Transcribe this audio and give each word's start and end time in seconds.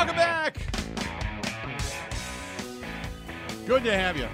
Welcome 0.00 0.16
back. 0.16 0.56
Good 3.66 3.84
to 3.84 3.92
have 3.94 4.16
you. 4.16 4.28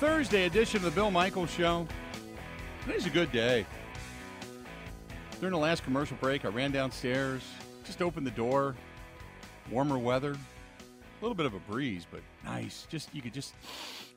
Thursday 0.00 0.46
edition 0.46 0.78
of 0.78 0.82
the 0.82 0.90
Bill 0.90 1.12
Michaels 1.12 1.52
Show. 1.52 1.86
Today's 2.82 3.06
a 3.06 3.10
good 3.10 3.30
day. 3.30 3.64
During 5.38 5.52
the 5.52 5.58
last 5.58 5.84
commercial 5.84 6.16
break, 6.16 6.44
I 6.44 6.48
ran 6.48 6.72
downstairs, 6.72 7.42
just 7.84 8.02
opened 8.02 8.26
the 8.26 8.32
door. 8.32 8.74
Warmer 9.70 9.98
weather, 9.98 10.32
a 10.32 11.22
little 11.22 11.36
bit 11.36 11.46
of 11.46 11.54
a 11.54 11.60
breeze, 11.60 12.04
but 12.10 12.22
nice. 12.44 12.88
Just 12.90 13.14
you 13.14 13.22
could 13.22 13.34
just 13.34 13.54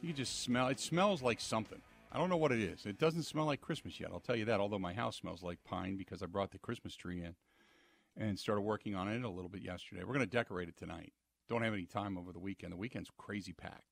you 0.02 0.08
could 0.08 0.18
just 0.18 0.42
smell. 0.42 0.70
It 0.70 0.80
smells 0.80 1.21
like 1.21 1.40
something. 1.40 1.80
I 2.12 2.18
don't 2.18 2.30
know 2.30 2.38
what 2.38 2.52
it 2.52 2.60
is. 2.60 2.86
It 2.86 2.98
doesn't 2.98 3.23
smell 3.23 3.46
like 3.46 3.62
Christmas 3.62 4.00
yet. 4.00 4.09
I'll 4.12 4.20
tell 4.20 4.36
you 4.36 4.46
that. 4.46 4.59
Although 4.59 4.80
my 4.80 4.94
house 4.94 5.18
smells 5.18 5.44
like 5.44 5.63
pine 5.63 5.95
because 5.95 6.23
I 6.23 6.26
brought 6.26 6.52
the 6.52 6.58
Christmas 6.58 6.95
tree 6.95 7.22
in 7.22 7.35
and 8.18 8.38
started 8.38 8.62
working 8.62 8.95
on 8.95 9.08
it 9.08 9.23
a 9.23 9.30
little 9.30 9.49
bit 9.49 9.62
yesterday. 9.62 10.02
We're 10.04 10.16
going 10.16 10.20
to 10.22 10.26
decorate 10.26 10.70
it 10.70 10.77
tonight. 10.77 11.13
Don't 11.48 11.63
have 11.63 11.73
any 11.73 11.85
time 11.85 12.18
over 12.18 12.32
the 12.32 12.40
weekend. 12.40 12.73
The 12.73 12.77
weekend's 12.77 13.09
crazy 13.18 13.54
packed. 13.54 13.84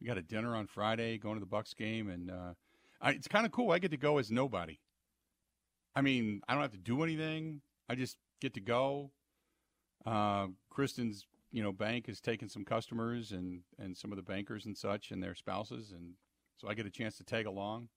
We 0.00 0.06
got 0.06 0.18
a 0.18 0.22
dinner 0.22 0.54
on 0.54 0.66
Friday, 0.66 1.18
going 1.18 1.34
to 1.34 1.40
the 1.40 1.46
Bucks 1.46 1.74
game, 1.74 2.08
and 2.08 2.30
uh, 2.30 2.54
I, 3.00 3.10
it's 3.10 3.28
kind 3.28 3.44
of 3.44 3.52
cool. 3.52 3.70
I 3.70 3.78
get 3.78 3.90
to 3.90 3.98
go 3.98 4.18
as 4.18 4.30
nobody. 4.30 4.78
I 5.94 6.00
mean, 6.00 6.40
I 6.48 6.54
don't 6.54 6.62
have 6.62 6.72
to 6.72 6.78
do 6.78 7.02
anything. 7.02 7.60
I 7.88 7.96
just 7.96 8.16
get 8.40 8.54
to 8.54 8.60
go. 8.60 9.10
Uh, 10.06 10.48
Kristen's, 10.70 11.26
you 11.52 11.62
know, 11.62 11.72
bank 11.72 12.06
has 12.06 12.20
taken 12.20 12.48
some 12.48 12.64
customers 12.64 13.32
and 13.32 13.60
and 13.78 13.96
some 13.96 14.12
of 14.12 14.16
the 14.16 14.22
bankers 14.22 14.64
and 14.64 14.76
such 14.76 15.10
and 15.10 15.22
their 15.22 15.34
spouses, 15.34 15.90
and 15.90 16.14
so 16.60 16.68
I 16.68 16.74
get 16.74 16.86
a 16.86 16.90
chance 16.90 17.16
to 17.16 17.24
tag 17.24 17.46
along. 17.46 17.88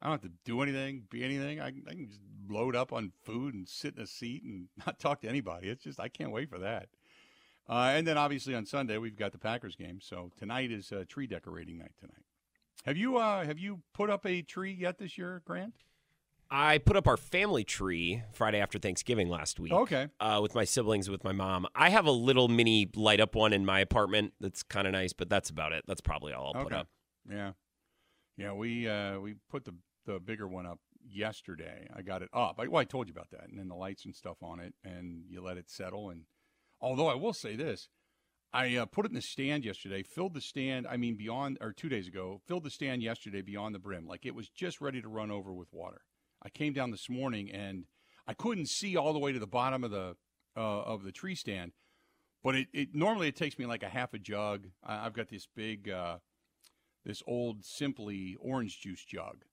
I 0.00 0.06
don't 0.06 0.22
have 0.22 0.30
to 0.30 0.36
do 0.44 0.60
anything, 0.60 1.04
be 1.10 1.24
anything. 1.24 1.60
I, 1.60 1.68
I 1.68 1.70
can 1.70 2.08
just 2.08 2.20
load 2.48 2.76
up 2.76 2.92
on 2.92 3.12
food 3.22 3.54
and 3.54 3.68
sit 3.68 3.96
in 3.96 4.02
a 4.02 4.06
seat 4.06 4.42
and 4.44 4.68
not 4.86 4.98
talk 4.98 5.20
to 5.22 5.28
anybody. 5.28 5.68
It's 5.68 5.84
just 5.84 5.98
I 5.98 6.08
can't 6.08 6.30
wait 6.30 6.50
for 6.50 6.58
that. 6.58 6.88
Uh, 7.68 7.92
and 7.94 8.06
then 8.06 8.18
obviously 8.18 8.54
on 8.54 8.66
Sunday 8.66 8.98
we've 8.98 9.16
got 9.16 9.32
the 9.32 9.38
Packers 9.38 9.76
game. 9.76 9.98
So 10.00 10.30
tonight 10.36 10.70
is 10.70 10.92
uh, 10.92 11.04
tree 11.08 11.26
decorating 11.26 11.78
night 11.78 11.92
tonight. 11.98 12.24
Have 12.84 12.98
you 12.98 13.16
uh, 13.16 13.44
have 13.44 13.58
you 13.58 13.80
put 13.94 14.10
up 14.10 14.26
a 14.26 14.42
tree 14.42 14.76
yet 14.78 14.98
this 14.98 15.16
year, 15.16 15.40
Grant? 15.46 15.72
I 16.50 16.78
put 16.78 16.96
up 16.96 17.08
our 17.08 17.16
family 17.16 17.64
tree 17.64 18.22
Friday 18.32 18.60
after 18.60 18.78
Thanksgiving 18.78 19.28
last 19.28 19.58
week. 19.58 19.72
Okay. 19.72 20.08
Uh, 20.20 20.40
with 20.42 20.54
my 20.54 20.64
siblings, 20.64 21.08
with 21.08 21.24
my 21.24 21.32
mom. 21.32 21.66
I 21.74 21.88
have 21.88 22.04
a 22.04 22.10
little 22.10 22.48
mini 22.48 22.90
light 22.94 23.20
up 23.20 23.34
one 23.34 23.54
in 23.54 23.64
my 23.64 23.80
apartment 23.80 24.34
that's 24.40 24.62
kind 24.62 24.86
of 24.86 24.92
nice, 24.92 25.14
but 25.14 25.30
that's 25.30 25.48
about 25.48 25.72
it. 25.72 25.84
That's 25.88 26.02
probably 26.02 26.34
all 26.34 26.52
I'll 26.54 26.60
okay. 26.60 26.68
put 26.68 26.78
up. 26.78 26.88
Yeah, 27.28 27.52
yeah. 28.36 28.52
We 28.52 28.88
uh, 28.88 29.18
we 29.20 29.34
put 29.50 29.64
the 29.64 29.74
the 30.06 30.20
bigger 30.20 30.46
one 30.46 30.66
up 30.66 30.78
yesterday. 31.06 31.88
I 31.94 32.02
got 32.02 32.22
it 32.22 32.28
up. 32.32 32.56
I, 32.58 32.66
well, 32.68 32.80
I 32.80 32.84
told 32.84 33.08
you 33.08 33.12
about 33.12 33.30
that, 33.30 33.48
and 33.48 33.58
then 33.58 33.68
the 33.68 33.74
lights 33.74 34.04
and 34.04 34.14
stuff 34.14 34.38
on 34.42 34.60
it, 34.60 34.74
and 34.84 35.24
you 35.28 35.42
let 35.42 35.56
it 35.56 35.70
settle. 35.70 36.10
And 36.10 36.22
although 36.80 37.08
I 37.08 37.14
will 37.14 37.32
say 37.32 37.56
this, 37.56 37.88
I 38.52 38.76
uh, 38.76 38.86
put 38.86 39.04
it 39.04 39.10
in 39.10 39.16
the 39.16 39.22
stand 39.22 39.64
yesterday, 39.64 40.02
filled 40.02 40.34
the 40.34 40.40
stand. 40.40 40.86
I 40.86 40.96
mean, 40.96 41.16
beyond 41.16 41.58
or 41.60 41.72
two 41.72 41.88
days 41.88 42.06
ago, 42.06 42.40
filled 42.46 42.64
the 42.64 42.70
stand 42.70 43.02
yesterday 43.02 43.42
beyond 43.42 43.74
the 43.74 43.80
brim, 43.80 44.06
like 44.06 44.24
it 44.24 44.34
was 44.34 44.48
just 44.48 44.80
ready 44.80 45.02
to 45.02 45.08
run 45.08 45.30
over 45.30 45.52
with 45.52 45.68
water. 45.72 46.02
I 46.42 46.50
came 46.50 46.72
down 46.72 46.90
this 46.90 47.08
morning 47.08 47.50
and 47.50 47.84
I 48.26 48.34
couldn't 48.34 48.68
see 48.68 48.96
all 48.96 49.12
the 49.12 49.18
way 49.18 49.32
to 49.32 49.38
the 49.38 49.46
bottom 49.46 49.82
of 49.82 49.90
the 49.90 50.16
uh, 50.56 50.82
of 50.82 51.02
the 51.02 51.10
tree 51.10 51.34
stand, 51.34 51.72
but 52.44 52.54
it, 52.54 52.68
it 52.72 52.88
normally 52.94 53.26
it 53.26 53.34
takes 53.34 53.58
me 53.58 53.66
like 53.66 53.82
a 53.82 53.88
half 53.88 54.14
a 54.14 54.18
jug. 54.18 54.68
I, 54.84 55.02
have 55.02 55.14
got 55.14 55.28
this 55.28 55.48
big, 55.56 55.90
uh, 55.90 56.18
this 57.04 57.22
old 57.26 57.64
Simply 57.64 58.36
orange 58.40 58.80
juice 58.80 59.04
jug 59.04 59.44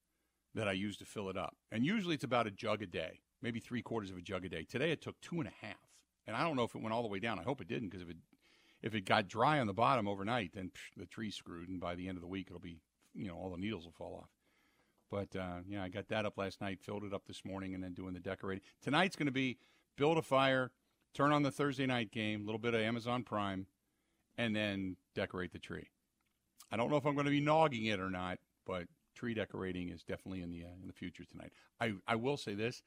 that 0.54 0.68
I 0.68 0.74
use 0.74 0.98
to 0.98 1.06
fill 1.06 1.30
it 1.30 1.38
up, 1.38 1.56
and 1.72 1.86
usually 1.86 2.16
it's 2.16 2.24
about 2.24 2.48
a 2.48 2.52
jug 2.52 2.82
a 2.82 2.88
day, 2.88 3.22
maybe 3.42 3.60
three 3.60 3.82
quarters 3.82 4.12
of 4.12 4.18
a 4.18 4.22
jug 4.22 4.46
a 4.46 4.50
day. 4.50 4.64
Today 4.64 4.92
it 4.92 5.02
took 5.02 5.20
two 5.22 5.40
and 5.40 5.48
a 5.48 5.66
half, 5.66 5.90
and 6.28 6.36
I 6.36 6.44
don't 6.44 6.56
know 6.56 6.64
if 6.64 6.76
it 6.76 6.82
went 6.82 6.94
all 6.94 7.04
the 7.04 7.08
way 7.08 7.20
down. 7.20 7.40
I 7.40 7.44
hope 7.44 7.62
it 7.62 7.68
didn't, 7.68 7.90
because 7.90 8.02
if 8.02 8.10
it 8.10 8.18
if 8.82 8.96
it 8.96 9.06
got 9.06 9.28
dry 9.28 9.60
on 9.60 9.68
the 9.68 9.74
bottom 9.74 10.08
overnight, 10.08 10.54
then 10.54 10.72
psh, 10.74 11.00
the 11.00 11.06
tree's 11.06 11.36
screwed, 11.36 11.70
and 11.70 11.80
by 11.80 11.96
the 11.96 12.08
end 12.08 12.18
of 12.18 12.22
the 12.22 12.28
week 12.28 12.48
it'll 12.48 12.60
be, 12.60 12.82
you 13.14 13.28
know, 13.28 13.36
all 13.36 13.52
the 13.52 13.58
needles 13.58 13.86
will 13.86 13.92
fall 13.92 14.20
off. 14.24 14.30
But 15.10 15.40
uh, 15.40 15.60
yeah, 15.68 15.84
I 15.84 15.90
got 15.90 16.08
that 16.08 16.26
up 16.26 16.38
last 16.38 16.62
night, 16.62 16.80
filled 16.82 17.04
it 17.04 17.14
up 17.14 17.28
this 17.28 17.46
morning, 17.46 17.74
and 17.76 17.84
then 17.84 17.94
doing 17.94 18.14
the 18.14 18.20
decorating. 18.20 18.64
Tonight's 18.82 19.16
going 19.16 19.28
to 19.28 19.32
be 19.32 19.58
build 19.98 20.18
a 20.18 20.22
fire, 20.22 20.72
turn 21.14 21.32
on 21.32 21.44
the 21.44 21.52
Thursday 21.52 21.86
night 21.86 22.12
game, 22.12 22.42
a 22.42 22.46
little 22.46 22.60
bit 22.60 22.74
of 22.74 22.82
Amazon 22.82 23.24
Prime, 23.24 23.68
and 24.38 24.56
then 24.56 24.96
decorate 25.14 25.52
the 25.52 25.60
tree. 25.60 25.90
I 26.72 26.78
don't 26.78 26.90
know 26.90 26.98
if 26.98 27.06
I'm 27.06 27.14
going 27.14 27.26
to 27.26 27.32
be 27.32 27.42
nogging 27.42 27.86
it 27.86 28.00
or 28.00 28.10
not, 28.10 28.40
but 28.66 28.86
tree 29.16 29.34
decorating 29.34 29.90
is 29.90 30.04
definitely 30.04 30.42
in 30.42 30.52
the 30.52 30.64
uh, 30.64 30.74
in 30.82 30.88
the 30.88 30.94
future 30.94 31.26
tonight. 31.26 31.52
I 31.80 31.94
I 32.08 32.16
will 32.16 32.38
say 32.38 32.54
this: 32.54 32.82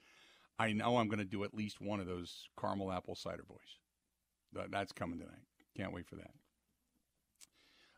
I 0.58 0.72
know 0.72 0.96
I'm 0.96 1.08
going 1.08 1.18
to 1.18 1.24
do 1.24 1.44
at 1.44 1.54
least 1.54 1.80
one 1.80 2.00
of 2.00 2.06
those 2.06 2.48
caramel 2.58 2.92
apple 2.92 3.14
cider 3.14 3.44
boys. 3.46 3.78
That's 4.70 4.92
coming 4.92 5.18
tonight. 5.18 5.42
Can't 5.76 5.92
wait 5.92 6.06
for 6.06 6.16
that. 6.16 6.30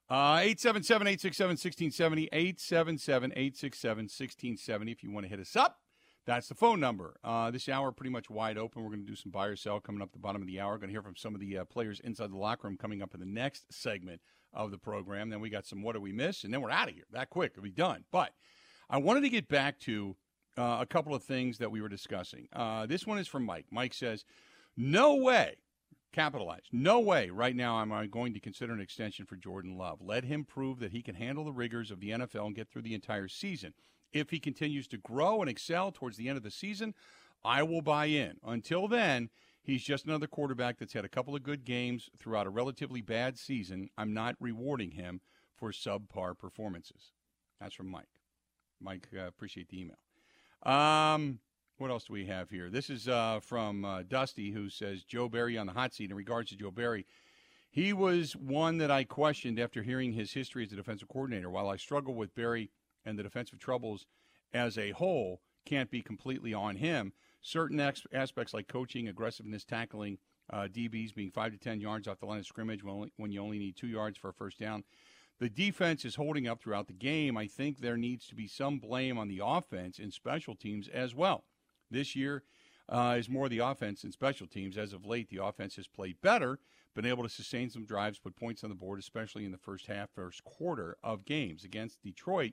Uh, 0.08 0.38
877 0.40 1.06
867 1.06 1.50
1670. 1.50 2.28
877 2.32 3.32
867 3.32 4.04
1670 4.04 4.92
if 4.92 5.02
you 5.02 5.10
want 5.10 5.24
to 5.24 5.30
hit 5.30 5.40
us 5.40 5.56
up. 5.56 5.80
That's 6.26 6.48
the 6.48 6.54
phone 6.56 6.80
number. 6.80 7.16
Uh, 7.22 7.52
this 7.52 7.68
hour 7.68 7.92
pretty 7.92 8.10
much 8.10 8.28
wide 8.28 8.58
open. 8.58 8.82
We're 8.82 8.90
going 8.90 9.04
to 9.04 9.06
do 9.06 9.14
some 9.14 9.30
buy 9.30 9.46
or 9.46 9.54
sell 9.54 9.78
coming 9.78 10.02
up 10.02 10.12
the 10.12 10.18
bottom 10.18 10.42
of 10.42 10.48
the 10.48 10.60
hour. 10.60 10.76
Going 10.76 10.88
to 10.88 10.92
hear 10.92 11.02
from 11.02 11.16
some 11.16 11.34
of 11.34 11.40
the 11.40 11.58
uh, 11.58 11.64
players 11.64 12.00
inside 12.00 12.32
the 12.32 12.36
locker 12.36 12.66
room 12.66 12.76
coming 12.76 13.00
up 13.00 13.14
in 13.14 13.20
the 13.20 13.26
next 13.26 13.72
segment 13.72 14.20
of 14.52 14.72
the 14.72 14.78
program. 14.78 15.30
Then 15.30 15.40
we 15.40 15.50
got 15.50 15.66
some 15.66 15.82
what 15.82 15.94
do 15.94 16.00
we 16.00 16.12
miss, 16.12 16.42
and 16.42 16.52
then 16.52 16.60
we're 16.60 16.70
out 16.70 16.88
of 16.88 16.94
here 16.94 17.04
that 17.12 17.30
quick. 17.30 17.52
It'll 17.52 17.62
be 17.62 17.70
done. 17.70 18.04
But 18.10 18.32
I 18.90 18.98
wanted 18.98 19.20
to 19.20 19.28
get 19.28 19.48
back 19.48 19.78
to 19.80 20.16
uh, 20.58 20.78
a 20.80 20.86
couple 20.86 21.14
of 21.14 21.22
things 21.22 21.58
that 21.58 21.70
we 21.70 21.80
were 21.80 21.88
discussing. 21.88 22.48
Uh, 22.52 22.86
this 22.86 23.06
one 23.06 23.18
is 23.18 23.28
from 23.28 23.44
Mike. 23.44 23.66
Mike 23.70 23.94
says, 23.94 24.24
"No 24.76 25.14
way 25.14 25.54
capitalized. 26.12 26.70
No 26.72 26.98
way 26.98 27.28
right 27.28 27.54
now 27.54 27.80
am 27.82 27.92
I 27.92 28.06
going 28.06 28.32
to 28.32 28.40
consider 28.40 28.72
an 28.72 28.80
extension 28.80 29.26
for 29.26 29.36
Jordan 29.36 29.76
Love. 29.76 30.00
Let 30.00 30.24
him 30.24 30.44
prove 30.44 30.80
that 30.80 30.92
he 30.92 31.02
can 31.02 31.14
handle 31.14 31.44
the 31.44 31.52
rigors 31.52 31.90
of 31.90 32.00
the 32.00 32.10
NFL 32.10 32.46
and 32.46 32.56
get 32.56 32.70
through 32.70 32.82
the 32.82 32.94
entire 32.94 33.28
season. 33.28 33.74
If 34.12 34.30
he 34.30 34.38
continues 34.38 34.86
to 34.88 34.98
grow 34.98 35.40
and 35.40 35.50
excel 35.50 35.92
towards 35.92 36.16
the 36.16 36.28
end 36.28 36.36
of 36.36 36.42
the 36.42 36.50
season, 36.50 36.94
I 37.44 37.62
will 37.62 37.82
buy 37.82 38.06
in. 38.06 38.38
Until 38.44 38.88
then, 38.88 39.30
he's 39.62 39.82
just 39.82 40.06
another 40.06 40.26
quarterback 40.26 40.78
that's 40.78 40.92
had 40.92 41.04
a 41.04 41.08
couple 41.08 41.34
of 41.34 41.42
good 41.42 41.64
games 41.64 42.08
throughout 42.18 42.46
a 42.46 42.50
relatively 42.50 43.02
bad 43.02 43.38
season. 43.38 43.90
I'm 43.96 44.14
not 44.14 44.36
rewarding 44.40 44.92
him 44.92 45.20
for 45.54 45.70
subpar 45.70 46.38
performances. 46.38 47.12
That's 47.60 47.74
from 47.74 47.88
Mike. 47.88 48.08
Mike, 48.80 49.08
uh, 49.16 49.26
appreciate 49.26 49.68
the 49.68 49.80
email. 49.80 49.96
Um, 50.62 51.40
what 51.78 51.90
else 51.90 52.04
do 52.04 52.12
we 52.12 52.26
have 52.26 52.50
here? 52.50 52.70
This 52.70 52.90
is 52.90 53.08
uh, 53.08 53.40
from 53.42 53.84
uh, 53.84 54.02
Dusty, 54.02 54.50
who 54.50 54.68
says 54.68 55.04
Joe 55.04 55.28
Barry 55.28 55.58
on 55.58 55.66
the 55.66 55.72
hot 55.72 55.94
seat. 55.94 56.10
In 56.10 56.16
regards 56.16 56.50
to 56.50 56.56
Joe 56.56 56.70
Barry, 56.70 57.06
he 57.70 57.92
was 57.92 58.34
one 58.34 58.78
that 58.78 58.90
I 58.90 59.04
questioned 59.04 59.60
after 59.60 59.82
hearing 59.82 60.12
his 60.12 60.32
history 60.32 60.64
as 60.64 60.72
a 60.72 60.76
defensive 60.76 61.08
coordinator. 61.08 61.50
While 61.50 61.68
I 61.68 61.76
struggle 61.76 62.14
with 62.14 62.34
Barry 62.34 62.70
and 63.06 63.18
the 63.18 63.22
defensive 63.22 63.58
troubles 63.58 64.04
as 64.52 64.76
a 64.76 64.90
whole, 64.90 65.40
can't 65.64 65.90
be 65.90 66.02
completely 66.02 66.52
on 66.52 66.76
him. 66.76 67.12
Certain 67.40 67.80
ex- 67.80 68.06
aspects 68.12 68.52
like 68.52 68.68
coaching, 68.68 69.08
aggressiveness, 69.08 69.64
tackling, 69.64 70.18
uh, 70.52 70.68
DBs 70.72 71.14
being 71.14 71.30
five 71.30 71.52
to 71.52 71.58
ten 71.58 71.80
yards 71.80 72.06
off 72.06 72.20
the 72.20 72.26
line 72.26 72.38
of 72.38 72.46
scrimmage 72.46 72.82
when, 72.84 72.94
only, 72.94 73.12
when 73.16 73.32
you 73.32 73.40
only 73.40 73.58
need 73.58 73.76
two 73.76 73.88
yards 73.88 74.18
for 74.18 74.28
a 74.28 74.34
first 74.34 74.58
down. 74.58 74.84
The 75.38 75.50
defense 75.50 76.04
is 76.04 76.14
holding 76.14 76.48
up 76.48 76.60
throughout 76.60 76.86
the 76.86 76.94
game. 76.94 77.36
I 77.36 77.46
think 77.46 77.78
there 77.78 77.96
needs 77.96 78.26
to 78.28 78.34
be 78.34 78.48
some 78.48 78.78
blame 78.78 79.18
on 79.18 79.28
the 79.28 79.42
offense 79.44 79.98
and 79.98 80.12
special 80.12 80.54
teams 80.54 80.88
as 80.88 81.14
well. 81.14 81.44
This 81.90 82.16
year 82.16 82.42
uh, 82.88 83.16
is 83.18 83.28
more 83.28 83.48
the 83.48 83.58
offense 83.58 84.02
and 84.02 84.12
special 84.12 84.46
teams. 84.46 84.78
As 84.78 84.92
of 84.92 85.04
late, 85.04 85.28
the 85.28 85.44
offense 85.44 85.76
has 85.76 85.88
played 85.88 86.20
better, 86.22 86.58
been 86.94 87.04
able 87.04 87.22
to 87.22 87.28
sustain 87.28 87.68
some 87.68 87.84
drives, 87.84 88.18
put 88.18 88.36
points 88.36 88.64
on 88.64 88.70
the 88.70 88.76
board, 88.76 88.98
especially 88.98 89.44
in 89.44 89.52
the 89.52 89.58
first 89.58 89.86
half, 89.86 90.10
first 90.10 90.42
quarter 90.44 90.96
of 91.02 91.26
games. 91.26 91.64
Against 91.64 92.02
Detroit, 92.02 92.52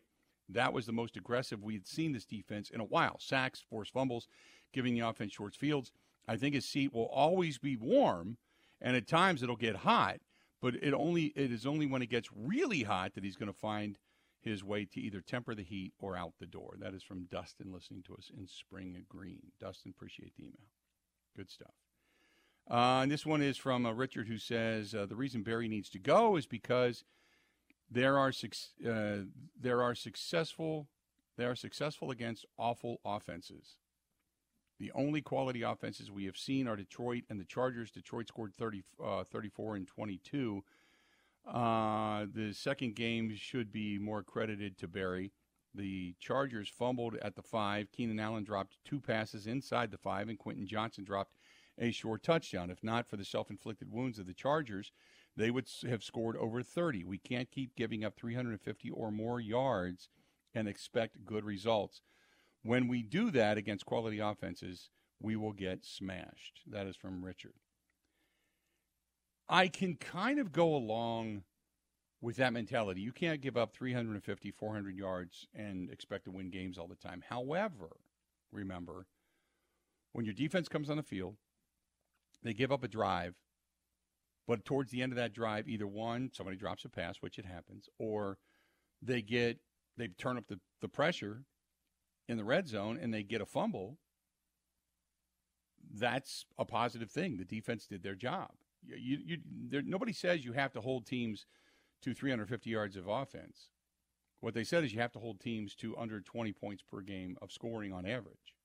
that 0.49 0.73
was 0.73 0.85
the 0.85 0.91
most 0.91 1.17
aggressive 1.17 1.63
we 1.63 1.73
had 1.73 1.87
seen 1.87 2.11
this 2.11 2.25
defense 2.25 2.69
in 2.69 2.79
a 2.81 2.85
while. 2.85 3.17
Sacks, 3.19 3.63
forced 3.69 3.93
fumbles, 3.93 4.27
giving 4.73 4.93
the 4.93 5.01
offense 5.01 5.33
short 5.33 5.55
fields. 5.55 5.91
I 6.27 6.37
think 6.37 6.55
his 6.55 6.65
seat 6.65 6.93
will 6.93 7.07
always 7.07 7.57
be 7.57 7.75
warm, 7.75 8.37
and 8.81 8.95
at 8.95 9.07
times 9.07 9.43
it'll 9.43 9.55
get 9.55 9.77
hot. 9.77 10.17
But 10.61 10.75
it 10.75 10.93
only 10.93 11.33
it 11.35 11.51
is 11.51 11.65
only 11.65 11.85
when 11.85 12.01
it 12.01 12.09
gets 12.09 12.29
really 12.33 12.83
hot 12.83 13.15
that 13.15 13.23
he's 13.23 13.35
going 13.35 13.51
to 13.51 13.57
find 13.57 13.97
his 14.39 14.63
way 14.63 14.85
to 14.85 14.99
either 14.99 15.21
temper 15.21 15.55
the 15.55 15.63
heat 15.63 15.93
or 15.99 16.17
out 16.17 16.33
the 16.39 16.45
door. 16.45 16.75
That 16.79 16.93
is 16.93 17.03
from 17.03 17.27
Dustin 17.31 17.71
listening 17.73 18.03
to 18.03 18.15
us 18.15 18.31
in 18.37 18.47
Spring 18.47 19.05
Green. 19.09 19.51
Dustin, 19.59 19.93
appreciate 19.95 20.35
the 20.35 20.43
email. 20.43 20.69
Good 21.35 21.49
stuff. 21.49 21.73
Uh, 22.69 23.01
and 23.01 23.11
this 23.11 23.25
one 23.25 23.41
is 23.41 23.57
from 23.57 23.85
uh, 23.85 23.91
Richard, 23.91 24.27
who 24.27 24.37
says 24.37 24.95
uh, 24.95 25.05
the 25.05 25.15
reason 25.15 25.43
Barry 25.43 25.67
needs 25.67 25.89
to 25.89 25.99
go 25.99 26.37
is 26.37 26.45
because 26.45 27.03
there 27.93 28.17
are 28.17 28.31
uh, 28.87 29.17
there 29.59 29.81
are 29.81 29.95
successful 29.95 30.87
they 31.37 31.45
are 31.45 31.55
successful 31.55 32.11
against 32.11 32.45
awful 32.59 32.99
offenses. 33.03 33.77
The 34.79 34.91
only 34.93 35.21
quality 35.21 35.61
offenses 35.61 36.11
we 36.11 36.25
have 36.25 36.37
seen 36.37 36.67
are 36.67 36.75
Detroit 36.75 37.23
and 37.29 37.39
the 37.39 37.45
Chargers. 37.45 37.89
Detroit 37.89 38.27
scored 38.27 38.53
30, 38.53 38.83
uh, 39.03 39.23
34 39.23 39.75
and 39.77 39.87
22 39.87 40.63
uh, 41.45 42.25
the 42.33 42.53
second 42.53 42.95
game 42.95 43.35
should 43.35 43.71
be 43.71 43.97
more 43.97 44.23
credited 44.23 44.77
to 44.77 44.87
Barry. 44.87 45.31
The 45.75 46.15
Chargers 46.19 46.69
fumbled 46.69 47.15
at 47.21 47.35
the 47.35 47.41
five. 47.41 47.91
Keenan 47.91 48.19
Allen 48.19 48.43
dropped 48.43 48.77
two 48.85 48.99
passes 48.99 49.47
inside 49.47 49.91
the 49.91 49.97
five, 49.97 50.29
and 50.29 50.37
Quentin 50.37 50.67
Johnston 50.67 51.03
dropped 51.03 51.33
a 51.79 51.91
short 51.91 52.23
touchdown. 52.23 52.69
If 52.69 52.83
not 52.83 53.07
for 53.07 53.17
the 53.17 53.25
self 53.25 53.49
inflicted 53.49 53.91
wounds 53.91 54.19
of 54.19 54.27
the 54.27 54.33
Chargers, 54.33 54.91
they 55.35 55.51
would 55.51 55.67
have 55.87 56.03
scored 56.03 56.37
over 56.37 56.61
30. 56.61 57.03
We 57.03 57.17
can't 57.17 57.51
keep 57.51 57.75
giving 57.75 58.03
up 58.03 58.15
350 58.15 58.89
or 58.91 59.11
more 59.11 59.39
yards 59.39 60.09
and 60.53 60.67
expect 60.67 61.25
good 61.25 61.43
results. 61.43 62.01
When 62.61 62.87
we 62.87 63.01
do 63.01 63.31
that 63.31 63.57
against 63.57 63.85
quality 63.85 64.19
offenses, 64.19 64.89
we 65.19 65.35
will 65.35 65.53
get 65.53 65.85
smashed. 65.85 66.61
That 66.69 66.87
is 66.87 66.95
from 66.95 67.25
Richard. 67.25 67.53
I 69.49 69.67
can 69.67 69.95
kind 69.95 70.39
of 70.39 70.51
go 70.51 70.75
along 70.75 71.43
with 72.21 72.37
that 72.37 72.53
mentality. 72.53 73.01
You 73.01 73.11
can't 73.11 73.41
give 73.41 73.57
up 73.57 73.73
350, 73.73 74.51
400 74.51 74.95
yards 74.95 75.47
and 75.53 75.89
expect 75.89 76.25
to 76.25 76.31
win 76.31 76.49
games 76.49 76.77
all 76.77 76.87
the 76.87 76.95
time. 76.95 77.23
However, 77.27 77.97
remember, 78.51 79.07
when 80.13 80.25
your 80.25 80.33
defense 80.33 80.69
comes 80.69 80.89
on 80.89 80.97
the 80.97 81.03
field, 81.03 81.35
they 82.41 82.53
give 82.53 82.71
up 82.71 82.83
a 82.83 82.87
drive, 82.87 83.35
but 84.47 84.65
towards 84.65 84.91
the 84.91 85.01
end 85.01 85.11
of 85.11 85.17
that 85.17 85.33
drive, 85.33 85.67
either 85.67 85.87
one, 85.87 86.29
somebody 86.33 86.57
drops 86.57 86.85
a 86.85 86.89
pass, 86.89 87.17
which 87.21 87.39
it 87.39 87.45
happens, 87.45 87.87
or 87.97 88.37
they 89.01 89.21
get 89.21 89.59
they 89.97 90.07
turn 90.07 90.37
up 90.37 90.47
the, 90.47 90.59
the 90.81 90.87
pressure 90.87 91.43
in 92.27 92.37
the 92.37 92.43
red 92.43 92.67
zone 92.67 92.97
and 93.01 93.13
they 93.13 93.23
get 93.23 93.41
a 93.41 93.45
fumble. 93.45 93.97
That's 95.93 96.45
a 96.57 96.65
positive 96.65 97.11
thing. 97.11 97.37
The 97.37 97.45
defense 97.45 97.85
did 97.85 98.01
their 98.01 98.15
job. 98.15 98.49
You, 98.85 99.19
you, 99.23 99.37
there, 99.69 99.81
nobody 99.83 100.13
says 100.13 100.43
you 100.43 100.53
have 100.53 100.73
to 100.73 100.81
hold 100.81 101.05
teams 101.05 101.45
to 102.01 102.13
350 102.13 102.69
yards 102.69 102.97
of 102.97 103.07
offense. 103.07 103.69
What 104.39 104.53
they 104.53 104.63
said 104.63 104.83
is 104.83 104.93
you 104.93 104.99
have 104.99 105.13
to 105.13 105.19
hold 105.19 105.39
teams 105.39 105.75
to 105.75 105.95
under 105.95 106.19
20 106.19 106.51
points 106.53 106.83
per 106.83 107.01
game 107.01 107.37
of 107.41 107.51
scoring 107.51 107.93
on 107.93 108.05
average 108.05 108.55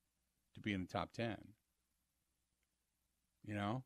to 0.55 0.59
be 0.59 0.73
in 0.73 0.81
the 0.81 0.87
top 0.87 1.13
10. 1.13 1.37
You 3.45 3.55
know, 3.55 3.83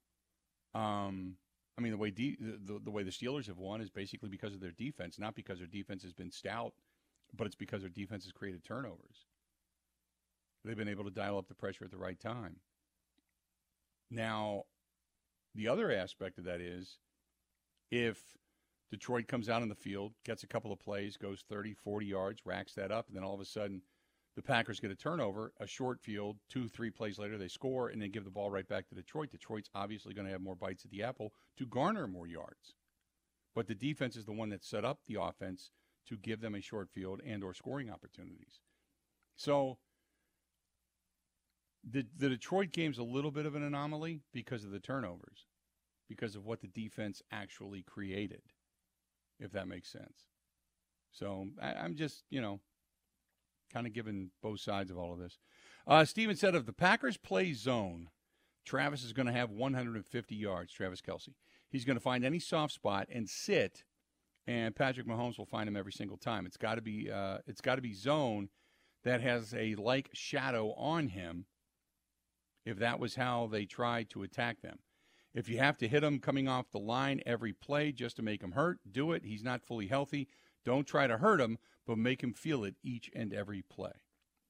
um, 0.74 1.36
I 1.78 1.82
mean 1.82 1.92
the 1.92 1.98
way 1.98 2.12
de- 2.12 2.38
the, 2.40 2.80
the 2.84 2.92
way 2.92 3.04
the 3.04 3.12
Steelers 3.12 3.48
have 3.48 3.58
won 3.58 3.82
is 3.82 3.90
basically 3.90 4.30
because 4.30 4.54
of 4.54 4.60
their 4.60 4.72
defense, 4.72 5.18
not 5.20 5.36
because 5.36 5.58
their 5.58 5.68
defense 5.68 6.04
has 6.04 6.14
been 6.14 6.32
stout, 6.32 6.74
but 7.36 7.48
it's 7.48 7.56
because 7.56 7.82
their 7.82 7.90
defense 7.90 8.24
has 8.24 8.32
created 8.32 8.64
turnovers. 8.64 9.26
They've 10.64 10.78
been 10.78 10.88
able 10.88 11.04
to 11.04 11.12
dial 11.12 11.38
up 11.38 11.48
the 11.48 11.56
pressure 11.56 11.84
at 11.84 11.92
the 11.92 11.98
right 11.98 12.20
time. 12.20 12.58
Now, 14.10 14.64
the 15.56 15.68
other 15.68 15.92
aspect 15.92 16.38
of 16.38 16.46
that 16.46 16.62
is 16.62 17.00
if 17.92 18.20
Detroit 18.92 19.28
comes 19.28 19.50
out 19.50 19.64
in 19.64 19.70
the 19.70 19.76
field, 19.76 20.14
gets 20.24 20.44
a 20.44 20.48
couple 20.48 20.72
of 20.72 20.80
plays, 20.80 21.18
goes 21.18 21.44
30, 21.50 21.74
40 21.74 22.06
yards, 22.06 22.46
racks 22.46 22.74
that 22.76 22.92
up, 22.92 23.08
and 23.08 23.18
then 23.18 23.24
all 23.24 23.34
of 23.34 23.42
a 23.42 23.46
sudden 23.46 23.82
the 24.36 24.42
Packers 24.42 24.80
get 24.80 24.92
a 24.92 24.96
turnover, 24.96 25.54
a 25.60 25.68
short 25.68 26.02
field, 26.02 26.38
two, 26.50 26.68
three 26.68 26.90
plays 26.90 27.20
later, 27.20 27.38
they 27.38 27.48
score, 27.48 27.90
and 27.90 28.02
then 28.02 28.12
give 28.12 28.26
the 28.26 28.32
ball 28.32 28.50
right 28.50 28.68
back 28.68 28.88
to 28.88 28.96
Detroit. 28.96 29.32
Detroit's 29.32 29.70
obviously 29.76 30.14
going 30.14 30.26
to 30.26 30.32
have 30.32 30.42
more 30.42 30.56
bites 30.56 30.86
at 30.86 30.92
the 30.92 31.04
apple 31.04 31.34
to 31.58 31.66
garner 31.66 32.08
more 32.08 32.28
yards. 32.28 32.74
But 33.54 33.68
the 33.68 33.76
defense 33.76 34.16
is 34.16 34.26
the 34.26 34.32
one 34.32 34.50
that 34.50 34.64
set 34.64 34.84
up 34.84 35.00
the 35.06 35.22
offense 35.22 35.70
to 36.08 36.18
give 36.18 36.42
them 36.42 36.56
a 36.56 36.62
short 36.62 36.90
field 36.90 37.22
and 37.26 37.44
or 37.44 37.54
scoring 37.54 37.92
opportunities. 37.92 38.60
So 39.36 39.78
the 41.88 42.06
the 42.18 42.30
Detroit 42.30 42.72
game's 42.72 42.98
a 42.98 43.04
little 43.04 43.32
bit 43.32 43.46
of 43.46 43.56
an 43.56 43.64
anomaly 43.64 44.22
because 44.32 44.64
of 44.64 44.72
the 44.72 44.80
turnovers, 44.80 45.46
because 46.10 46.36
of 46.36 46.46
what 46.46 46.62
the 46.62 46.68
defense 46.68 47.22
actually 47.32 47.84
created, 47.84 48.42
if 49.40 49.52
that 49.52 49.68
makes 49.68 49.92
sense. 49.92 50.28
So 51.12 51.48
I, 51.62 51.74
I'm 51.74 51.96
just, 51.96 52.24
you 52.30 52.42
know, 52.42 52.60
kind 53.74 53.88
of 53.88 53.94
giving 53.94 54.30
both 54.42 54.60
sides 54.60 54.92
of 54.92 54.98
all 54.98 55.14
of 55.14 55.20
this. 55.20 55.40
Uh, 55.88 56.06
Steven 56.06 56.36
said 56.36 56.56
if 56.56 56.66
the 56.66 56.74
Packers 56.74 57.18
play 57.18 57.54
zone, 57.54 58.10
Travis 58.66 59.04
is 59.04 59.14
going 59.14 59.26
to 59.26 59.34
have 59.34 59.50
150 59.50 60.36
yards, 60.36 60.72
Travis 60.72 61.02
Kelce. 61.02 61.34
He's 61.70 61.86
going 61.86 61.98
to 61.98 62.04
find 62.04 62.24
any 62.24 62.40
soft 62.40 62.74
spot 62.74 63.08
and 63.12 63.30
sit, 63.30 63.84
and 64.48 64.76
Patrick 64.76 65.08
Mahomes 65.08 65.38
will 65.38 65.46
find 65.46 65.68
him 65.68 65.76
every 65.76 65.92
single 65.92 66.18
time. 66.18 66.46
It's 66.46 66.58
got 66.58 66.76
to 66.76 66.82
be 66.82 67.12
uh, 67.12 67.40
it's 67.48 67.62
got 67.62 67.76
to 67.76 67.82
be 67.82 67.94
zone 67.94 68.50
that 69.04 69.22
has 69.22 69.54
a 69.54 69.76
like 69.76 70.10
shadow 70.14 70.74
on 70.74 71.10
him. 71.10 71.46
If 72.66 72.78
that 72.78 73.00
was 73.00 73.16
how 73.16 73.50
they 73.52 73.66
tried 73.66 74.10
to 74.12 74.24
attack 74.24 74.62
them, 74.62 74.80
if 75.34 75.50
you 75.50 75.58
have 75.58 75.78
to 75.80 75.88
hit 75.88 76.04
him 76.04 76.20
coming 76.20 76.48
off 76.48 76.72
the 76.72 76.80
line 76.80 77.22
every 77.26 77.54
play 77.54 77.92
just 77.92 78.16
to 78.18 78.22
make 78.22 78.42
him 78.42 78.52
hurt, 78.52 78.80
do 78.90 79.12
it. 79.12 79.26
He's 79.26 79.44
not 79.44 79.64
fully 79.64 79.88
healthy. 79.88 80.28
Don't 80.66 80.88
try 80.88 81.08
to 81.08 81.18
hurt 81.18 81.42
him, 81.42 81.58
but 81.86 81.98
make 81.98 82.22
him 82.24 82.34
feel 82.34 82.64
it 82.64 82.76
each 82.84 83.10
and 83.14 83.34
every 83.34 83.62
play. 83.62 83.92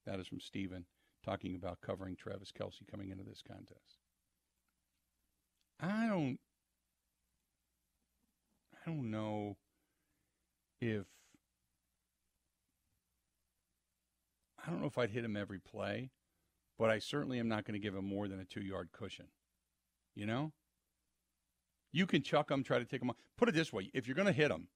That 0.06 0.20
is 0.20 0.28
from 0.28 0.40
Steven 0.40 0.86
talking 1.26 1.56
about 1.56 1.82
covering 1.82 2.16
Travis 2.16 2.52
Kelce 2.52 2.86
coming 2.90 3.10
into 3.10 3.24
this 3.24 3.42
contest. 3.42 4.00
I 5.80 6.08
don't 6.08 6.40
I 8.86 8.90
don't 8.90 9.10
know 9.12 9.58
if 10.82 11.06
I 14.66 14.70
don't 14.70 14.82
know 14.82 14.88
if 14.88 14.98
I'd 14.98 15.10
hit 15.10 15.26
him 15.26 15.36
every 15.36 15.60
play, 15.60 16.12
but 16.78 16.90
I 16.90 17.00
certainly 17.00 17.40
am 17.40 17.50
not 17.50 17.66
going 17.66 17.74
to 17.74 17.80
give 17.80 17.96
him 17.96 18.06
more 18.06 18.28
than 18.28 18.40
a 18.40 18.46
two 18.46 18.62
yard 18.62 18.90
cushion. 18.92 19.28
You 20.16 20.26
know? 20.26 20.52
You 21.92 22.06
can 22.06 22.24
chuck 22.24 22.50
him, 22.50 22.64
try 22.64 22.80
to 22.80 22.86
take 22.86 23.02
him 23.02 23.10
off. 23.10 23.18
Put 23.38 23.50
it 23.50 23.56
this 23.56 23.74
way 23.74 23.90
if 23.94 24.08
you're 24.08 24.16
going 24.16 24.28
to 24.28 24.32
hit 24.32 24.52
him, 24.52 24.68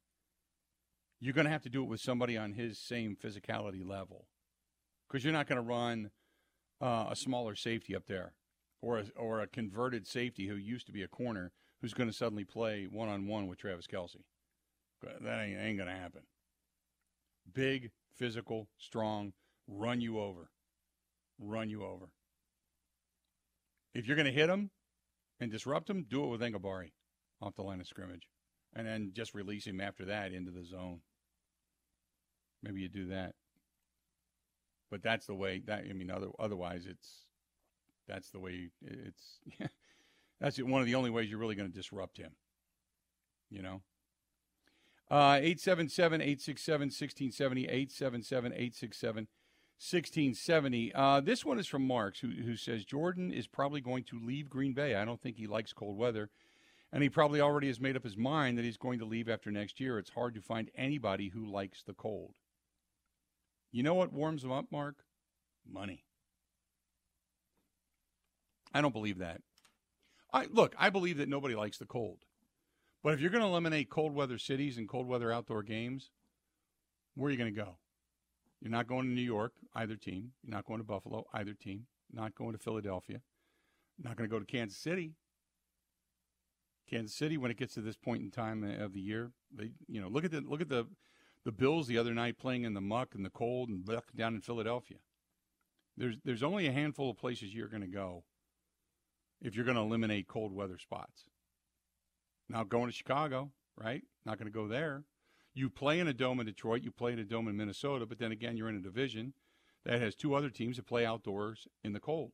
you're 1.19 1.33
going 1.33 1.45
to 1.45 1.51
have 1.51 1.63
to 1.63 1.69
do 1.69 1.83
it 1.83 1.89
with 1.89 2.01
somebody 2.01 2.37
on 2.37 2.53
his 2.53 2.79
same 2.79 3.15
physicality 3.15 3.87
level 3.87 4.27
because 5.07 5.23
you're 5.23 5.33
not 5.33 5.47
going 5.47 5.61
to 5.61 5.67
run 5.67 6.11
uh, 6.81 7.07
a 7.09 7.15
smaller 7.15 7.55
safety 7.55 7.95
up 7.95 8.05
there 8.07 8.33
or 8.81 8.99
a, 8.99 9.05
or 9.15 9.41
a 9.41 9.47
converted 9.47 10.05
safety 10.05 10.47
who 10.47 10.55
used 10.55 10.85
to 10.85 10.91
be 10.91 11.01
a 11.01 11.07
corner 11.07 11.51
who's 11.81 11.93
going 11.93 12.09
to 12.09 12.15
suddenly 12.15 12.43
play 12.43 12.87
one 12.89 13.09
on 13.09 13.27
one 13.27 13.47
with 13.47 13.59
Travis 13.59 13.87
Kelce. 13.87 14.23
That 15.01 15.41
ain't, 15.41 15.59
ain't 15.59 15.77
going 15.77 15.89
to 15.89 15.95
happen. 15.95 16.21
Big, 17.51 17.91
physical, 18.15 18.67
strong, 18.77 19.33
run 19.67 20.01
you 20.01 20.19
over. 20.19 20.49
Run 21.39 21.69
you 21.69 21.83
over. 21.83 22.09
If 23.93 24.07
you're 24.07 24.15
going 24.15 24.25
to 24.25 24.31
hit 24.31 24.49
him 24.49 24.71
and 25.39 25.51
disrupt 25.51 25.89
him, 25.89 26.05
do 26.09 26.23
it 26.23 26.27
with 26.27 26.41
Enagbare 26.41 26.91
off 27.41 27.55
the 27.55 27.63
line 27.63 27.79
of 27.79 27.87
scrimmage. 27.87 28.27
And 28.77 28.85
then 28.85 29.11
just 29.13 29.33
release 29.33 29.65
him 29.65 29.81
after 29.81 30.05
that 30.05 30.31
into 30.33 30.51
the 30.51 30.63
zone. 30.63 30.99
Maybe 32.61 32.81
you 32.81 32.89
do 32.89 33.07
that. 33.07 33.33
But 34.91 35.01
that's 35.01 35.25
the 35.25 35.33
way 35.33 35.63
that 35.65 35.85
I 35.89 35.93
mean 35.93 36.11
other, 36.11 36.27
otherwise 36.39 36.85
it's 36.85 37.25
that's 38.07 38.29
the 38.29 38.39
way 38.39 38.69
it's 38.81 39.39
that's 40.39 40.61
one 40.61 40.81
of 40.81 40.85
the 40.85 40.93
only 40.95 41.09
ways 41.09 41.29
you're 41.29 41.39
really 41.39 41.55
going 41.55 41.71
to 41.71 41.75
disrupt 41.75 42.17
him. 42.17 42.33
You 43.49 43.63
know? 43.63 43.81
Uh 45.09 45.37
877-867-1670 45.37 47.89
877-867 47.89 49.27
1670. 49.79 50.91
Uh, 50.95 51.21
this 51.21 51.45
one 51.45 51.59
is 51.59 51.67
from 51.67 51.85
Marks, 51.85 52.19
who, 52.19 52.29
who 52.29 52.55
says 52.55 52.83
Jordan 52.83 53.31
is 53.31 53.45
probably 53.45 53.79
going 53.79 54.03
to 54.05 54.19
leave 54.19 54.49
Green 54.49 54.73
Bay. 54.73 54.95
I 54.95 55.05
don't 55.05 55.21
think 55.21 55.37
he 55.37 55.45
likes 55.45 55.71
cold 55.71 55.99
weather. 55.99 56.31
And 56.91 57.03
he 57.03 57.09
probably 57.09 57.41
already 57.41 57.67
has 57.67 57.81
made 57.81 57.97
up 57.97 58.03
his 58.03 58.17
mind 58.17 58.57
that 58.57 58.65
he's 58.65 58.77
going 58.77 58.99
to 58.99 59.05
leave 59.05 59.27
after 59.27 59.51
next 59.51 59.79
year. 59.79 59.99
It's 59.99 60.11
hard 60.11 60.35
to 60.35 60.41
find 60.41 60.71
anybody 60.75 61.29
who 61.29 61.45
likes 61.45 61.83
the 61.83 61.93
cold. 61.93 62.35
You 63.71 63.83
know 63.83 63.93
what 63.93 64.13
warms 64.13 64.43
him 64.43 64.51
up, 64.51 64.71
Mark? 64.71 65.03
Money. 65.69 66.05
I 68.73 68.81
don't 68.81 68.93
believe 68.93 69.17
that. 69.19 69.41
I 70.31 70.47
look, 70.51 70.75
I 70.77 70.89
believe 70.89 71.17
that 71.17 71.29
nobody 71.29 71.55
likes 71.55 71.77
the 71.77 71.85
cold. 71.85 72.19
But 73.03 73.13
if 73.13 73.21
you're 73.21 73.29
going 73.29 73.43
to 73.43 73.47
eliminate 73.49 73.89
cold 73.89 74.13
weather 74.13 74.37
cities 74.37 74.77
and 74.77 74.87
cold 74.87 75.07
weather 75.07 75.31
outdoor 75.31 75.63
games, 75.63 76.11
where 77.15 77.29
are 77.29 77.31
you 77.31 77.37
going 77.37 77.53
to 77.53 77.61
go? 77.61 77.77
You're 78.61 78.71
not 78.71 78.87
going 78.87 79.03
to 79.03 79.13
New 79.13 79.21
York, 79.21 79.53
either 79.75 79.95
team. 79.95 80.31
You're 80.43 80.55
not 80.55 80.65
going 80.65 80.79
to 80.79 80.85
Buffalo, 80.85 81.25
either 81.33 81.53
team. 81.53 81.85
Not 82.11 82.35
going 82.35 82.53
to 82.53 82.57
Philadelphia. 82.57 83.21
Not 83.99 84.15
going 84.15 84.29
to 84.29 84.33
go 84.33 84.39
to 84.39 84.45
Kansas 84.45 84.77
City. 84.77 85.13
Kansas 86.89 87.15
City, 87.15 87.37
when 87.37 87.51
it 87.51 87.57
gets 87.57 87.73
to 87.73 87.81
this 87.81 87.97
point 87.97 88.21
in 88.21 88.31
time 88.31 88.63
uh, 88.63 88.83
of 88.83 88.93
the 88.93 89.01
year, 89.01 89.31
they 89.53 89.71
you 89.87 90.01
know 90.01 90.07
look 90.07 90.25
at 90.25 90.31
the 90.31 90.41
look 90.41 90.61
at 90.61 90.69
the 90.69 90.87
the 91.43 91.51
Bills 91.51 91.87
the 91.87 91.97
other 91.97 92.13
night 92.13 92.37
playing 92.37 92.63
in 92.63 92.73
the 92.73 92.81
muck 92.81 93.15
and 93.15 93.25
the 93.25 93.29
cold 93.29 93.69
and 93.69 93.85
down 94.15 94.35
in 94.35 94.41
Philadelphia. 94.41 94.97
There's 95.95 96.17
there's 96.23 96.43
only 96.43 96.67
a 96.67 96.71
handful 96.71 97.09
of 97.09 97.17
places 97.17 97.53
you're 97.53 97.67
going 97.67 97.81
to 97.81 97.87
go 97.87 98.23
if 99.41 99.55
you're 99.55 99.65
going 99.65 99.77
to 99.77 99.81
eliminate 99.81 100.27
cold 100.27 100.53
weather 100.53 100.77
spots. 100.77 101.25
Now 102.49 102.63
going 102.63 102.87
to 102.87 102.91
Chicago, 102.91 103.51
right? 103.75 104.03
Not 104.25 104.37
going 104.37 104.51
to 104.51 104.57
go 104.57 104.67
there. 104.67 105.03
You 105.53 105.69
play 105.69 105.99
in 105.99 106.07
a 106.07 106.13
dome 106.13 106.39
in 106.39 106.45
Detroit, 106.45 106.83
you 106.83 106.91
play 106.91 107.13
in 107.13 107.19
a 107.19 107.23
dome 107.23 107.47
in 107.47 107.57
Minnesota, 107.57 108.05
but 108.05 108.19
then 108.19 108.31
again, 108.31 108.57
you're 108.57 108.69
in 108.69 108.75
a 108.75 108.81
division 108.81 109.33
that 109.85 110.01
has 110.01 110.15
two 110.15 110.35
other 110.35 110.49
teams 110.49 110.77
that 110.77 110.85
play 110.85 111.05
outdoors 111.05 111.67
in 111.83 111.93
the 111.93 111.99
cold. 111.99 112.31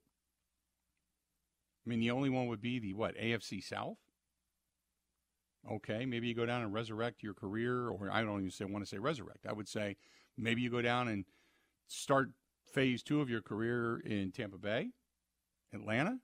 I 1.86 1.90
mean, 1.90 2.00
the 2.00 2.12
only 2.12 2.30
one 2.30 2.48
would 2.48 2.62
be 2.62 2.80
the 2.80 2.94
what 2.94 3.18
AFC 3.18 3.64
South. 3.64 3.98
Okay, 5.72 6.06
maybe 6.06 6.28
you 6.28 6.36
go 6.36 6.46
down 6.46 6.62
and 6.62 6.74
resurrect 6.74 7.24
your 7.24 7.34
career, 7.34 7.88
or 7.88 8.10
I 8.12 8.22
don't 8.24 8.40
even 8.40 8.52
say 8.52 8.66
want 8.66 8.84
to 8.84 8.90
say 8.90 8.98
resurrect. 8.98 9.46
I 9.48 9.54
would 9.54 9.70
say 9.70 9.96
maybe 10.38 10.62
you 10.62 10.70
go 10.70 10.82
down 10.82 11.08
and 11.08 11.26
start 11.88 12.32
phase 12.74 13.02
two 13.02 13.22
of 13.22 13.30
your 13.30 13.42
career 13.42 14.00
in 14.00 14.32
Tampa 14.32 14.58
Bay, 14.58 14.90
Atlanta. 15.74 16.18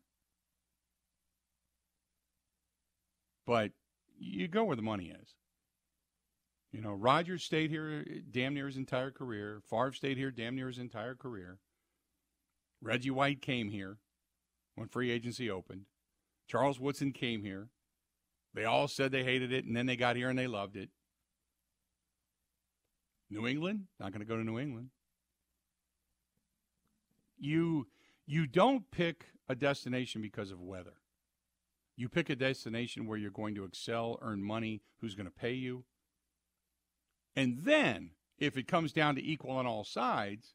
But 3.46 3.72
you 4.17 4.48
go 4.48 4.65
where 4.65 4.75
the 4.75 4.81
money 4.81 5.13
is. 5.22 5.36
You 6.72 6.81
know, 6.81 6.93
Rodgers 6.93 7.43
stayed 7.43 7.72
here 7.72 8.05
damn 8.29 8.53
near 8.53 8.67
his 8.67 8.77
entire 8.77 9.10
career. 9.10 9.62
Favre 9.67 9.93
stayed 9.93 10.17
here 10.17 10.31
damn 10.31 10.55
near 10.55 10.67
his 10.67 10.77
entire 10.77 11.15
career. 11.15 11.58
Reggie 12.81 13.10
White 13.10 13.41
came 13.41 13.69
here 13.69 13.98
when 14.75 14.88
free 14.88 15.12
agency 15.12 15.50
opened. 15.50 15.86
Charles 16.48 16.79
Woodson 16.79 17.12
came 17.12 17.43
here. 17.43 17.69
They 18.53 18.65
all 18.65 18.87
said 18.87 19.11
they 19.11 19.23
hated 19.23 19.51
it, 19.51 19.65
and 19.65 19.75
then 19.75 19.85
they 19.85 19.95
got 19.95 20.15
here 20.15 20.29
and 20.29 20.37
they 20.37 20.47
loved 20.47 20.75
it. 20.75 20.89
New 23.29 23.47
England, 23.47 23.85
not 23.99 24.11
going 24.11 24.21
to 24.21 24.25
go 24.25 24.37
to 24.37 24.43
New 24.43 24.59
England. 24.59 24.89
You 27.37 27.87
you 28.25 28.47
don't 28.47 28.89
pick 28.91 29.25
a 29.47 29.55
destination 29.55 30.21
because 30.21 30.51
of 30.51 30.61
weather. 30.61 30.93
You 31.95 32.09
pick 32.09 32.29
a 32.29 32.35
destination 32.35 33.07
where 33.07 33.17
you're 33.17 33.31
going 33.31 33.55
to 33.55 33.65
excel, 33.65 34.19
earn 34.21 34.43
money, 34.43 34.81
who's 35.01 35.15
going 35.15 35.25
to 35.25 35.31
pay 35.31 35.53
you. 35.53 35.83
And 37.35 37.59
then, 37.63 38.11
if 38.37 38.57
it 38.57 38.67
comes 38.67 38.93
down 38.93 39.15
to 39.15 39.25
equal 39.25 39.51
on 39.51 39.67
all 39.67 39.83
sides, 39.83 40.53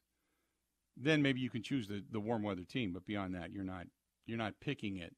then 0.97 1.21
maybe 1.21 1.39
you 1.39 1.49
can 1.49 1.63
choose 1.63 1.87
the, 1.87 2.03
the 2.11 2.19
warm 2.19 2.43
weather 2.43 2.63
team. 2.63 2.93
But 2.93 3.05
beyond 3.05 3.35
that, 3.35 3.51
you're 3.51 3.63
not 3.63 3.87
you're 4.25 4.37
not 4.37 4.59
picking 4.59 4.97
it 4.97 5.15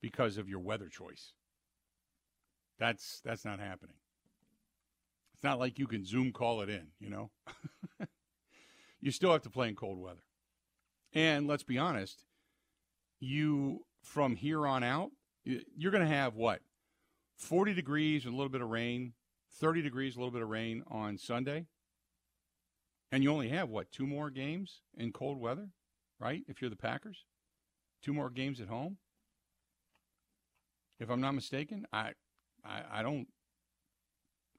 because 0.00 0.38
of 0.38 0.48
your 0.48 0.60
weather 0.60 0.88
choice. 0.88 1.32
That's 2.78 3.20
that's 3.24 3.44
not 3.44 3.60
happening. 3.60 3.96
It's 5.34 5.44
not 5.44 5.58
like 5.58 5.78
you 5.78 5.86
can 5.86 6.04
Zoom 6.04 6.32
call 6.32 6.60
it 6.60 6.68
in, 6.68 6.88
you 7.00 7.10
know. 7.10 7.30
you 9.00 9.10
still 9.10 9.32
have 9.32 9.42
to 9.42 9.50
play 9.50 9.68
in 9.68 9.74
cold 9.74 9.98
weather. 9.98 10.22
And 11.12 11.46
let's 11.46 11.64
be 11.64 11.78
honest, 11.78 12.24
you 13.20 13.80
from 14.02 14.36
here 14.36 14.66
on 14.66 14.82
out, 14.82 15.10
you're 15.44 15.92
going 15.92 16.06
to 16.06 16.14
have 16.14 16.34
what? 16.34 16.60
40 17.36 17.74
degrees 17.74 18.24
and 18.24 18.34
a 18.34 18.36
little 18.36 18.50
bit 18.50 18.62
of 18.62 18.68
rain, 18.68 19.14
30 19.54 19.82
degrees, 19.82 20.14
a 20.14 20.18
little 20.18 20.32
bit 20.32 20.42
of 20.42 20.48
rain 20.48 20.82
on 20.88 21.18
Sunday. 21.18 21.66
And 23.10 23.22
you 23.22 23.30
only 23.30 23.48
have 23.48 23.68
what, 23.68 23.90
two 23.90 24.06
more 24.06 24.30
games 24.30 24.80
in 24.96 25.12
cold 25.12 25.38
weather, 25.38 25.68
right? 26.18 26.42
If 26.48 26.60
you're 26.60 26.70
the 26.70 26.76
Packers, 26.76 27.24
two 28.02 28.14
more 28.14 28.30
games 28.30 28.60
at 28.60 28.68
home. 28.68 28.98
If 30.98 31.10
I'm 31.10 31.20
not 31.20 31.34
mistaken, 31.34 31.84
I, 31.92 32.12
I, 32.64 33.00
I 33.00 33.02
don't, 33.02 33.26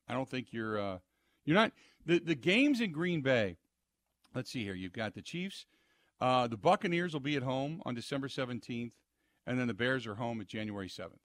I 0.07 0.13
don't 0.13 0.29
think 0.29 0.47
you're, 0.51 0.79
uh, 0.79 0.97
you're 1.45 1.55
not 1.55 1.71
the 2.05 2.19
the 2.19 2.35
games 2.35 2.81
in 2.81 2.91
Green 2.91 3.21
Bay. 3.21 3.57
Let's 4.35 4.51
see 4.51 4.63
here. 4.63 4.73
You've 4.73 4.93
got 4.93 5.13
the 5.13 5.21
Chiefs, 5.21 5.65
uh, 6.23 6.47
the 6.47 6.55
Buccaneers 6.55 7.11
will 7.11 7.19
be 7.19 7.35
at 7.35 7.43
home 7.43 7.81
on 7.85 7.95
December 7.95 8.29
17th, 8.29 8.93
and 9.45 9.59
then 9.59 9.67
the 9.67 9.73
Bears 9.73 10.07
are 10.07 10.15
home 10.15 10.39
at 10.39 10.47
January 10.47 10.87
7th. 10.87 11.19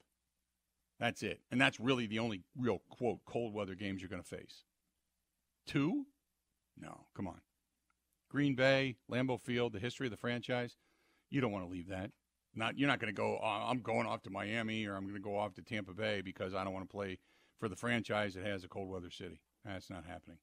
That's 0.98 1.22
it. 1.22 1.40
And 1.52 1.60
that's 1.60 1.78
really 1.78 2.06
the 2.06 2.18
only 2.18 2.42
real, 2.58 2.82
quote, 2.90 3.20
cold 3.24 3.54
weather 3.54 3.76
games 3.76 4.02
you're 4.02 4.08
going 4.08 4.22
to 4.22 4.28
face. 4.28 4.64
Two? 5.68 6.06
No, 6.76 7.06
come 7.14 7.28
on. 7.28 7.40
Green 8.28 8.56
Bay, 8.56 8.96
Lambeau 9.08 9.40
Field, 9.40 9.72
the 9.72 9.78
history 9.78 10.08
of 10.08 10.10
the 10.10 10.16
franchise, 10.16 10.76
you 11.30 11.40
don't 11.40 11.52
want 11.52 11.64
to 11.64 11.70
leave 11.70 11.88
that. 11.88 12.10
Not 12.58 12.78
You're 12.78 12.88
not 12.88 12.98
going 12.98 13.14
to 13.14 13.16
go, 13.16 13.38
oh, 13.42 13.46
I'm 13.46 13.80
going 13.80 14.06
off 14.06 14.22
to 14.22 14.30
Miami 14.30 14.84
or 14.86 14.96
I'm 14.96 15.04
going 15.04 15.14
to 15.14 15.20
go 15.20 15.38
off 15.38 15.54
to 15.54 15.62
Tampa 15.62 15.92
Bay 15.92 16.20
because 16.20 16.54
I 16.54 16.64
don't 16.64 16.72
want 16.72 16.88
to 16.88 16.92
play 16.92 17.18
for 17.58 17.68
the 17.68 17.76
franchise 17.76 18.34
that 18.34 18.44
has 18.44 18.64
a 18.64 18.68
cold 18.68 18.90
weather 18.90 19.10
city. 19.10 19.40
That's 19.64 19.88
not 19.88 20.04
happening. 20.04 20.38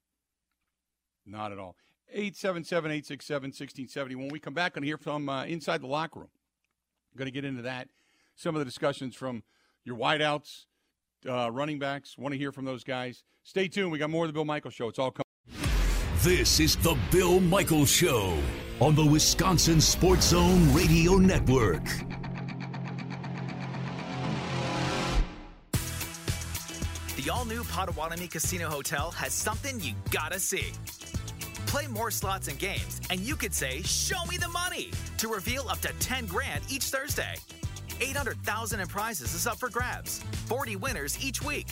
Not 1.26 1.52
at 1.52 1.58
all. 1.58 1.76
877 2.10 2.90
867 2.90 3.48
1670. 3.48 4.14
When 4.14 4.28
we 4.28 4.38
come 4.38 4.54
back, 4.54 4.74
to 4.74 4.80
hear 4.80 4.96
from 4.96 5.28
uh, 5.28 5.44
inside 5.44 5.82
the 5.82 5.88
locker 5.88 6.20
room. 6.20 6.30
I'm 7.12 7.18
going 7.18 7.26
to 7.26 7.32
get 7.32 7.44
into 7.44 7.62
that. 7.62 7.88
Some 8.34 8.54
of 8.54 8.60
the 8.60 8.64
discussions 8.64 9.14
from 9.14 9.42
your 9.84 9.96
wideouts, 9.96 10.66
uh, 11.28 11.50
running 11.52 11.78
backs. 11.78 12.16
Want 12.16 12.32
to 12.32 12.38
hear 12.38 12.52
from 12.52 12.64
those 12.64 12.84
guys. 12.84 13.24
Stay 13.42 13.68
tuned. 13.68 13.92
We 13.92 13.98
got 13.98 14.10
more 14.10 14.24
of 14.24 14.28
the 14.28 14.34
Bill 14.34 14.44
Michaels 14.44 14.74
Show. 14.74 14.88
It's 14.88 14.98
all 14.98 15.10
coming. 15.10 15.24
This 16.18 16.60
is 16.60 16.76
the 16.76 16.96
Bill 17.10 17.40
Michaels 17.40 17.90
Show 17.90 18.38
on 18.80 18.94
the 18.94 19.04
Wisconsin 19.04 19.80
Sports 19.80 20.28
Zone 20.28 20.72
Radio 20.74 21.14
Network. 21.14 21.82
The 27.16 27.30
all 27.32 27.46
new 27.46 27.64
Potawatomi 27.64 28.28
Casino 28.28 28.68
Hotel 28.68 29.10
has 29.12 29.32
something 29.32 29.80
you 29.80 29.94
gotta 30.10 30.38
see. 30.38 30.72
Play 31.66 31.86
more 31.86 32.10
slots 32.10 32.48
and 32.48 32.58
games, 32.58 33.00
and 33.08 33.20
you 33.20 33.34
could 33.34 33.54
say, 33.54 33.82
Show 33.82 34.24
me 34.26 34.36
the 34.36 34.48
money! 34.48 34.90
to 35.16 35.28
reveal 35.28 35.66
up 35.70 35.80
to 35.80 35.88
10 35.98 36.26
grand 36.26 36.62
each 36.68 36.84
Thursday. 36.84 37.34
800,000 38.02 38.80
in 38.80 38.86
prizes 38.86 39.32
is 39.32 39.46
up 39.46 39.58
for 39.58 39.70
grabs. 39.70 40.22
40 40.46 40.76
winners 40.76 41.18
each 41.24 41.42
week. 41.42 41.68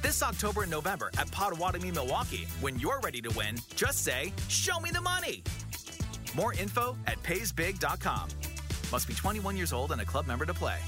This 0.00 0.22
October 0.22 0.62
and 0.62 0.70
November 0.70 1.10
at 1.18 1.30
Potawatomi, 1.30 1.90
Milwaukee, 1.90 2.48
when 2.62 2.78
you're 2.78 3.00
ready 3.00 3.20
to 3.20 3.30
win, 3.36 3.56
just 3.76 4.02
say, 4.02 4.32
Show 4.48 4.80
me 4.80 4.90
the 4.90 5.02
money! 5.02 5.44
More 6.34 6.54
info 6.54 6.96
at 7.06 7.22
paysbig.com. 7.22 8.28
Must 8.90 9.08
be 9.08 9.14
21 9.14 9.56
years 9.56 9.72
old 9.72 9.92
and 9.92 10.00
a 10.00 10.04
club 10.04 10.26
member 10.26 10.46
to 10.46 10.54
play 10.54 10.78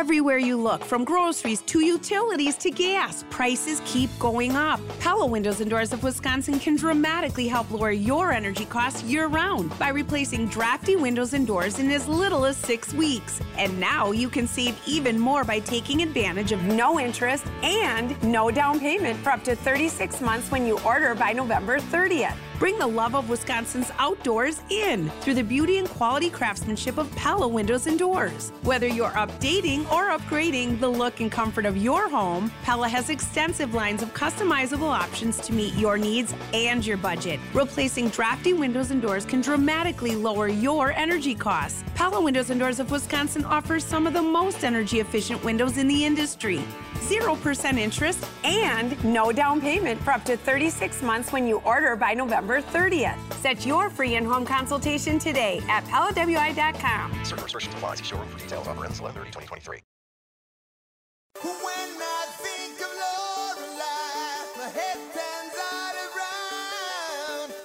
everywhere 0.00 0.38
you 0.38 0.56
look, 0.56 0.82
from 0.82 1.04
groceries 1.04 1.60
to 1.60 1.80
utilities 1.80 2.56
to 2.56 2.70
gas. 2.70 3.22
Prices 3.28 3.82
keep 3.84 4.08
going 4.18 4.56
up. 4.56 4.80
Pella 4.98 5.26
Windows 5.26 5.60
and 5.60 5.68
Doors 5.68 5.92
of 5.92 6.02
Wisconsin 6.02 6.58
can 6.58 6.74
dramatically 6.74 7.46
help 7.46 7.70
lower 7.70 7.90
your 7.90 8.32
energy 8.32 8.64
costs 8.64 9.02
year 9.02 9.26
round 9.26 9.78
by 9.78 9.90
replacing 9.90 10.46
drafty 10.46 10.96
windows 10.96 11.34
and 11.34 11.46
doors 11.46 11.78
in 11.78 11.90
as 11.90 12.08
little 12.08 12.46
as 12.46 12.56
six 12.56 12.94
weeks. 12.94 13.42
And 13.58 13.78
now 13.78 14.10
you 14.10 14.30
can 14.30 14.46
save 14.46 14.80
even 14.86 15.18
more 15.18 15.44
by 15.44 15.58
taking 15.58 16.02
advantage 16.02 16.52
of 16.52 16.62
no 16.62 16.98
interest 16.98 17.44
and 17.62 18.10
no 18.22 18.50
down 18.50 18.80
payment 18.80 19.18
for 19.18 19.28
up 19.28 19.44
to 19.44 19.54
36 19.54 20.22
months 20.22 20.50
when 20.50 20.66
you 20.66 20.78
order 20.80 21.14
by 21.14 21.34
November 21.34 21.78
30th. 21.78 22.49
Bring 22.60 22.78
the 22.78 22.86
love 22.86 23.14
of 23.14 23.30
Wisconsin's 23.30 23.90
outdoors 23.98 24.60
in 24.68 25.08
through 25.22 25.32
the 25.32 25.42
beauty 25.42 25.78
and 25.78 25.88
quality 25.88 26.28
craftsmanship 26.28 26.98
of 26.98 27.10
Pella 27.16 27.48
Windows 27.48 27.86
and 27.86 27.98
Doors. 27.98 28.52
Whether 28.64 28.86
you're 28.86 29.12
updating 29.12 29.90
or 29.90 30.10
upgrading 30.10 30.78
the 30.78 30.86
look 30.86 31.20
and 31.20 31.32
comfort 31.32 31.64
of 31.64 31.78
your 31.78 32.10
home, 32.10 32.52
Pella 32.62 32.86
has 32.86 33.08
extensive 33.08 33.72
lines 33.72 34.02
of 34.02 34.12
customizable 34.12 34.90
options 34.90 35.38
to 35.38 35.54
meet 35.54 35.72
your 35.72 35.96
needs 35.96 36.34
and 36.52 36.84
your 36.86 36.98
budget. 36.98 37.40
Replacing 37.54 38.10
drafty 38.10 38.52
windows 38.52 38.90
and 38.90 39.00
doors 39.00 39.24
can 39.24 39.40
dramatically 39.40 40.14
lower 40.14 40.46
your 40.46 40.92
energy 40.92 41.34
costs. 41.34 41.82
Pella 41.94 42.20
Windows 42.20 42.50
and 42.50 42.60
Doors 42.60 42.78
of 42.78 42.90
Wisconsin 42.90 43.42
offers 43.46 43.86
some 43.86 44.06
of 44.06 44.12
the 44.12 44.20
most 44.20 44.64
energy 44.64 45.00
efficient 45.00 45.42
windows 45.42 45.78
in 45.78 45.88
the 45.88 46.04
industry. 46.04 46.62
0% 46.96 47.78
interest 47.78 48.24
and 48.44 49.02
no 49.02 49.32
down 49.32 49.60
payment 49.60 50.00
for 50.02 50.10
up 50.12 50.24
to 50.26 50.36
36 50.36 51.02
months 51.02 51.32
when 51.32 51.46
you 51.46 51.56
order 51.64 51.96
by 51.96 52.12
November 52.12 52.49
November 52.50 52.78
30th. 52.78 53.34
Set 53.34 53.64
your 53.64 53.90
free 53.90 54.16
in-home 54.16 54.44
consultation 54.44 55.18
today 55.18 55.60
at 55.68 55.84
PellaWI.com. 55.84 57.12
Certain 57.24 57.44
restrictions 57.44 57.74
apply. 57.74 57.94
See 57.96 58.04
showroom 58.04 58.28
for 58.28 58.38
details. 58.38 58.66
Offer 58.66 58.84
ends 58.86 59.00
11 59.00 59.22
30 59.22 59.30
2023. 59.30 59.80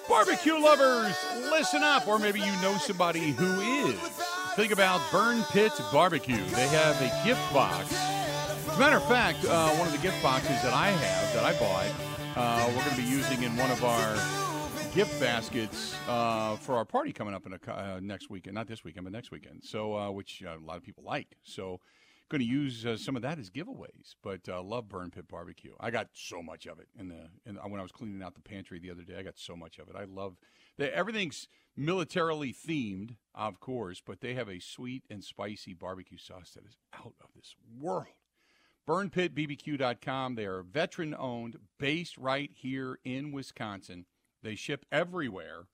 Barbecue 0.08 0.58
lovers, 0.58 1.16
listen 1.52 1.84
up, 1.84 2.08
or 2.08 2.18
maybe 2.20 2.40
you 2.40 2.52
know 2.62 2.78
somebody 2.78 3.32
who 3.32 3.90
is. 3.90 4.00
Think 4.56 4.72
about 4.72 5.02
Burn 5.12 5.44
Pit 5.52 5.74
Barbecue. 5.92 6.38
They 6.38 6.68
have 6.68 6.96
a 7.02 7.28
gift 7.28 7.42
box. 7.54 7.92
As 7.92 8.78
a 8.78 8.80
matter 8.80 8.96
of 8.98 9.08
fact, 9.10 9.44
uh, 9.46 9.70
one 9.72 9.88
of 9.88 9.94
the 9.94 10.00
gift 10.00 10.22
boxes 10.24 10.62
that 10.62 10.74
I 10.74 10.92
have, 10.92 11.34
that 11.34 11.44
I 11.44 11.60
bought, 11.60 11.88
uh, 12.38 12.66
we're 12.70 12.84
going 12.86 12.96
to 12.96 13.02
be 13.02 13.10
using 13.10 13.44
in 13.44 13.58
one 13.58 13.72
of 13.72 13.84
our 13.84 14.45
gift 14.96 15.20
baskets 15.20 15.94
uh, 16.08 16.56
for 16.56 16.78
our 16.78 16.86
party 16.86 17.12
coming 17.12 17.34
up 17.34 17.46
in 17.46 17.52
a, 17.52 17.72
uh, 17.72 18.00
next 18.02 18.30
weekend. 18.30 18.56
Not 18.56 18.68
this 18.68 18.86
weekend, 18.86 19.04
but 19.04 19.12
next 19.12 19.30
weekend. 19.30 19.62
So, 19.66 19.94
uh, 19.94 20.10
which 20.10 20.42
uh, 20.42 20.58
a 20.58 20.64
lot 20.66 20.78
of 20.78 20.84
people 20.84 21.04
like. 21.06 21.36
So, 21.44 21.82
going 22.30 22.40
to 22.40 22.48
use 22.48 22.86
uh, 22.86 22.96
some 22.96 23.18
of 23.18 23.22
that 23.24 23.38
as 23.38 23.50
giveaways. 23.50 24.16
But 24.24 24.48
uh, 24.48 24.64
love 24.64 24.88
Burn 24.88 25.12
Pit 25.12 25.28
Barbecue. 25.28 25.74
I 25.82 25.92
got 25.92 26.08
so 26.14 26.42
much 26.42 26.66
of 26.66 26.80
it 26.80 26.88
in 26.98 27.10
the 27.10 27.28
in, 27.46 27.58
when 27.58 27.78
I 27.78 27.84
was 27.84 27.92
cleaning 27.92 28.24
out 28.24 28.36
the 28.36 28.42
pantry 28.42 28.80
the 28.80 28.90
other 28.90 29.04
day. 29.04 29.18
I 29.20 29.24
got 29.24 29.38
so 29.38 29.58
much 29.58 29.80
of 29.80 29.90
it. 29.90 29.98
I 29.98 30.06
love 30.06 30.38
that 30.78 30.94
everything's 30.94 31.50
militarily 31.76 32.54
themed, 32.54 33.18
of 33.34 33.60
course, 33.60 34.02
but 34.06 34.22
they 34.22 34.34
have 34.36 34.48
a 34.48 34.62
sweet 34.62 35.04
and 35.10 35.22
spicy 35.26 35.74
barbecue 35.74 36.18
sauce 36.18 36.52
that 36.56 36.66
is 36.66 36.78
out 36.94 37.16
of 37.22 37.32
this 37.36 37.54
world. 37.82 38.08
BurnPitBBQ.com. 38.88 40.36
They 40.36 40.46
are 40.46 40.62
veteran 40.62 41.14
owned, 41.18 41.58
based 41.80 42.18
right 42.18 42.52
here 42.54 43.00
in 43.04 43.34
Wisconsin. 43.34 44.06
They 44.46 44.56
ship 44.56 44.86
everywhere, 44.92 45.66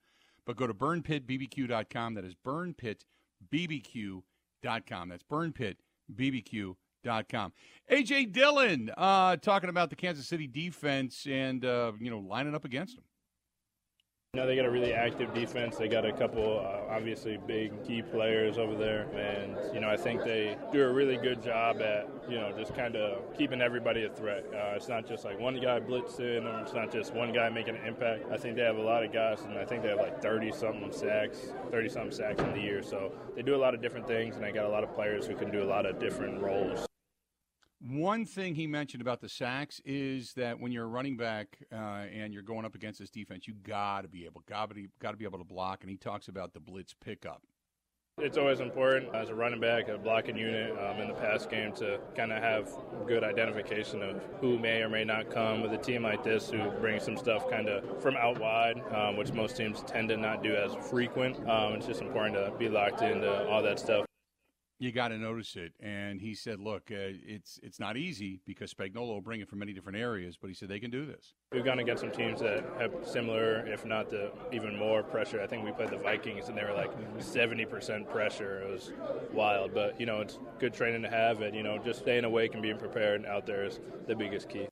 but 0.46 0.56
go 0.56 0.66
to 0.66 0.74
burnpitbbq.com. 0.74 2.14
That 2.14 2.24
is 2.24 2.36
burnpitbbq.com. 2.36 5.10
That's 5.10 5.24
burnpitbbq.com. 5.24 7.54
AJ 7.92 8.32
Dillon 8.32 8.92
uh, 8.96 9.36
talking 9.36 9.70
about 9.70 9.90
the 9.90 9.98
Kansas 9.98 10.26
City 10.26 10.48
defense 10.48 11.28
and 11.30 11.66
uh, 11.66 11.92
you 12.00 12.10
know 12.10 12.20
lining 12.20 12.56
up 12.56 12.64
against 12.64 12.96
them. 12.96 13.04
You 14.34 14.40
know, 14.40 14.48
they 14.48 14.56
got 14.56 14.64
a 14.64 14.72
really 14.72 14.94
active 14.94 15.34
defense. 15.34 15.76
They 15.76 15.90
got 15.90 16.06
a 16.06 16.14
couple, 16.14 16.62
uh, 16.62 16.96
obviously, 16.96 17.38
big 17.48 17.86
key 17.86 18.02
players 18.02 18.58
over 18.58 18.76
there. 18.76 19.10
And, 19.14 19.58
you 19.74 19.82
know, 19.82 19.90
I 19.90 19.98
think 19.98 20.24
they 20.24 20.56
do 20.72 20.84
a 20.84 20.94
really 20.94 21.18
good 21.18 21.44
job 21.44 21.82
at, 21.82 22.08
you 22.30 22.36
know, 22.38 22.50
just 22.58 22.74
kind 22.74 22.96
of 22.96 23.38
keeping 23.38 23.62
everybody 23.62 24.06
a 24.06 24.10
threat. 24.10 24.46
Uh, 24.54 24.78
it's 24.78 24.88
not 24.88 25.06
just 25.06 25.26
like 25.26 25.38
one 25.38 25.56
guy 25.56 25.82
blitzing 25.82 26.46
or 26.46 26.62
it's 26.62 26.74
not 26.74 26.94
just 26.94 27.14
one 27.14 27.34
guy 27.34 27.50
making 27.50 27.76
an 27.76 27.86
impact. 27.86 28.24
I 28.32 28.38
think 28.38 28.56
they 28.56 28.62
have 28.62 28.78
a 28.78 28.82
lot 28.82 29.04
of 29.04 29.12
guys, 29.12 29.42
and 29.42 29.58
I 29.58 29.66
think 29.66 29.84
they 29.84 29.90
have 29.90 30.00
like 30.00 30.22
30 30.22 30.54
something 30.54 30.94
sacks, 30.94 31.52
30 31.70 31.90
something 31.90 32.12
sacks 32.12 32.42
in 32.42 32.54
the 32.54 32.62
year. 32.62 32.82
So 32.82 33.12
they 33.36 33.42
do 33.42 33.54
a 33.54 33.58
lot 33.58 33.76
of 33.76 33.82
different 33.82 34.08
things, 34.08 34.36
and 34.36 34.46
they 34.46 34.54
got 34.54 34.64
a 34.64 34.70
lot 34.70 34.86
of 34.86 34.96
players 34.96 35.28
who 35.28 35.36
can 35.36 35.52
do 35.52 35.62
a 35.62 35.68
lot 35.68 35.86
of 35.86 36.00
different 36.00 36.42
roles. 36.42 36.88
One 37.88 38.26
thing 38.26 38.54
he 38.54 38.68
mentioned 38.68 39.02
about 39.02 39.22
the 39.22 39.30
sacks 39.30 39.82
is 39.86 40.34
that 40.34 40.60
when 40.60 40.72
you're 40.72 40.84
a 40.84 40.88
running 40.88 41.18
back 41.18 41.58
uh, 41.74 42.06
and 42.14 42.32
you're 42.32 42.44
going 42.44 42.64
up 42.64 42.76
against 42.76 43.00
this 43.00 43.10
defense, 43.10 43.48
you 43.48 43.56
got 43.56 44.02
to 44.02 44.08
be 44.08 44.26
able, 44.26 44.44
got 44.48 44.70
to 44.70 44.76
be, 44.76 45.26
able 45.26 45.40
to 45.40 45.44
block. 45.44 45.80
And 45.82 45.90
he 45.90 45.98
talks 45.98 46.28
about 46.28 46.54
the 46.54 46.60
blitz 46.60 46.94
pickup. 46.94 47.42
It's 48.20 48.38
always 48.38 48.60
important 48.60 49.16
as 49.16 49.30
a 49.30 49.34
running 49.34 49.60
back, 49.60 49.88
a 49.88 49.98
blocking 49.98 50.38
unit 50.38 50.78
um, 50.78 51.02
in 51.02 51.08
the 51.08 51.16
pass 51.16 51.48
game 51.48 51.72
to 51.76 52.00
kind 52.16 52.32
of 52.32 52.44
have 52.44 52.70
good 53.08 53.24
identification 53.24 54.04
of 54.04 54.22
who 54.40 54.60
may 54.60 54.84
or 54.84 54.90
may 54.90 55.04
not 55.04 55.32
come 55.32 55.64
with 55.64 55.74
a 55.74 55.78
team 55.78 56.04
like 56.04 56.24
this 56.24 56.52
who 56.52 56.70
brings 56.82 57.04
some 57.04 57.18
stuff 57.18 57.50
kind 57.50 57.68
of 57.68 58.00
from 58.00 58.16
out 58.16 58.40
wide, 58.40 58.80
um, 58.94 59.18
which 59.18 59.32
most 59.32 59.58
teams 59.58 59.82
tend 59.88 60.10
to 60.10 60.18
not 60.18 60.44
do 60.44 60.56
as 60.56 60.76
frequent. 60.88 61.38
Um, 61.50 61.74
it's 61.74 61.88
just 61.88 62.02
important 62.02 62.36
to 62.36 62.52
be 62.60 62.70
locked 62.70 63.02
into 63.02 63.50
all 63.50 63.64
that 63.64 63.80
stuff 63.80 64.06
you 64.82 64.92
got 64.92 65.10
to 65.10 65.18
notice 65.20 65.56
it. 65.56 65.74
And 65.80 66.20
he 66.20 66.34
said, 66.34 66.60
"Look, 66.60 66.90
uh, 66.90 67.14
it's 67.24 67.60
it's 67.62 67.80
not 67.80 67.98
easy 67.98 68.42
because 68.48 68.74
Spagnuolo 68.74 69.10
will 69.10 69.22
bring 69.22 69.40
it 69.40 69.48
from 69.48 69.60
many 69.60 69.74
different 69.74 70.00
areas, 70.00 70.38
but 70.42 70.48
he 70.48 70.56
said 70.56 70.70
they 70.70 70.80
can 70.80 70.90
do 70.90 71.06
this." 71.06 71.36
We've 71.52 71.64
gone 71.64 71.78
against 71.78 72.02
some 72.02 72.12
teams 72.12 72.42
that 72.42 72.66
have 72.80 72.92
similar, 73.04 73.66
if 73.68 73.86
not 73.86 74.10
the 74.10 74.32
even 74.52 74.76
more 74.76 75.04
pressure. 75.04 75.40
I 75.40 75.46
think 75.46 75.64
we 75.64 75.72
played 75.72 75.92
the 75.92 75.98
Vikings, 75.98 76.50
and 76.50 76.58
they 76.58 76.64
were 76.64 76.74
like 76.74 76.92
seventy 77.20 77.64
percent 77.64 78.10
pressure. 78.10 78.64
It 78.64 78.72
was 78.72 78.92
wild, 79.32 79.72
but 79.72 80.00
you 80.00 80.08
know, 80.08 80.20
it's 80.20 80.40
good 80.58 80.74
training 80.74 81.04
to 81.04 81.10
have, 81.10 81.42
and 81.42 81.56
you 81.56 81.62
know, 81.62 81.78
just 81.78 82.00
staying 82.00 82.24
awake 82.24 82.54
and 82.54 82.64
being 82.64 82.80
prepared 82.80 83.24
out 83.24 83.46
there 83.46 83.64
is 83.64 83.80
the 84.08 84.16
biggest 84.16 84.50
key. 84.50 84.68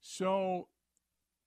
So. 0.00 0.68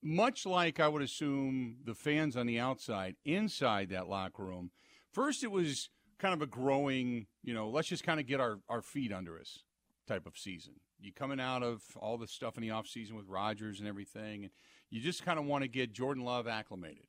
Much 0.01 0.45
like 0.45 0.79
I 0.79 0.88
would 0.88 1.01
assume 1.01 1.79
the 1.83 1.93
fans 1.93 2.38
on 2.38 2.45
the 2.45 2.57
outside, 2.57 3.17
inside 3.25 3.89
that 3.89 4.07
locker 4.07 4.45
room, 4.45 4.71
first 5.11 5.43
it 5.43 5.51
was 5.51 5.89
kind 6.19 6.33
of 6.33 6.41
a 6.41 6.45
growing, 6.45 7.27
you 7.43 7.53
know, 7.53 7.69
let's 7.69 7.88
just 7.88 8.03
kind 8.03 8.19
of 8.19 8.27
get 8.27 8.39
our, 8.39 8.59
our 8.69 8.81
feet 8.81 9.11
under 9.11 9.39
us 9.39 9.59
type 10.07 10.27
of 10.27 10.38
season. 10.38 10.73
You 10.99 11.13
coming 11.13 11.39
out 11.39 11.63
of 11.63 11.81
all 11.95 12.17
the 12.17 12.27
stuff 12.27 12.57
in 12.57 12.61
the 12.61 12.69
offseason 12.69 13.13
with 13.13 13.27
Rodgers 13.27 13.79
and 13.79 13.88
everything, 13.88 14.43
and 14.43 14.51
you 14.89 14.99
just 14.99 15.23
kind 15.23 15.39
of 15.39 15.45
want 15.45 15.63
to 15.63 15.69
get 15.69 15.93
Jordan 15.93 16.23
Love 16.23 16.47
acclimated. 16.47 17.07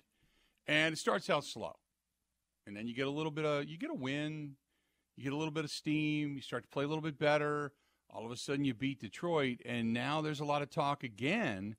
And 0.66 0.92
it 0.92 0.98
starts 0.98 1.28
out 1.28 1.44
slow. 1.44 1.76
And 2.66 2.76
then 2.76 2.86
you 2.86 2.94
get 2.94 3.08
a 3.08 3.10
little 3.10 3.32
bit 3.32 3.44
of, 3.44 3.64
you 3.64 3.76
get 3.76 3.90
a 3.90 3.94
win, 3.94 4.52
you 5.16 5.24
get 5.24 5.32
a 5.32 5.36
little 5.36 5.52
bit 5.52 5.64
of 5.64 5.70
steam, 5.70 6.36
you 6.36 6.40
start 6.40 6.62
to 6.62 6.68
play 6.68 6.84
a 6.84 6.88
little 6.88 7.02
bit 7.02 7.18
better. 7.18 7.72
All 8.10 8.24
of 8.24 8.30
a 8.30 8.36
sudden 8.36 8.64
you 8.64 8.74
beat 8.74 9.00
Detroit, 9.00 9.60
and 9.64 9.92
now 9.92 10.20
there's 10.20 10.40
a 10.40 10.44
lot 10.44 10.62
of 10.62 10.70
talk 10.70 11.02
again 11.02 11.76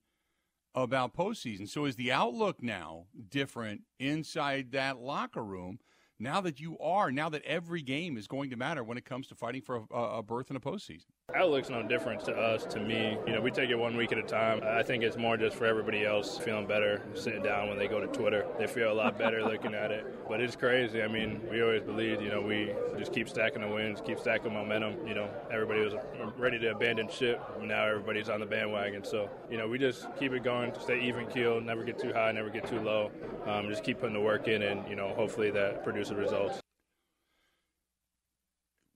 about 0.76 1.16
postseason. 1.16 1.68
So 1.68 1.86
is 1.86 1.96
the 1.96 2.12
outlook 2.12 2.62
now 2.62 3.06
different 3.30 3.82
inside 4.00 4.72
that 4.72 4.98
locker 4.98 5.44
room? 5.44 5.80
Now 6.22 6.42
that 6.42 6.60
you 6.60 6.78
are, 6.80 7.12
now 7.12 7.30
that 7.30 7.44
every 7.44 7.82
game 7.82 8.18
is 8.18 8.28
going 8.28 8.50
to 8.52 8.56
matter 8.56 8.84
when 8.84 8.98
it 8.98 9.06
comes 9.06 9.28
to 9.28 9.36
fighting 9.36 9.62
for 9.62 9.84
a, 9.92 9.98
a 9.98 10.24
berth 10.24 10.50
in 10.50 10.56
a 10.56 10.60
postseason? 10.60 11.06
Outlook's 11.34 11.70
no 11.70 11.82
different 11.82 12.26
to 12.26 12.34
us, 12.34 12.66
to 12.66 12.80
me. 12.80 13.18
You 13.26 13.34
know, 13.34 13.42
we 13.42 13.52
take 13.52 13.70
it 13.70 13.76
one 13.76 13.96
week 13.96 14.12
at 14.12 14.18
a 14.18 14.24
time. 14.24 14.62
I 14.64 14.84
think 14.84 15.02
it's 15.04 15.16
more 15.16 15.38
just 15.38 15.56
for 15.56 15.66
everybody 15.66 16.06
else 16.06 16.38
feeling 16.38 16.68
better, 16.68 17.02
sitting 17.14 17.42
down 17.42 17.70
when 17.70 17.78
they 17.78 17.88
go 17.88 18.02
to 18.02 18.08
Twitter. 18.08 18.46
They 18.60 18.68
feel 18.68 18.92
a 18.92 18.94
lot 18.94 19.18
better 19.18 19.42
looking 19.50 19.74
at 19.74 19.92
it. 19.92 20.28
But 20.28 20.42
it's 20.42 20.56
crazy. 20.56 21.02
I 21.02 21.08
mean, 21.08 21.42
we 21.50 21.62
always 21.62 21.84
believed, 21.84 22.22
you 22.22 22.30
know, 22.30 22.42
we 22.42 22.74
just 22.98 23.14
keep 23.14 23.30
stacking 23.30 23.62
the 23.62 23.68
wins, 23.68 24.02
keep 24.06 24.20
stacking 24.20 24.54
momentum. 24.54 25.08
You 25.08 25.14
know, 25.14 25.30
everybody 25.50 25.82
was 25.82 25.94
ready 26.38 26.60
to 26.60 26.72
abandon 26.72 27.08
ship. 27.10 27.42
Now 27.62 27.86
everybody's 27.86 28.30
on 28.30 28.42
the 28.42 28.46
bandwagon. 28.46 29.04
So, 29.04 29.30
you 29.50 29.58
know, 29.58 29.70
we 29.70 29.78
just 29.78 30.08
keep 30.20 30.34
it 30.34 30.44
going, 30.44 30.74
stay 30.82 31.02
even 31.02 31.28
keel, 31.28 31.62
never 31.62 31.84
get 31.84 31.98
too 31.98 32.12
high, 32.12 32.32
never 32.34 32.50
get 32.50 32.68
too 32.68 32.82
low. 32.82 33.10
Um, 33.46 33.70
just 33.70 33.84
keep 33.84 34.00
putting 34.00 34.16
the 34.16 34.22
work 34.22 34.48
in, 34.48 34.64
and, 34.64 34.88
you 34.90 34.96
know, 34.96 35.14
hopefully 35.16 35.50
that 35.52 35.84
produces 35.84 36.14
results. 36.14 36.60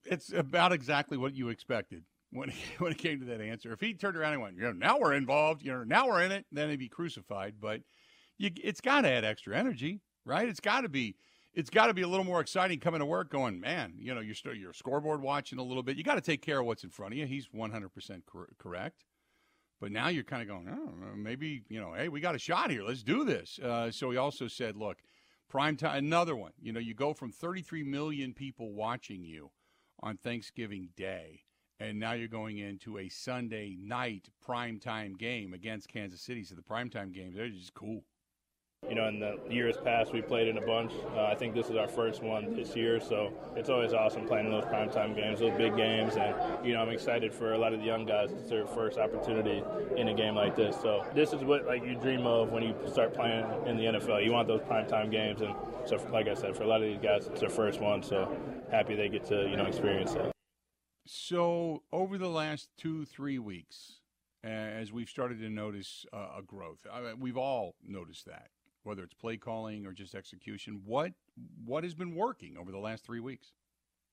It's 0.04 0.32
about 0.32 0.72
exactly 0.72 1.16
what 1.16 1.34
you 1.34 1.48
expected 1.48 2.04
when 2.36 2.52
when 2.78 2.92
it 2.92 2.98
came 2.98 3.20
to 3.20 3.26
that 3.26 3.40
answer. 3.40 3.72
If 3.72 3.80
he 3.80 3.94
turned 3.94 4.16
around 4.16 4.34
and 4.34 4.42
went, 4.42 4.56
you 4.56 4.62
know, 4.62 4.72
now 4.72 4.98
we're 4.98 5.14
involved, 5.14 5.62
you 5.62 5.72
know, 5.72 5.84
now 5.84 6.06
we're 6.06 6.22
in 6.22 6.32
it, 6.32 6.46
then 6.52 6.70
he'd 6.70 6.78
be 6.78 6.88
crucified. 6.88 7.54
But 7.60 7.80
you, 8.38 8.50
it's 8.62 8.80
got 8.80 9.02
to 9.02 9.10
add 9.10 9.24
extra 9.24 9.56
energy, 9.56 10.00
right? 10.24 10.48
It's 10.48 10.60
got 10.60 10.82
to 10.82 10.88
be. 10.88 11.16
It's 11.54 11.70
got 11.70 11.86
to 11.86 11.94
be 11.94 12.02
a 12.02 12.08
little 12.08 12.26
more 12.26 12.42
exciting 12.42 12.80
coming 12.80 13.00
to 13.00 13.06
work, 13.06 13.30
going, 13.30 13.58
man. 13.58 13.94
You 13.98 14.14
know, 14.14 14.20
you're 14.20 14.34
still 14.34 14.52
your 14.52 14.74
scoreboard 14.74 15.22
watching 15.22 15.58
a 15.58 15.62
little 15.62 15.82
bit. 15.82 15.96
You 15.96 16.04
got 16.04 16.16
to 16.16 16.20
take 16.20 16.42
care 16.42 16.60
of 16.60 16.66
what's 16.66 16.84
in 16.84 16.90
front 16.90 17.14
of 17.14 17.18
you. 17.18 17.26
He's 17.26 17.48
100 17.50 17.88
percent 17.88 18.24
correct. 18.58 19.06
But 19.80 19.90
now 19.90 20.08
you're 20.08 20.24
kind 20.24 20.42
of 20.42 20.48
going, 20.48 20.68
oh, 20.70 21.16
maybe 21.16 21.62
you 21.68 21.80
know, 21.80 21.94
hey, 21.94 22.08
we 22.08 22.20
got 22.20 22.34
a 22.34 22.38
shot 22.38 22.70
here. 22.70 22.82
Let's 22.82 23.02
do 23.02 23.24
this. 23.24 23.58
Uh, 23.58 23.90
so 23.90 24.10
he 24.10 24.16
also 24.18 24.48
said, 24.48 24.76
look, 24.76 24.98
prime 25.48 25.76
time, 25.76 25.96
another 25.96 26.36
one. 26.36 26.52
You 26.60 26.72
know, 26.72 26.80
you 26.80 26.94
go 26.94 27.14
from 27.14 27.32
33 27.32 27.82
million 27.82 28.34
people 28.34 28.72
watching 28.72 29.24
you 29.24 29.50
on 30.00 30.16
Thanksgiving 30.18 30.90
Day 30.96 31.45
and 31.80 31.98
now 31.98 32.12
you're 32.12 32.28
going 32.28 32.58
into 32.58 32.98
a 32.98 33.08
Sunday 33.08 33.76
night 33.78 34.28
primetime 34.46 35.18
game 35.18 35.52
against 35.52 35.88
Kansas 35.88 36.20
City. 36.20 36.44
So 36.44 36.54
the 36.54 36.62
primetime 36.62 37.12
games, 37.12 37.36
they're 37.36 37.48
just 37.48 37.74
cool. 37.74 38.02
You 38.88 38.94
know, 38.94 39.08
in 39.08 39.18
the 39.18 39.36
years 39.50 39.76
past, 39.82 40.12
we 40.12 40.22
played 40.22 40.46
in 40.46 40.58
a 40.58 40.60
bunch. 40.64 40.92
Uh, 41.16 41.24
I 41.24 41.34
think 41.34 41.54
this 41.54 41.70
is 41.70 41.76
our 41.76 41.88
first 41.88 42.22
one 42.22 42.54
this 42.54 42.76
year, 42.76 43.00
so 43.00 43.32
it's 43.56 43.68
always 43.68 43.92
awesome 43.92 44.26
playing 44.26 44.46
in 44.46 44.52
those 44.52 44.64
primetime 44.66 45.16
games, 45.16 45.40
those 45.40 45.56
big 45.56 45.76
games. 45.76 46.14
And, 46.14 46.34
you 46.64 46.72
know, 46.74 46.82
I'm 46.82 46.90
excited 46.90 47.34
for 47.34 47.54
a 47.54 47.58
lot 47.58 47.72
of 47.72 47.80
the 47.80 47.86
young 47.86 48.06
guys. 48.06 48.30
It's 48.30 48.48
their 48.48 48.66
first 48.66 48.98
opportunity 48.98 49.62
in 49.96 50.08
a 50.08 50.14
game 50.14 50.36
like 50.36 50.54
this. 50.54 50.76
So 50.80 51.04
this 51.14 51.32
is 51.32 51.42
what, 51.42 51.66
like, 51.66 51.84
you 51.84 51.96
dream 51.96 52.26
of 52.26 52.52
when 52.52 52.62
you 52.62 52.74
start 52.86 53.12
playing 53.12 53.44
in 53.66 53.76
the 53.76 53.84
NFL. 53.84 54.24
You 54.24 54.32
want 54.32 54.46
those 54.46 54.60
primetime 54.60 55.10
games. 55.10 55.40
And 55.40 55.54
so, 55.84 55.96
like 56.12 56.28
I 56.28 56.34
said, 56.34 56.54
for 56.56 56.62
a 56.62 56.68
lot 56.68 56.80
of 56.80 56.86
these 56.86 57.00
guys, 57.00 57.26
it's 57.26 57.40
their 57.40 57.50
first 57.50 57.80
one. 57.80 58.04
So 58.04 58.36
happy 58.70 58.94
they 58.94 59.08
get 59.08 59.24
to, 59.26 59.48
you 59.48 59.56
know, 59.56 59.64
experience 59.64 60.12
that. 60.12 60.35
So, 61.06 61.84
over 61.92 62.18
the 62.18 62.28
last 62.28 62.70
two, 62.76 63.04
three 63.04 63.38
weeks, 63.38 64.00
as 64.42 64.92
we've 64.92 65.08
started 65.08 65.38
to 65.38 65.48
notice 65.48 66.04
uh, 66.12 66.38
a 66.38 66.42
growth, 66.42 66.84
I 66.92 67.14
we've 67.14 67.36
all 67.36 67.76
noticed 67.82 68.26
that, 68.26 68.50
whether 68.82 69.04
it's 69.04 69.14
play 69.14 69.36
calling 69.36 69.86
or 69.86 69.92
just 69.92 70.16
execution. 70.16 70.82
What 70.84 71.12
what 71.64 71.84
has 71.84 71.94
been 71.94 72.16
working 72.16 72.56
over 72.56 72.72
the 72.72 72.78
last 72.78 73.04
three 73.04 73.20
weeks? 73.20 73.52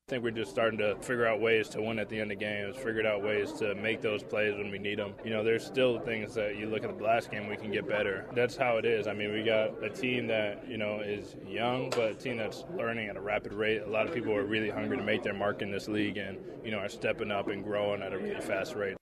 I 0.06 0.10
think 0.10 0.22
we're 0.22 0.32
just 0.32 0.50
starting 0.50 0.78
to 0.80 0.96
figure 0.96 1.26
out 1.26 1.40
ways 1.40 1.70
to 1.70 1.80
win 1.80 1.98
at 1.98 2.10
the 2.10 2.20
end 2.20 2.30
of 2.30 2.38
games, 2.38 2.76
figured 2.76 3.06
out 3.06 3.22
ways 3.22 3.52
to 3.54 3.74
make 3.74 4.02
those 4.02 4.22
plays 4.22 4.54
when 4.54 4.70
we 4.70 4.78
need 4.78 4.98
them. 4.98 5.14
You 5.24 5.30
know, 5.30 5.42
there's 5.42 5.64
still 5.64 5.98
things 5.98 6.34
that 6.34 6.58
you 6.58 6.66
look 6.66 6.84
at 6.84 6.98
the 6.98 7.02
last 7.02 7.30
game, 7.30 7.48
we 7.48 7.56
can 7.56 7.72
get 7.72 7.88
better. 7.88 8.26
That's 8.34 8.54
how 8.54 8.76
it 8.76 8.84
is. 8.84 9.06
I 9.06 9.14
mean, 9.14 9.32
we 9.32 9.42
got 9.42 9.82
a 9.82 9.88
team 9.88 10.26
that, 10.26 10.68
you 10.68 10.76
know, 10.76 11.00
is 11.00 11.36
young, 11.48 11.88
but 11.88 12.10
a 12.10 12.14
team 12.14 12.36
that's 12.36 12.64
learning 12.76 13.08
at 13.08 13.16
a 13.16 13.20
rapid 13.22 13.54
rate. 13.54 13.80
A 13.80 13.88
lot 13.88 14.06
of 14.06 14.12
people 14.12 14.34
are 14.34 14.44
really 14.44 14.68
hungry 14.68 14.98
to 14.98 15.02
make 15.02 15.22
their 15.22 15.32
mark 15.32 15.62
in 15.62 15.70
this 15.70 15.88
league 15.88 16.18
and, 16.18 16.36
you 16.62 16.70
know, 16.70 16.80
are 16.80 16.90
stepping 16.90 17.30
up 17.30 17.48
and 17.48 17.64
growing 17.64 18.02
at 18.02 18.12
a 18.12 18.18
really 18.18 18.42
fast 18.42 18.74
rate. 18.74 18.98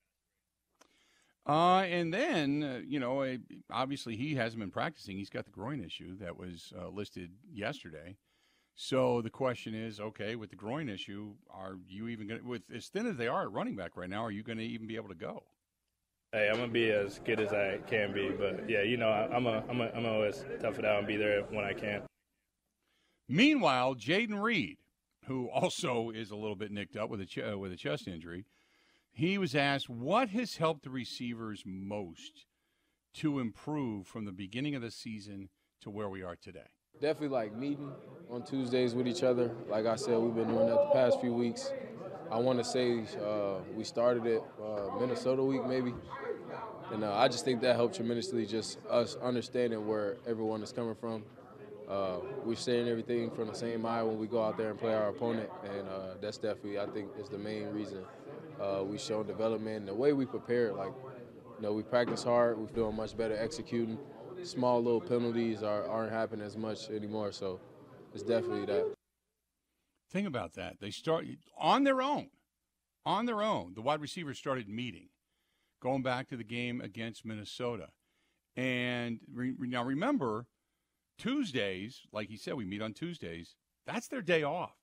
Uh, 1.45 1.79
and 1.79 2.13
then, 2.13 2.63
uh, 2.63 2.79
you 2.87 3.01
know, 3.01 3.37
obviously 3.69 4.15
he 4.15 4.35
hasn't 4.35 4.61
been 4.61 4.71
practicing. 4.71 5.17
He's 5.17 5.29
got 5.29 5.43
the 5.43 5.51
groin 5.51 5.83
issue 5.83 6.15
that 6.19 6.37
was 6.37 6.71
uh, 6.81 6.87
listed 6.87 7.31
yesterday. 7.53 8.15
So 8.75 9.21
the 9.21 9.29
question 9.29 9.75
is, 9.75 9.99
okay, 9.99 10.35
with 10.35 10.49
the 10.49 10.55
groin 10.55 10.89
issue, 10.89 11.33
are 11.51 11.77
you 11.87 12.07
even 12.07 12.27
going 12.27 12.41
to, 12.41 12.47
with 12.47 12.63
as 12.73 12.87
thin 12.87 13.05
as 13.05 13.17
they 13.17 13.27
are 13.27 13.43
at 13.43 13.51
running 13.51 13.75
back 13.75 13.95
right 13.95 14.09
now, 14.09 14.23
are 14.23 14.31
you 14.31 14.43
going 14.43 14.57
to 14.57 14.63
even 14.63 14.87
be 14.87 14.95
able 14.95 15.09
to 15.09 15.15
go? 15.15 15.43
Hey, 16.33 16.49
I'm 16.49 16.55
gonna 16.55 16.71
be 16.71 16.89
as 16.89 17.19
good 17.19 17.39
as 17.39 17.53
I 17.53 17.77
can 17.85 18.11
be, 18.11 18.31
but 18.31 18.67
yeah, 18.67 18.81
you 18.81 18.97
know, 18.97 19.07
I'm 19.07 19.45
a, 19.45 19.63
I'm 19.69 19.81
a, 19.81 19.91
I'm 19.93 20.07
always 20.07 20.43
tough 20.59 20.79
it 20.79 20.85
out 20.85 20.97
and 20.97 21.07
be 21.07 21.15
there 21.15 21.43
when 21.43 21.63
I 21.63 21.73
can. 21.73 22.01
Meanwhile, 23.29 23.93
Jayden 23.93 24.41
Reed, 24.41 24.77
who 25.25 25.47
also 25.53 26.09
is 26.09 26.31
a 26.31 26.35
little 26.35 26.55
bit 26.55 26.71
nicked 26.71 26.97
up 26.97 27.11
with 27.11 27.21
a 27.21 27.27
ch- 27.27 27.37
uh, 27.37 27.59
with 27.59 27.71
a 27.71 27.75
chest 27.75 28.07
injury, 28.07 28.45
he 29.11 29.37
was 29.37 29.53
asked 29.53 29.91
what 29.91 30.29
has 30.29 30.57
helped 30.57 30.85
the 30.85 30.89
receivers 30.89 31.61
most 31.67 32.47
to 33.13 33.39
improve 33.39 34.07
from 34.07 34.25
the 34.25 34.31
beginning 34.31 34.73
of 34.73 34.81
the 34.81 34.89
season 34.89 35.49
to 35.81 35.91
where 35.91 36.09
we 36.09 36.23
are 36.23 36.35
today. 36.35 36.71
Definitely 37.01 37.35
like 37.35 37.55
meeting 37.55 37.91
on 38.31 38.43
Tuesdays 38.43 38.95
with 38.95 39.07
each 39.07 39.23
other. 39.23 39.51
Like 39.67 39.85
I 39.85 39.95
said, 39.95 40.17
we've 40.19 40.35
been 40.35 40.47
doing 40.47 40.67
that 40.67 40.75
the 40.75 40.91
past 40.93 41.19
few 41.19 41.33
weeks. 41.33 41.71
I 42.31 42.37
want 42.37 42.59
to 42.59 42.63
say 42.63 43.03
uh, 43.21 43.55
we 43.75 43.83
started 43.83 44.25
it 44.25 44.43
uh, 44.61 44.97
Minnesota 44.99 45.43
week 45.43 45.65
maybe, 45.67 45.93
and 46.91 47.03
uh, 47.03 47.13
I 47.15 47.27
just 47.27 47.45
think 47.45 47.61
that 47.61 47.75
helped 47.75 47.95
tremendously. 47.95 48.45
Just 48.45 48.79
us 48.89 49.17
understanding 49.21 49.85
where 49.85 50.17
everyone 50.25 50.63
is 50.63 50.71
coming 50.71 50.95
from. 50.95 51.23
Uh, 51.89 52.19
we're 52.45 52.55
saying 52.55 52.87
everything 52.87 53.29
from 53.31 53.47
the 53.49 53.53
same 53.53 53.85
eye 53.85 54.01
when 54.01 54.17
we 54.17 54.25
go 54.25 54.41
out 54.41 54.57
there 54.57 54.69
and 54.69 54.79
play 54.79 54.93
our 54.93 55.09
opponent, 55.09 55.49
and 55.65 55.87
uh, 55.89 56.13
that's 56.21 56.37
definitely 56.37 56.79
I 56.79 56.85
think 56.85 57.09
is 57.19 57.27
the 57.27 57.37
main 57.37 57.67
reason 57.69 58.05
uh, 58.61 58.81
we 58.83 58.97
shown 58.97 59.27
development. 59.27 59.87
The 59.87 59.93
way 59.93 60.13
we 60.13 60.25
prepare, 60.25 60.71
like 60.71 60.93
you 61.57 61.61
know, 61.61 61.73
we 61.73 61.83
practice 61.83 62.23
hard. 62.23 62.57
We're 62.57 62.67
doing 62.67 62.95
much 62.95 63.17
better 63.17 63.35
executing. 63.37 63.97
Small 64.45 64.81
little 64.81 65.01
penalties 65.01 65.63
are, 65.63 65.87
aren't 65.87 66.11
happening 66.11 66.45
as 66.45 66.57
much 66.57 66.89
anymore. 66.89 67.31
So 67.31 67.59
it's 68.13 68.23
definitely 68.23 68.65
that. 68.65 68.93
Think 70.11 70.27
about 70.27 70.53
that. 70.53 70.79
They 70.79 70.91
start 70.91 71.25
on 71.57 71.83
their 71.83 72.01
own. 72.01 72.29
On 73.05 73.25
their 73.25 73.41
own, 73.41 73.73
the 73.75 73.81
wide 73.81 73.99
receivers 73.99 74.37
started 74.37 74.69
meeting, 74.69 75.09
going 75.81 76.03
back 76.03 76.29
to 76.29 76.37
the 76.37 76.43
game 76.43 76.79
against 76.79 77.25
Minnesota. 77.25 77.89
And 78.55 79.19
re- 79.33 79.55
now 79.59 79.83
remember, 79.83 80.45
Tuesdays, 81.17 82.01
like 82.13 82.29
he 82.29 82.37
said, 82.37 82.53
we 82.53 82.65
meet 82.65 82.81
on 82.81 82.93
Tuesdays. 82.93 83.55
That's 83.85 84.07
their 84.07 84.21
day 84.21 84.43
off. 84.43 84.77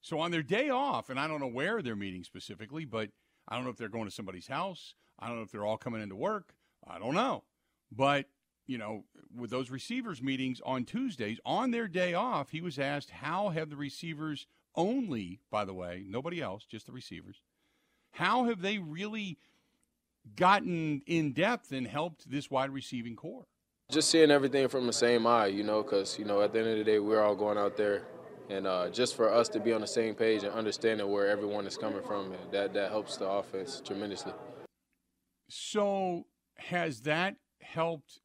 So 0.00 0.18
on 0.18 0.30
their 0.30 0.42
day 0.42 0.70
off, 0.70 1.10
and 1.10 1.20
I 1.20 1.28
don't 1.28 1.40
know 1.40 1.46
where 1.46 1.82
they're 1.82 1.94
meeting 1.94 2.24
specifically, 2.24 2.84
but 2.84 3.10
I 3.46 3.54
don't 3.54 3.64
know 3.64 3.70
if 3.70 3.76
they're 3.76 3.88
going 3.88 4.06
to 4.06 4.10
somebody's 4.10 4.48
house. 4.48 4.94
I 5.18 5.28
don't 5.28 5.36
know 5.36 5.42
if 5.42 5.50
they're 5.50 5.66
all 5.66 5.76
coming 5.76 6.02
into 6.02 6.16
work. 6.16 6.54
I 6.86 6.98
don't 6.98 7.14
know. 7.14 7.44
But, 7.90 8.26
you 8.66 8.78
know, 8.78 9.04
with 9.34 9.50
those 9.50 9.70
receivers 9.70 10.22
meetings 10.22 10.60
on 10.64 10.84
Tuesdays, 10.84 11.40
on 11.44 11.70
their 11.70 11.88
day 11.88 12.14
off, 12.14 12.50
he 12.50 12.60
was 12.60 12.78
asked, 12.78 13.10
how 13.10 13.48
have 13.50 13.70
the 13.70 13.76
receivers 13.76 14.46
only, 14.74 15.40
by 15.50 15.64
the 15.64 15.74
way, 15.74 16.04
nobody 16.06 16.40
else, 16.40 16.64
just 16.64 16.86
the 16.86 16.92
receivers, 16.92 17.40
how 18.12 18.44
have 18.44 18.62
they 18.62 18.78
really 18.78 19.38
gotten 20.36 21.02
in 21.06 21.32
depth 21.32 21.72
and 21.72 21.86
helped 21.86 22.30
this 22.30 22.50
wide 22.50 22.70
receiving 22.70 23.16
corps? 23.16 23.46
Just 23.90 24.10
seeing 24.10 24.30
everything 24.30 24.68
from 24.68 24.86
the 24.86 24.92
same 24.92 25.26
eye, 25.26 25.46
you 25.46 25.62
know, 25.62 25.82
because, 25.82 26.18
you 26.18 26.24
know, 26.24 26.42
at 26.42 26.52
the 26.52 26.58
end 26.58 26.68
of 26.68 26.78
the 26.78 26.84
day, 26.84 26.98
we're 26.98 27.22
all 27.22 27.34
going 27.34 27.56
out 27.56 27.76
there. 27.76 28.02
And 28.50 28.66
uh, 28.66 28.88
just 28.90 29.14
for 29.14 29.32
us 29.32 29.48
to 29.50 29.60
be 29.60 29.72
on 29.72 29.80
the 29.80 29.86
same 29.86 30.14
page 30.14 30.42
and 30.42 30.52
understanding 30.52 31.10
where 31.10 31.28
everyone 31.28 31.66
is 31.66 31.76
coming 31.76 32.02
from, 32.02 32.34
that, 32.50 32.72
that 32.74 32.90
helps 32.90 33.16
the 33.16 33.26
offense 33.26 33.82
tremendously. 33.84 34.32
So, 35.48 36.26
has 36.56 37.02
that 37.02 37.36
helped 37.72 38.20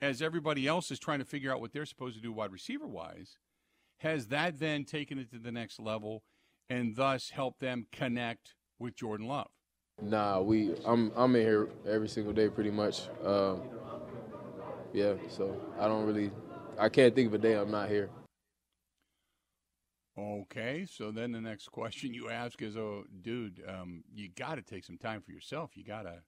as 0.00 0.22
everybody 0.22 0.66
else 0.66 0.90
is 0.90 0.98
trying 0.98 1.18
to 1.18 1.24
figure 1.24 1.52
out 1.52 1.60
what 1.60 1.72
they're 1.72 1.86
supposed 1.86 2.16
to 2.16 2.22
do 2.22 2.32
wide 2.32 2.52
receiver 2.52 2.86
wise? 2.86 3.38
Has 3.98 4.28
that 4.28 4.58
then 4.58 4.84
taken 4.84 5.18
it 5.18 5.30
to 5.30 5.38
the 5.38 5.52
next 5.52 5.78
level 5.78 6.22
and 6.68 6.96
thus 6.96 7.30
helped 7.30 7.60
them 7.60 7.86
connect 7.92 8.54
with 8.78 8.96
Jordan 8.96 9.26
Love? 9.26 9.50
Nah, 10.00 10.40
we 10.40 10.74
I'm 10.86 11.12
I'm 11.14 11.36
in 11.36 11.42
here 11.42 11.68
every 11.86 12.08
single 12.08 12.32
day 12.32 12.48
pretty 12.48 12.70
much. 12.70 13.02
Um, 13.24 13.62
yeah, 14.94 15.14
so 15.28 15.60
I 15.78 15.86
don't 15.86 16.06
really 16.06 16.30
I 16.78 16.88
can't 16.88 17.14
think 17.14 17.28
of 17.28 17.34
a 17.34 17.38
day 17.38 17.54
I'm 17.54 17.70
not 17.70 17.90
here. 17.90 18.08
Okay, 20.18 20.86
so 20.90 21.10
then 21.10 21.32
the 21.32 21.40
next 21.40 21.68
question 21.72 22.14
you 22.14 22.30
ask 22.30 22.60
is, 22.62 22.76
"Oh, 22.76 23.04
dude, 23.20 23.62
um, 23.68 24.04
you 24.12 24.28
got 24.28 24.54
to 24.54 24.62
take 24.62 24.84
some 24.84 24.98
time 24.98 25.20
for 25.20 25.32
yourself. 25.32 25.76
You 25.76 25.84
gotta, 25.84 26.22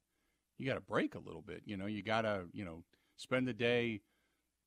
you 0.63 0.69
gotta 0.69 0.81
break 0.81 1.15
a 1.15 1.19
little 1.19 1.41
bit. 1.41 1.61
You 1.65 1.75
know, 1.75 1.87
you 1.87 2.01
gotta, 2.01 2.45
you 2.53 2.63
know, 2.63 2.83
spend 3.17 3.47
the 3.47 3.53
day, 3.53 3.99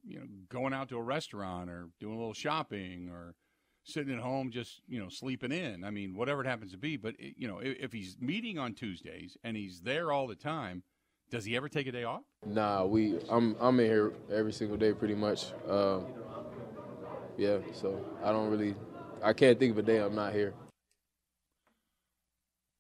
you 0.05 0.19
know, 0.19 0.27
going 0.51 0.75
out 0.75 0.91
to 0.91 0.99
a 0.99 1.03
restaurant 1.03 1.71
or 1.71 1.89
doing 1.99 2.15
a 2.15 2.19
little 2.19 2.35
shopping 2.35 3.09
or 3.11 3.35
sitting 3.83 4.13
at 4.13 4.21
home 4.21 4.51
just, 4.51 4.83
you 4.87 5.01
know, 5.01 5.09
sleeping 5.09 5.53
in. 5.53 5.85
I 5.85 5.91
mean, 5.91 6.15
whatever 6.15 6.43
it 6.43 6.47
happens 6.47 6.73
to 6.73 6.79
be. 6.79 6.99
But 6.99 7.15
you 7.19 7.49
know, 7.49 7.61
if, 7.61 7.79
if 7.79 7.93
he's 7.95 8.19
meeting 8.21 8.59
on 8.59 8.75
Tuesdays 8.75 9.39
and 9.43 9.57
he's 9.57 9.81
there 9.81 10.13
all 10.13 10.27
the 10.27 10.35
time, 10.35 10.83
does 11.31 11.47
he 11.47 11.57
ever 11.57 11.69
take 11.69 11.87
a 11.87 11.93
day 11.93 12.05
off? 12.05 12.23
Nah, 12.45 12.85
we 12.85 13.19
I'm 13.31 13.57
I'm 13.59 13.81
in 13.81 13.87
here 13.87 14.13
every 14.31 14.53
single 14.53 14.77
day 14.77 14.93
pretty 14.93 15.15
much. 15.15 15.47
Um, 15.67 16.05
yeah, 17.39 17.57
so 17.73 18.05
I 18.23 18.33
don't 18.33 18.51
really 18.51 18.75
I 19.23 19.33
can't 19.33 19.59
think 19.59 19.73
of 19.73 19.79
a 19.79 19.83
day 19.83 19.99
I'm 19.99 20.15
not 20.15 20.35
here. 20.35 20.53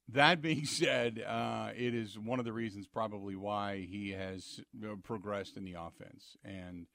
That 0.08 0.40
being 0.40 0.64
said, 0.64 1.22
uh, 1.26 1.70
it 1.76 1.94
is 1.94 2.18
one 2.18 2.38
of 2.38 2.44
the 2.44 2.52
reasons 2.52 2.86
probably 2.86 3.34
why 3.34 3.86
he 3.90 4.10
has 4.10 4.60
progressed 5.02 5.56
in 5.56 5.64
the 5.64 5.74
offense, 5.74 6.36
and 6.44 6.86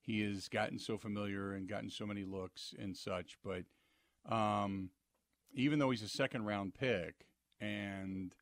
he 0.00 0.22
has 0.22 0.48
gotten 0.48 0.78
so 0.78 0.98
familiar 0.98 1.52
and 1.52 1.68
gotten 1.68 1.90
so 1.90 2.06
many 2.06 2.24
looks 2.24 2.74
and 2.78 2.96
such. 2.96 3.38
But 3.44 3.64
um, 4.32 4.90
even 5.54 5.78
though 5.78 5.90
he's 5.90 6.02
a 6.02 6.08
second 6.08 6.46
round 6.46 6.74
pick 6.74 7.26
and 7.60 8.34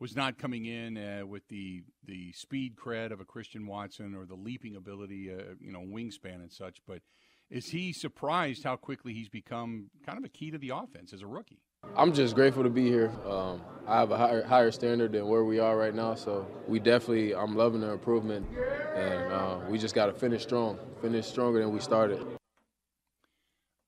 was 0.00 0.16
not 0.16 0.38
coming 0.38 0.66
in 0.66 0.98
uh, 0.98 1.24
with 1.24 1.46
the 1.48 1.84
the 2.04 2.32
speed 2.32 2.74
cred 2.76 3.12
of 3.12 3.20
a 3.20 3.24
Christian 3.24 3.66
Watson 3.66 4.14
or 4.14 4.26
the 4.26 4.34
leaping 4.34 4.74
ability, 4.76 5.32
uh, 5.32 5.54
you 5.60 5.72
know, 5.72 5.80
wingspan 5.80 6.36
and 6.36 6.52
such, 6.52 6.78
but 6.86 7.02
is 7.50 7.68
he 7.68 7.92
surprised 7.92 8.64
how 8.64 8.74
quickly 8.76 9.12
he's 9.12 9.28
become 9.28 9.90
kind 10.04 10.18
of 10.18 10.24
a 10.24 10.28
key 10.28 10.50
to 10.50 10.58
the 10.58 10.70
offense 10.70 11.12
as 11.12 11.22
a 11.22 11.26
rookie? 11.26 11.60
I'm 11.96 12.12
just 12.12 12.34
grateful 12.34 12.62
to 12.62 12.70
be 12.70 12.86
here. 12.86 13.12
Um, 13.26 13.62
I 13.86 13.98
have 13.98 14.10
a 14.10 14.16
higher, 14.16 14.42
higher 14.42 14.70
standard 14.70 15.12
than 15.12 15.26
where 15.26 15.44
we 15.44 15.58
are 15.58 15.76
right 15.76 15.94
now, 15.94 16.14
so 16.14 16.46
we 16.66 16.78
definitely, 16.80 17.34
I'm 17.34 17.54
loving 17.54 17.80
the 17.80 17.90
improvement, 17.90 18.46
and 18.94 19.32
uh, 19.32 19.60
we 19.68 19.78
just 19.78 19.94
got 19.94 20.06
to 20.06 20.12
finish 20.12 20.42
strong, 20.42 20.78
finish 21.02 21.26
stronger 21.26 21.60
than 21.60 21.72
we 21.72 21.80
started. 21.80 22.24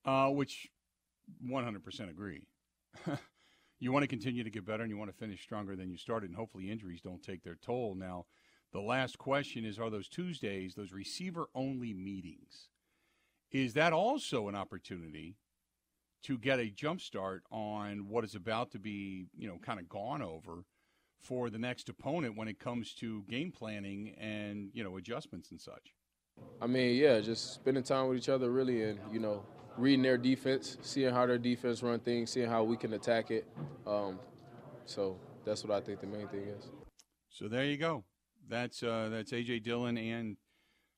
Uh, 0.05 0.29
which 0.29 0.69
100% 1.45 2.09
agree. 2.09 2.47
you 3.79 3.91
want 3.91 4.03
to 4.03 4.07
continue 4.07 4.43
to 4.43 4.49
get 4.49 4.65
better 4.65 4.83
and 4.83 4.91
you 4.91 4.97
want 4.97 5.11
to 5.11 5.17
finish 5.17 5.41
stronger 5.41 5.75
than 5.75 5.89
you 5.89 5.97
started, 5.97 6.29
and 6.29 6.35
hopefully 6.35 6.69
injuries 6.69 7.01
don't 7.01 7.23
take 7.23 7.43
their 7.43 7.57
toll. 7.61 7.95
Now, 7.95 8.25
the 8.71 8.81
last 8.81 9.17
question 9.17 9.65
is 9.65 9.79
Are 9.79 9.89
those 9.89 10.07
Tuesdays, 10.07 10.75
those 10.75 10.93
receiver 10.93 11.47
only 11.55 11.93
meetings, 11.93 12.69
is 13.51 13.73
that 13.73 13.93
also 13.93 14.47
an 14.47 14.55
opportunity 14.55 15.35
to 16.23 16.37
get 16.37 16.59
a 16.59 16.69
jump 16.69 17.01
start 17.01 17.43
on 17.51 18.07
what 18.07 18.23
is 18.23 18.35
about 18.35 18.71
to 18.71 18.79
be, 18.79 19.27
you 19.37 19.47
know, 19.47 19.57
kind 19.61 19.79
of 19.79 19.87
gone 19.87 20.21
over 20.21 20.63
for 21.19 21.49
the 21.49 21.57
next 21.57 21.89
opponent 21.89 22.37
when 22.37 22.47
it 22.47 22.59
comes 22.59 22.93
to 22.95 23.23
game 23.29 23.51
planning 23.51 24.15
and, 24.19 24.69
you 24.73 24.83
know, 24.83 24.97
adjustments 24.97 25.51
and 25.51 25.59
such? 25.59 25.93
I 26.61 26.67
mean, 26.67 26.95
yeah, 26.95 27.19
just 27.19 27.53
spending 27.55 27.83
time 27.83 28.07
with 28.07 28.17
each 28.17 28.29
other 28.29 28.51
really 28.51 28.83
and, 28.83 28.99
you 29.11 29.19
know, 29.19 29.43
reading 29.77 30.03
their 30.03 30.17
defense, 30.17 30.77
seeing 30.81 31.13
how 31.13 31.25
their 31.25 31.37
defense 31.37 31.83
run 31.83 31.99
things, 31.99 32.31
seeing 32.31 32.49
how 32.49 32.63
we 32.63 32.77
can 32.77 32.93
attack 32.93 33.31
it. 33.31 33.47
Um, 33.85 34.19
so 34.85 35.17
that's 35.45 35.63
what 35.63 35.75
I 35.75 35.81
think 35.81 36.01
the 36.01 36.07
main 36.07 36.27
thing 36.27 36.47
is. 36.47 36.69
So 37.29 37.47
there 37.47 37.65
you 37.65 37.77
go. 37.77 38.03
That's 38.47 38.81
uh, 38.81 39.09
that's 39.11 39.31
AJ 39.31 39.63
Dillon 39.63 39.97
and 39.97 40.37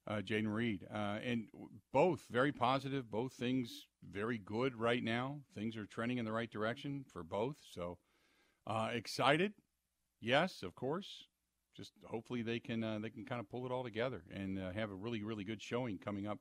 uh, 0.10 0.22
Jayden 0.22 0.52
Reed, 0.52 0.88
uh, 0.92 1.20
and 1.24 1.46
both 1.94 2.26
very 2.32 2.52
positive. 2.52 3.12
Both 3.12 3.34
things 3.34 3.86
very 4.12 4.40
good 4.40 4.76
right 4.76 5.04
now. 5.04 5.40
Things 5.54 5.78
are 5.78 5.86
trending 5.86 6.18
in 6.18 6.26
the 6.26 6.32
right 6.32 6.50
direction 6.50 7.06
for 7.14 7.24
both. 7.24 7.58
So 7.72 8.00
uh, 8.66 8.90
excited, 8.92 9.54
yes, 10.20 10.64
of 10.64 10.74
course. 10.76 11.28
Just 11.78 11.94
hopefully 12.06 12.42
they 12.42 12.60
can 12.60 12.84
uh, 12.84 13.00
they 13.00 13.10
can 13.10 13.24
kind 13.24 13.40
of 13.40 13.50
pull 13.50 13.66
it 13.66 13.72
all 13.72 13.84
together 13.84 14.24
and 14.34 14.60
uh, 14.60 14.72
have 14.74 14.90
a 14.90 14.96
really 14.96 15.24
really 15.24 15.44
good 15.44 15.62
showing 15.62 15.98
coming 15.98 16.28
up 16.28 16.40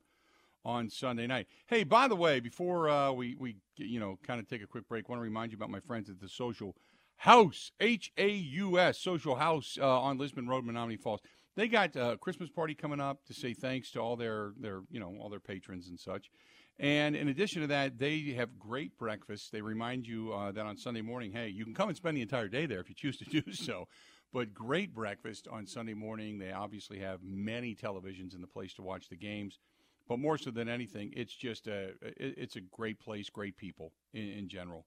on 0.64 0.90
Sunday 0.90 1.26
night. 1.26 1.46
Hey, 1.66 1.84
by 1.84 2.08
the 2.08 2.16
way, 2.16 2.40
before 2.40 2.88
uh, 2.88 3.12
we 3.12 3.36
we 3.38 3.56
you 3.76 4.00
know 4.00 4.18
kind 4.26 4.40
of 4.40 4.48
take 4.48 4.62
a 4.62 4.66
quick 4.66 4.88
break, 4.88 5.08
want 5.08 5.18
to 5.18 5.22
remind 5.22 5.52
you 5.52 5.56
about 5.56 5.70
my 5.70 5.80
friends 5.80 6.08
at 6.08 6.20
the 6.20 6.28
Social 6.28 6.74
House 7.16 7.70
H 7.78 8.12
A 8.16 8.28
U 8.28 8.78
S 8.78 8.98
Social 8.98 9.36
House 9.36 9.76
on 9.80 10.16
Lisbon 10.18 10.48
Road, 10.48 10.64
Menomonee 10.64 10.98
Falls 10.98 11.20
they 11.58 11.66
got 11.66 11.96
a 11.96 12.16
Christmas 12.20 12.48
party 12.48 12.76
coming 12.76 13.00
up 13.00 13.24
to 13.26 13.34
say 13.34 13.52
thanks 13.52 13.90
to 13.90 13.98
all 13.98 14.14
their 14.14 14.52
their 14.60 14.82
you 14.90 15.00
know 15.00 15.16
all 15.20 15.28
their 15.28 15.40
patrons 15.40 15.88
and 15.88 15.98
such. 15.98 16.30
And 16.78 17.16
in 17.16 17.26
addition 17.26 17.62
to 17.62 17.68
that, 17.68 17.98
they 17.98 18.32
have 18.36 18.56
great 18.60 18.96
breakfast. 18.96 19.50
They 19.50 19.60
remind 19.60 20.06
you 20.06 20.32
uh, 20.32 20.52
that 20.52 20.64
on 20.64 20.76
Sunday 20.76 21.00
morning, 21.02 21.32
hey, 21.32 21.48
you 21.48 21.64
can 21.64 21.74
come 21.74 21.88
and 21.88 21.96
spend 21.96 22.16
the 22.16 22.22
entire 22.22 22.46
day 22.46 22.66
there 22.66 22.78
if 22.78 22.88
you 22.88 22.94
choose 22.94 23.16
to 23.18 23.24
do 23.24 23.42
so. 23.52 23.88
But 24.32 24.54
great 24.54 24.94
breakfast 24.94 25.48
on 25.50 25.66
Sunday 25.66 25.94
morning. 25.94 26.38
They 26.38 26.52
obviously 26.52 27.00
have 27.00 27.18
many 27.24 27.74
televisions 27.74 28.36
in 28.36 28.40
the 28.40 28.46
place 28.46 28.74
to 28.74 28.82
watch 28.82 29.08
the 29.08 29.16
games. 29.16 29.58
But 30.08 30.20
more 30.20 30.38
so 30.38 30.52
than 30.52 30.68
anything, 30.68 31.12
it's 31.16 31.34
just 31.34 31.66
a 31.66 31.90
it's 32.02 32.54
a 32.54 32.60
great 32.60 33.00
place, 33.00 33.28
great 33.30 33.56
people 33.56 33.92
in, 34.14 34.28
in 34.28 34.48
general. 34.48 34.86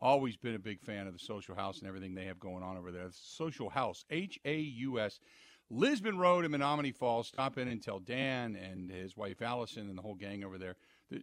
Always 0.00 0.36
been 0.36 0.54
a 0.54 0.60
big 0.60 0.80
fan 0.80 1.08
of 1.08 1.12
the 1.14 1.18
Social 1.18 1.56
House 1.56 1.80
and 1.80 1.88
everything 1.88 2.14
they 2.14 2.26
have 2.26 2.38
going 2.38 2.62
on 2.62 2.76
over 2.76 2.92
there. 2.92 3.08
Social 3.10 3.70
House, 3.70 4.04
H 4.10 4.38
A 4.44 4.56
U 4.56 5.00
S. 5.00 5.18
Lisbon 5.70 6.18
Road 6.18 6.44
in 6.44 6.50
Menomonee 6.52 6.94
Falls. 6.94 7.28
Stop 7.28 7.58
in 7.58 7.68
and 7.68 7.82
tell 7.82 7.98
Dan 7.98 8.56
and 8.56 8.90
his 8.90 9.16
wife 9.16 9.40
Allison 9.40 9.88
and 9.88 9.96
the 9.96 10.02
whole 10.02 10.14
gang 10.14 10.44
over 10.44 10.58
there. 10.58 10.76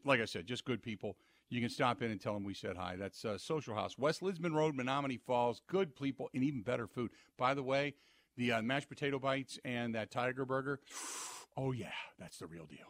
Like 0.05 0.21
I 0.21 0.25
said, 0.25 0.45
just 0.45 0.65
good 0.65 0.81
people. 0.81 1.17
You 1.49 1.61
can 1.61 1.69
stop 1.69 2.01
in 2.01 2.11
and 2.11 2.21
tell 2.21 2.33
them 2.33 2.43
we 2.43 2.53
said 2.53 2.77
hi. 2.77 2.95
That's 2.95 3.25
uh, 3.25 3.37
Social 3.37 3.73
House, 3.73 3.97
West 3.97 4.21
Lisbon 4.21 4.53
Road, 4.53 4.75
Menomonee 4.75 5.19
Falls. 5.19 5.61
Good 5.67 5.95
people 5.95 6.29
and 6.33 6.43
even 6.43 6.61
better 6.61 6.87
food. 6.87 7.11
By 7.37 7.53
the 7.53 7.63
way, 7.63 7.95
the 8.37 8.53
uh, 8.53 8.61
mashed 8.61 8.89
potato 8.89 9.19
bites 9.19 9.59
and 9.65 9.95
that 9.95 10.11
tiger 10.11 10.45
burger. 10.45 10.79
Oh 11.57 11.71
yeah, 11.71 11.91
that's 12.19 12.37
the 12.37 12.47
real 12.47 12.65
deal. 12.65 12.87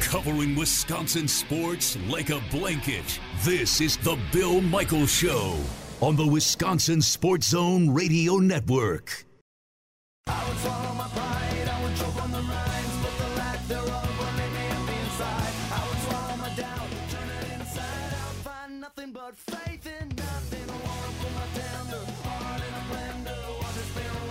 Covering 0.00 0.54
Wisconsin 0.56 1.28
sports 1.28 1.96
like 2.08 2.30
a 2.30 2.40
blanket. 2.50 3.18
This 3.42 3.80
is 3.80 3.96
the 3.98 4.18
Bill 4.32 4.60
Michaels 4.60 5.10
Show 5.10 5.58
on 6.00 6.16
the 6.16 6.26
Wisconsin 6.26 7.00
Sports 7.02 7.48
Zone 7.48 7.92
Radio 7.92 8.36
Network. 8.36 9.24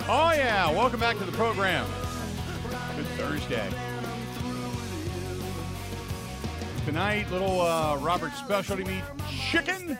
Oh 0.05 0.31
yeah, 0.35 0.69
welcome 0.71 0.99
back 0.99 1.17
to 1.17 1.23
the 1.23 1.31
program. 1.31 1.87
Good 2.95 3.05
Thursday. 3.17 3.69
Tonight, 6.85 7.31
little 7.31 7.61
uh, 7.61 7.97
Robert 7.97 8.33
specialty 8.33 8.83
meat 8.83 9.03
chicken. 9.49 9.97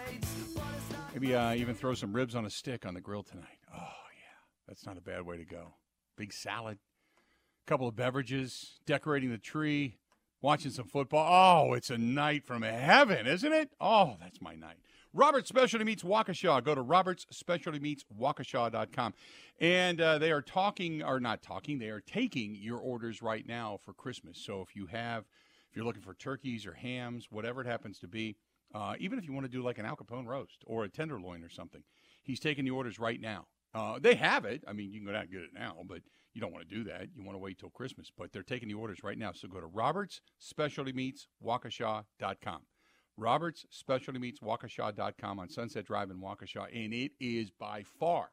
Maybe 1.13 1.33
uh, 1.33 1.53
even 1.53 1.73
throw 1.73 1.93
some 1.93 2.11
ribs 2.11 2.35
on 2.35 2.45
a 2.45 2.49
stick 2.49 2.85
on 2.85 2.93
the 2.93 3.01
grill 3.01 3.23
tonight. 3.23 3.59
Oh, 3.73 3.77
yeah. 3.77 4.35
That's 4.67 4.85
not 4.85 4.97
a 4.97 5.01
bad 5.01 5.21
way 5.21 5.37
to 5.37 5.45
go. 5.45 5.75
Big 6.17 6.33
salad, 6.33 6.79
couple 7.65 7.87
of 7.87 7.95
beverages, 7.95 8.79
decorating 8.85 9.31
the 9.31 9.37
tree, 9.37 9.99
watching 10.41 10.71
some 10.71 10.85
football. 10.85 11.69
Oh, 11.69 11.73
it's 11.73 11.89
a 11.89 11.97
night 11.97 12.45
from 12.45 12.63
heaven, 12.63 13.25
isn't 13.25 13.53
it? 13.53 13.69
Oh, 13.79 14.17
that's 14.19 14.41
my 14.41 14.53
night. 14.53 14.82
Robert's 15.13 15.47
Specialty 15.47 15.86
Meats 15.86 16.04
Waukesha. 16.04 16.63
Go 16.63 16.73
to 16.73 16.84
robertsspecialtymeatswaukesha.com. 16.84 19.13
And 19.60 20.02
uh, 20.02 20.17
they 20.17 20.32
are 20.32 20.41
talking, 20.41 21.04
or 21.04 21.19
not 21.19 21.43
talking, 21.43 21.78
they 21.78 21.89
are 21.89 22.02
taking 22.02 22.56
your 22.56 22.80
orders 22.80 23.21
right 23.21 23.47
now 23.47 23.78
for 23.84 23.93
Christmas. 23.93 24.39
So 24.43 24.62
if 24.62 24.76
you 24.76 24.88
have, 24.88 25.26
if 25.69 25.76
you're 25.76 25.86
looking 25.86 26.02
for 26.02 26.15
turkeys 26.15 26.65
or 26.65 26.73
hams, 26.73 27.28
whatever 27.30 27.62
it 27.62 27.67
happens 27.67 27.99
to 27.99 28.08
be, 28.08 28.36
uh, 28.73 28.95
even 28.99 29.19
if 29.19 29.28
you 29.28 29.34
want 29.34 29.45
to 29.45 29.52
do 29.52 29.62
like 29.62 29.78
an 29.78 29.86
Al 29.86 29.95
Capone 29.95 30.26
roast 30.26 30.63
or 30.65 30.84
a 30.84 30.89
tenderloin 30.89 31.43
or 31.43 31.49
something, 31.49 31.84
he's 32.23 32.39
taking 32.39 32.65
the 32.65 32.71
orders 32.71 32.97
right 32.97 33.21
now. 33.21 33.45
Uh, 33.76 33.99
they 33.99 34.15
have 34.15 34.45
it. 34.45 34.63
I 34.67 34.73
mean, 34.73 34.91
you 34.91 34.99
can 34.99 35.06
go 35.06 35.13
down 35.13 35.23
and 35.23 35.32
get 35.32 35.41
it 35.41 35.54
now, 35.54 35.78
but 35.88 36.02
you 36.34 36.41
don't 36.41 36.52
want 36.52 36.67
to 36.67 36.76
do 36.76 36.84
that. 36.86 37.10
You 37.15 37.23
want 37.23 37.36
to 37.36 37.39
wait 37.39 37.60
till 37.60 37.69
Christmas. 37.69 38.12
But 38.15 38.32
they're 38.32 38.41
taking 38.41 38.67
the 38.67 38.73
orders 38.76 39.04
right 39.04 39.17
now. 39.17 39.32
So 39.34 39.47
go 39.47 39.60
to 39.60 39.67
Roberts 39.67 40.21
Specialty 40.39 40.91
Meats 40.91 41.28
Waukesha.com. 41.43 42.62
Roberts 43.17 43.65
Specialty 43.69 44.19
Meats 44.19 44.39
Waukesha.com 44.39 45.39
on 45.39 45.49
Sunset 45.49 45.86
Drive 45.86 46.10
in 46.10 46.19
Waukesha. 46.19 46.65
And 46.73 46.93
it 46.93 47.12
is 47.19 47.52
by 47.52 47.84
far 47.84 48.30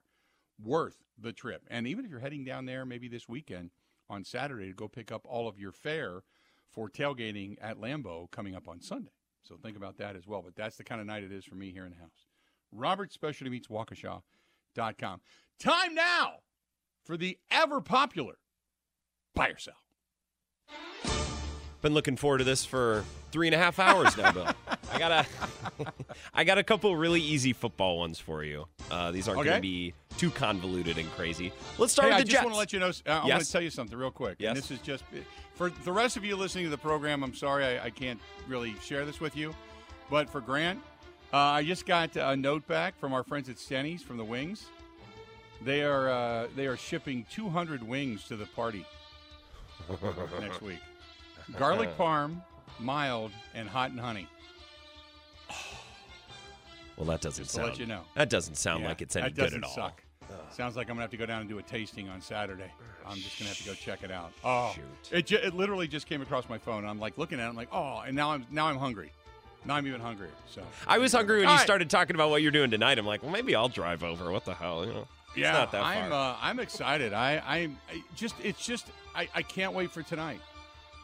worth 0.63 0.97
the 1.19 1.33
trip. 1.33 1.63
And 1.69 1.87
even 1.87 2.05
if 2.05 2.11
you're 2.11 2.21
heading 2.21 2.45
down 2.45 2.67
there 2.67 2.85
maybe 2.85 3.09
this 3.09 3.29
weekend 3.29 3.71
on 4.09 4.25
Saturday 4.25 4.69
to 4.69 4.75
go 4.75 4.89
pick 4.89 5.13
up 5.13 5.23
all 5.25 5.49
of 5.49 5.59
your 5.59 5.73
fare 5.73 6.23
for 6.71 6.89
tailgating 6.89 7.57
at 7.61 7.79
Lambeau 7.79 8.31
coming 8.31 8.55
up 8.55 8.69
on 8.69 8.81
Sunday. 8.81 9.13
So 9.43 9.57
think 9.57 9.77
about 9.77 9.99
that 9.99 10.17
as 10.17 10.27
well. 10.27 10.43
But 10.43 10.57
that's 10.57 10.77
the 10.77 10.85
kind 10.85 11.01
of 11.01 11.07
night 11.07 11.25
it 11.25 11.33
is 11.33 11.45
for 11.45 11.55
me 11.55 11.73
here 11.73 11.85
in 11.85 11.91
the 11.91 11.99
house. 11.99 12.27
Roberts 12.73 13.15
Specialty 13.15 13.51
Meats 13.51 13.69
Waukesha.com. 13.69 15.21
Time 15.59 15.95
now 15.95 16.35
for 17.05 17.17
the 17.17 17.39
ever 17.51 17.81
popular 17.81 18.35
buy 19.35 19.49
or 19.49 19.59
sell. 19.59 19.75
Been 21.83 21.95
looking 21.95 22.17
forward 22.17 22.39
to 22.39 22.45
this 22.45 22.65
for 22.67 23.05
three 23.33 23.47
and 23.49 23.55
a 23.55 23.59
half 23.59 23.79
hours 23.79 24.15
now, 24.17 24.33
Bill. 24.33 24.47
I 24.93 24.99
got 24.99 25.11
a, 25.13 25.27
I 26.35 26.45
got 26.45 26.59
a 26.59 26.63
couple 26.63 26.95
really 26.95 27.23
easy 27.23 27.55
football 27.55 27.97
ones 27.99 28.19
for 28.19 28.45
you. 28.45 28.67
Uh, 28.91 29.13
these 29.13 29.29
aren't 29.29 29.41
Okay. 29.41 29.49
going 29.51 29.59
to 29.59 29.63
be 29.63 29.95
too 30.19 30.31
convoluted 30.31 30.99
and 30.99 31.11
crazy. 31.13 31.53
Let's 31.79 31.93
start 31.95 32.09
Hey, 32.11 32.15
I 32.15 32.19
with 32.19 32.27
the 32.27 32.33
just 32.33 32.43
Jets. 32.43 32.45
want 32.45 32.55
to 32.55 32.59
let 32.59 32.73
you 32.75 32.81
know. 32.81 32.89
Uh, 32.89 33.11
I 33.11 33.15
want 33.21 33.29
Yes. 33.29 33.47
to 33.47 33.53
tell 33.53 33.63
you 33.63 33.71
something 33.71 33.97
real 33.97 34.11
quick. 34.11 34.37
Yes. 34.39 34.49
And 34.51 34.59
this 34.59 34.71
is 34.71 34.79
just 34.81 35.05
for 35.55 35.71
the 35.85 35.93
rest 35.93 36.19
of 36.19 36.25
you 36.25 36.37
listening 36.37 36.65
to 36.65 36.71
the 36.71 36.77
program. 36.77 37.23
I'm 37.23 37.35
sorry 37.35 37.65
I, 37.65 37.87
I 37.87 37.91
can't 37.91 38.21
really 38.47 38.75
share 38.83 39.07
this 39.07 39.19
with 39.21 39.35
you, 39.35 39.55
but 40.11 40.29
for 40.29 40.43
Grant, 40.43 40.81
uh, 41.33 41.37
I 41.39 41.63
just 41.65 41.87
got 41.87 42.15
a 42.17 42.37
note 42.37 42.67
back 42.67 42.99
from 42.99 43.15
our 43.15 43.23
friends 43.23 43.49
at 43.49 43.59
Stenny's 43.59 44.03
from 44.03 44.19
the 44.19 44.25
Wings. 44.25 44.67
They 45.63 45.83
are 45.83 46.11
uh, 46.11 46.49
they 46.57 46.67
are 46.67 46.77
shipping 46.77 47.25
200 47.33 47.83
wings 47.83 48.25
to 48.29 48.37
the 48.37 48.47
party 48.47 48.85
next 50.41 50.61
week. 50.61 50.79
Garlic 51.59 51.97
parm, 51.97 52.43
mild, 52.79 53.33
and 53.55 53.69
hot 53.69 53.91
and 53.91 54.01
honey. 54.01 54.27
well, 56.97 57.07
that 57.07 57.21
doesn't 57.21 57.45
Just 57.45 57.55
to 57.57 57.61
sound. 57.61 57.69
let 57.71 57.79
you 57.79 57.87
know. 57.87 58.03
That 58.15 58.29
doesn't 58.31 58.57
sound 58.57 58.83
Yeah, 58.83 58.89
like 58.89 59.03
it's 59.03 59.17
any 59.17 59.25
that 59.29 59.35
good 59.35 59.43
doesn't 59.45 59.59
at 59.65 59.69
all. 59.69 59.75
Suck. 59.75 60.03
Sounds 60.53 60.77
like 60.77 60.89
I'm 60.89 60.95
gonna 60.95 61.03
have 61.03 61.11
to 61.11 61.17
go 61.17 61.27
down 61.27 61.41
and 61.41 61.49
do 61.49 61.59
a 61.59 61.63
tasting 61.63 62.09
on 62.09 62.21
Saturday. 62.21 62.71
I'm 63.07 63.17
just 63.17 63.39
gonna 63.39 63.49
have 63.49 63.59
to 63.59 63.65
go 63.65 63.75
check 63.75 64.03
it 64.03 64.11
out. 64.11 64.33
Oh, 64.45 64.73
Shoot. 64.75 65.17
it, 65.19 65.27
ju- 65.27 65.39
it 65.43 65.55
literally 65.55 65.89
just 65.89 66.07
came 66.07 66.23
across 66.23 66.49
my 66.49 66.59
phone. 66.59 66.85
I'm 66.85 67.01
like 67.01 67.19
looking 67.19 67.41
at 67.41 67.47
it. 67.47 67.49
I'm 67.49 67.57
like, 67.57 67.69
oh, 67.73 68.03
and 68.07 68.15
now 68.15 68.33
I'm 68.33 68.47
now 68.51 68.67
I'm 68.67 68.77
hungry. 68.77 69.13
Now 69.65 69.75
I'm 69.75 69.87
even 69.87 70.01
hungrier. 70.01 70.31
So 70.49 70.63
I 70.87 70.99
was 70.99 71.13
hungry 71.13 71.39
when 71.39 71.47
All 71.47 71.53
you 71.53 71.59
right. 71.59 71.65
started 71.65 71.91
talking 71.91 72.15
about 72.17 72.31
what 72.31 72.43
you're 72.43 72.51
doing 72.53 72.71
tonight. 72.71 72.99
I'm 72.99 73.07
like, 73.07 73.23
well, 73.23 73.33
maybe 73.33 73.55
I'll 73.55 73.69
drive 73.69 74.03
over. 74.05 74.31
What 74.31 74.45
the 74.45 74.55
hell? 74.55 74.85
You 74.87 74.93
know, 74.93 75.09
it's 75.29 75.37
yeah, 75.39 75.53
not 75.53 75.73
that 75.73 75.83
I'm 75.85 76.13
uh, 76.13 76.37
I'm 76.41 76.59
excited. 76.61 77.13
I 77.13 77.43
I'm 77.47 77.77
I 77.93 78.03
just 78.15 78.35
it's 78.43 78.65
just 78.65 78.87
I, 79.15 79.29
I 79.35 79.43
can't 79.43 79.73
wait 79.73 79.91
for 79.91 80.03
tonight. 80.03 80.41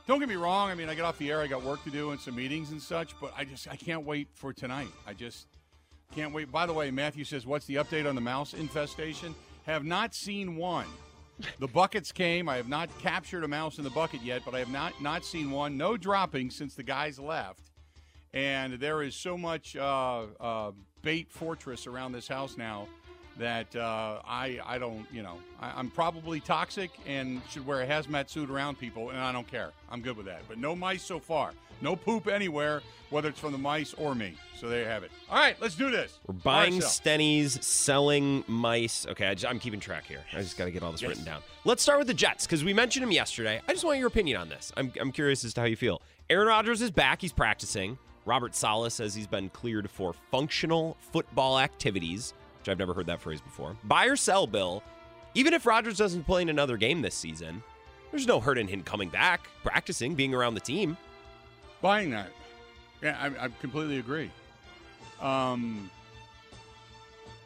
Don't 0.06 0.20
get 0.20 0.28
me 0.28 0.36
wrong. 0.36 0.70
I 0.70 0.74
mean, 0.76 0.88
I 0.88 0.94
get 0.94 1.04
off 1.04 1.18
the 1.18 1.30
air. 1.30 1.40
I 1.40 1.48
got 1.48 1.64
work 1.64 1.82
to 1.82 1.90
do 1.90 2.12
and 2.12 2.20
some 2.20 2.36
meetings 2.36 2.70
and 2.70 2.80
such. 2.80 3.18
But 3.20 3.32
I 3.36 3.44
just 3.44 3.68
I 3.68 3.74
can't 3.74 4.04
wait 4.04 4.28
for 4.34 4.52
tonight. 4.52 4.88
I 5.06 5.12
just 5.12 5.48
can't 6.14 6.32
wait. 6.32 6.52
By 6.52 6.66
the 6.66 6.72
way, 6.72 6.92
Matthew 6.92 7.24
says, 7.24 7.44
"What's 7.44 7.66
the 7.66 7.76
update 7.76 8.08
on 8.08 8.14
the 8.14 8.20
mouse 8.20 8.54
infestation?" 8.54 9.34
Have 9.66 9.84
not 9.84 10.14
seen 10.14 10.56
one. 10.56 10.86
The 11.58 11.66
buckets 11.66 12.12
came. 12.12 12.48
I 12.48 12.56
have 12.56 12.68
not 12.68 12.88
captured 13.00 13.42
a 13.42 13.48
mouse 13.48 13.78
in 13.78 13.84
the 13.84 13.90
bucket 13.90 14.22
yet, 14.22 14.42
but 14.44 14.54
I 14.54 14.60
have 14.60 14.70
not 14.70 15.00
not 15.02 15.24
seen 15.24 15.50
one. 15.50 15.76
No 15.76 15.96
dropping 15.96 16.50
since 16.50 16.74
the 16.74 16.84
guys 16.84 17.18
left, 17.18 17.72
and 18.32 18.74
there 18.74 19.02
is 19.02 19.16
so 19.16 19.36
much 19.36 19.74
uh, 19.74 20.22
uh, 20.40 20.70
bait 21.02 21.32
fortress 21.32 21.88
around 21.88 22.12
this 22.12 22.28
house 22.28 22.56
now 22.56 22.86
that 23.38 23.74
uh, 23.76 24.20
I 24.26 24.58
I 24.64 24.78
don't 24.78 25.06
you 25.12 25.22
know 25.22 25.38
I, 25.60 25.72
I'm 25.76 25.90
probably 25.90 26.40
toxic 26.40 26.90
and 27.06 27.42
should 27.50 27.66
wear 27.66 27.82
a 27.82 27.86
hazmat 27.86 28.28
suit 28.30 28.50
around 28.50 28.78
people, 28.78 29.10
and 29.10 29.18
I 29.20 29.32
don't 29.32 29.46
care. 29.46 29.70
I'm 29.90 30.00
good 30.00 30.16
with 30.16 30.26
that. 30.26 30.42
But 30.48 30.58
no 30.58 30.74
mice 30.74 31.02
so 31.02 31.18
far. 31.18 31.52
No 31.82 31.94
poop 31.94 32.26
anywhere, 32.26 32.80
whether 33.10 33.28
it's 33.28 33.38
from 33.38 33.52
the 33.52 33.58
mice 33.58 33.92
or 33.94 34.14
me. 34.14 34.34
So 34.58 34.66
there 34.68 34.80
you 34.80 34.86
have 34.88 35.02
it. 35.02 35.10
All 35.30 35.38
right, 35.38 35.56
let's 35.60 35.74
do 35.74 35.90
this. 35.90 36.18
We're 36.26 36.32
buying? 36.32 36.80
Stennies, 36.80 37.62
selling 37.62 38.44
mice. 38.46 39.06
Okay, 39.10 39.26
I 39.26 39.50
am 39.50 39.58
keeping 39.58 39.78
track 39.78 40.06
here. 40.06 40.20
I 40.32 40.40
just 40.40 40.56
got 40.56 40.64
to 40.64 40.70
get 40.70 40.82
all 40.82 40.90
this 40.90 41.02
Yes. 41.02 41.10
written 41.10 41.24
down. 41.24 41.42
Let's 41.66 41.82
start 41.82 41.98
with 41.98 42.08
the 42.08 42.14
Jets 42.14 42.46
because 42.46 42.64
we 42.64 42.72
mentioned 42.72 43.02
him 43.04 43.10
yesterday. 43.12 43.60
I 43.68 43.72
just 43.72 43.84
want 43.84 43.98
your 43.98 44.08
opinion 44.08 44.40
on 44.40 44.48
this. 44.48 44.72
I'm, 44.74 44.90
I'm 44.98 45.12
curious 45.12 45.44
as 45.44 45.52
to 45.54 45.60
how 45.60 45.66
you 45.66 45.76
feel. 45.76 46.00
Aaron 46.30 46.48
Rodgers 46.48 46.80
is 46.80 46.90
back. 46.90 47.20
He's 47.20 47.32
practicing. 47.34 47.98
Robert 48.24 48.54
Saleh 48.54 48.90
says 48.90 49.14
he's 49.14 49.26
been 49.26 49.50
cleared 49.50 49.90
for 49.90 50.14
functional 50.30 50.96
football 51.12 51.60
activities, 51.60 52.32
which 52.66 52.72
I've 52.72 52.78
never 52.78 52.94
heard 52.94 53.06
that 53.06 53.20
phrase 53.20 53.40
before. 53.40 53.76
Buy 53.84 54.06
or 54.06 54.16
sell, 54.16 54.46
Bill. 54.46 54.82
Even 55.34 55.54
if 55.54 55.66
Rodgers 55.66 55.96
doesn't 55.96 56.24
play 56.24 56.42
in 56.42 56.48
another 56.48 56.76
game 56.76 57.00
this 57.00 57.14
season, 57.14 57.62
there's 58.10 58.26
no 58.26 58.40
hurt 58.40 58.58
in 58.58 58.66
him 58.66 58.82
coming 58.82 59.08
back, 59.08 59.48
practicing, 59.62 60.14
being 60.14 60.34
around 60.34 60.54
the 60.54 60.60
team. 60.60 60.96
buying 61.80 62.10
that. 62.10 62.30
Yeah, 63.02 63.16
I, 63.20 63.44
I 63.44 63.48
completely 63.60 63.98
agree. 63.98 64.30
Um, 65.20 65.90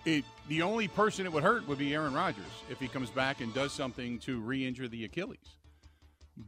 it 0.07 0.25
the 0.49 0.63
only 0.63 0.89
person 0.89 1.27
it 1.27 1.33
would 1.33 1.43
hurt 1.43 1.69
would 1.69 1.79
be 1.79 1.95
Aaron 1.95 2.15
Rodgers 2.15 2.45
if 2.71 2.81
he 2.81 2.89
comes 2.89 3.11
back 3.11 3.41
and 3.41 3.53
does 3.53 3.73
something 3.73 4.19
to 4.21 4.41
re-injure 4.41 4.89
the 4.89 5.05
Achilles. 5.05 5.57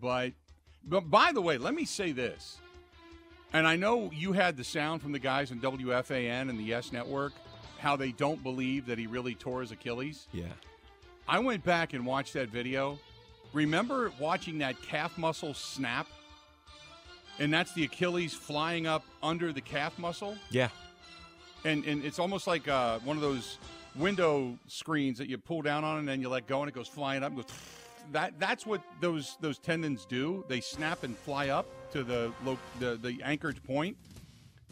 But, 0.01 0.33
but 0.85 1.11
by 1.11 1.31
the 1.33 1.43
way, 1.43 1.59
let 1.59 1.75
me 1.75 1.85
say 1.85 2.11
this, 2.13 2.59
and 3.53 3.67
I 3.67 3.77
know 3.77 4.11
you 4.13 4.33
had 4.33 4.57
the 4.57 4.65
sound 4.65 5.03
from 5.03 5.13
the 5.13 5.19
guys 5.19 5.51
in 5.51 5.61
WFAN 5.61 6.49
and 6.49 6.59
the 6.59 6.65
Yes 6.65 6.91
Network 6.93 7.33
how 7.83 7.97
they 7.97 8.13
don't 8.13 8.43
believe 8.45 8.87
that 8.87 8.97
he 8.97 9.09
really 9.09 9.35
tore 9.35 9.61
his 9.61 9.73
Achilles. 9.73 10.29
Yeah. 10.33 10.45
I 11.29 11.41
went 11.41 11.65
back 11.65 11.95
and 11.95 12.07
watched 12.07 12.33
that 12.35 12.49
video. 12.49 12.99
Remember 13.53 14.13
watching 14.21 14.59
that 14.59 14.81
calf 14.83 15.19
muscle 15.19 15.53
snap? 15.53 16.07
And 17.41 17.53
that's 17.53 17.73
the 17.73 17.85
Achilles 17.85 18.35
flying 18.35 18.87
up 18.87 19.05
under 19.21 19.53
the 19.53 19.61
calf 19.61 19.99
muscle. 19.99 20.37
Yeah. 20.51 20.69
And, 21.65 21.85
and 21.85 22.05
it's 22.05 22.21
almost 22.21 22.47
like 22.47 22.69
uh, 22.69 23.01
one 23.01 23.17
of 23.17 23.23
those 23.23 23.59
window 23.97 24.57
screens 24.69 25.19
that 25.19 25.29
you 25.29 25.37
pull 25.37 25.63
down 25.63 25.83
on 25.83 25.99
and 25.99 26.09
then 26.09 26.21
you 26.21 26.29
let 26.29 26.47
go 26.47 26.61
and 26.61 26.69
it 26.69 26.75
goes 26.75 26.89
flying 26.89 27.25
up. 27.25 27.33
and 27.33 27.43
Goes, 27.43 27.51
that 28.13 28.39
that's 28.39 28.65
what 28.65 28.81
those 29.01 29.37
those 29.41 29.59
tendons 29.59 30.05
do. 30.05 30.45
They 30.49 30.61
snap 30.61 31.03
and 31.03 31.17
fly 31.17 31.49
up 31.49 31.67
to 31.93 32.05
the 32.05 32.33
the 32.79 32.97
the 32.97 33.23
anchorage 33.25 33.63
point. 33.65 33.97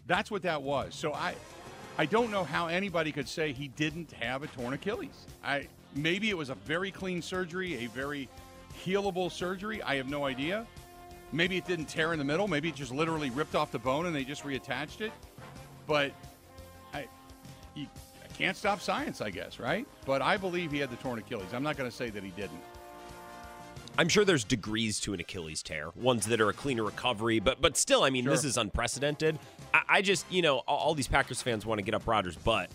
That's 0.06 0.30
what 0.30 0.42
that 0.42 0.62
was. 0.62 0.94
So 0.94 1.12
I 1.12 1.34
I 1.98 2.06
don't 2.06 2.30
know 2.30 2.44
how 2.44 2.68
anybody 2.68 3.12
could 3.12 3.28
say 3.28 3.52
he 3.52 3.68
didn't 3.68 4.12
have 4.12 4.42
a 4.42 4.46
torn 4.48 4.72
Achilles. 4.72 5.26
I 5.44 5.68
maybe 5.94 6.30
it 6.30 6.36
was 6.36 6.50
a 6.50 6.54
very 6.54 6.90
clean 6.90 7.20
surgery, 7.20 7.84
a 7.84 7.88
very 7.88 8.28
healable 8.84 9.30
surgery. 9.30 9.82
I 9.82 9.96
have 9.96 10.08
no 10.08 10.24
idea. 10.24 10.66
Maybe 11.32 11.56
it 11.56 11.66
didn't 11.66 11.86
tear 11.86 12.12
in 12.12 12.18
the 12.18 12.24
middle. 12.24 12.48
Maybe 12.48 12.68
it 12.68 12.74
just 12.74 12.92
literally 12.92 13.30
ripped 13.30 13.54
off 13.54 13.70
the 13.70 13.78
bone 13.78 14.06
and 14.06 14.14
they 14.14 14.24
just 14.24 14.42
reattached 14.42 15.00
it. 15.00 15.12
But 15.86 16.12
I, 16.92 17.06
you, 17.74 17.86
I 18.24 18.28
can't 18.36 18.56
stop 18.56 18.80
science, 18.80 19.20
I 19.20 19.30
guess, 19.30 19.60
right? 19.60 19.86
But 20.06 20.22
I 20.22 20.36
believe 20.36 20.72
he 20.72 20.78
had 20.78 20.90
the 20.90 20.96
torn 20.96 21.18
Achilles. 21.18 21.52
I'm 21.52 21.62
not 21.62 21.76
going 21.76 21.88
to 21.88 21.94
say 21.94 22.10
that 22.10 22.24
he 22.24 22.30
didn't. 22.30 22.60
I'm 24.00 24.08
sure 24.08 24.24
there's 24.24 24.44
degrees 24.44 24.98
to 25.00 25.12
an 25.12 25.20
Achilles 25.20 25.62
tear, 25.62 25.90
ones 25.94 26.24
that 26.24 26.40
are 26.40 26.48
a 26.48 26.54
cleaner 26.54 26.82
recovery, 26.82 27.38
but 27.38 27.60
but 27.60 27.76
still, 27.76 28.02
I 28.02 28.08
mean, 28.08 28.24
this 28.24 28.44
is 28.44 28.56
unprecedented. 28.56 29.38
I, 29.74 29.82
I 29.90 30.00
just, 30.00 30.24
you 30.32 30.40
know, 30.40 30.60
all, 30.66 30.78
all 30.78 30.94
these 30.94 31.06
Packers 31.06 31.42
fans 31.42 31.66
want 31.66 31.80
to 31.80 31.82
get 31.82 31.92
up 31.92 32.06
Rodgers' 32.06 32.34
butt 32.34 32.70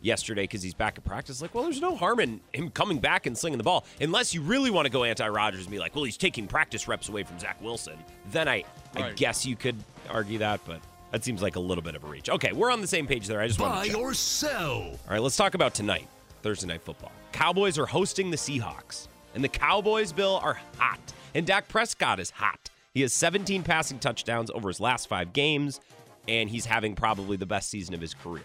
yesterday 0.00 0.44
because 0.44 0.62
he's 0.62 0.72
back 0.72 0.96
at 0.96 1.04
practice. 1.04 1.42
Like, 1.42 1.54
well, 1.54 1.64
there's 1.64 1.82
no 1.82 1.94
harm 1.94 2.18
in 2.18 2.40
him 2.54 2.70
coming 2.70 2.98
back 2.98 3.26
and 3.26 3.36
slinging 3.36 3.58
the 3.58 3.62
ball, 3.62 3.84
unless 4.00 4.32
you 4.32 4.40
really 4.40 4.70
want 4.70 4.86
to 4.86 4.90
go 4.90 5.04
anti-Rodgers 5.04 5.60
and 5.60 5.70
be 5.70 5.78
like, 5.78 5.94
well, 5.94 6.04
he's 6.04 6.16
taking 6.16 6.46
practice 6.46 6.88
reps 6.88 7.10
away 7.10 7.24
from 7.24 7.38
Zach 7.38 7.60
Wilson. 7.60 7.98
Then 8.32 8.48
I, 8.48 8.64
I 8.96 9.10
guess 9.10 9.44
you 9.44 9.56
could 9.56 9.76
argue 10.08 10.38
that, 10.38 10.62
but 10.66 10.80
that 11.10 11.22
seems 11.22 11.42
like 11.42 11.56
a 11.56 11.60
little 11.60 11.84
bit 11.84 11.94
of 11.94 12.04
a 12.04 12.06
reach. 12.06 12.30
Okay, 12.30 12.52
we're 12.52 12.70
on 12.70 12.80
the 12.80 12.86
same 12.86 13.06
page 13.06 13.26
there. 13.26 13.42
I 13.42 13.46
just 13.46 13.60
want 13.60 13.74
Buy 13.74 13.84
to 13.88 13.92
check. 13.92 14.00
or 14.00 14.14
sell. 14.14 14.72
All 14.72 14.98
right, 15.10 15.20
let's 15.20 15.36
talk 15.36 15.52
about 15.52 15.74
tonight, 15.74 16.08
Thursday 16.40 16.68
Night 16.68 16.80
Football. 16.80 17.12
Cowboys 17.32 17.76
are 17.76 17.84
hosting 17.84 18.30
the 18.30 18.38
Seahawks, 18.38 19.08
and 19.34 19.44
the 19.44 19.48
Cowboys, 19.48 20.12
Bill, 20.12 20.40
are 20.42 20.60
hot. 20.78 21.00
And 21.34 21.46
Dak 21.46 21.68
Prescott 21.68 22.18
is 22.20 22.30
hot. 22.30 22.70
He 22.92 23.02
has 23.02 23.12
17 23.12 23.62
passing 23.62 23.98
touchdowns 23.98 24.50
over 24.50 24.68
his 24.68 24.80
last 24.80 25.08
five 25.08 25.32
games, 25.32 25.80
and 26.26 26.50
he's 26.50 26.66
having 26.66 26.94
probably 26.94 27.36
the 27.36 27.46
best 27.46 27.70
season 27.70 27.94
of 27.94 28.00
his 28.00 28.14
career. 28.14 28.44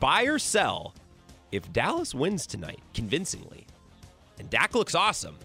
Buy 0.00 0.24
or 0.24 0.38
sell 0.38 0.94
if 1.52 1.70
Dallas 1.72 2.14
wins 2.14 2.46
tonight 2.46 2.80
convincingly, 2.94 3.66
and 4.38 4.48
Dak 4.48 4.74
looks 4.74 4.94
awesome. 4.94 5.36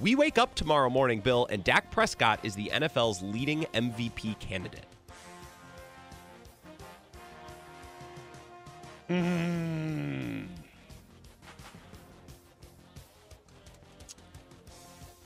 We 0.00 0.14
wake 0.14 0.38
up 0.38 0.54
tomorrow 0.54 0.90
morning, 0.90 1.20
Bill, 1.20 1.46
and 1.50 1.62
Dak 1.62 1.90
Prescott 1.90 2.40
is 2.42 2.54
the 2.54 2.70
NFL's 2.72 3.22
leading 3.22 3.64
MVP 3.74 4.38
candidate. 4.40 4.86
Hmm. 9.08 9.59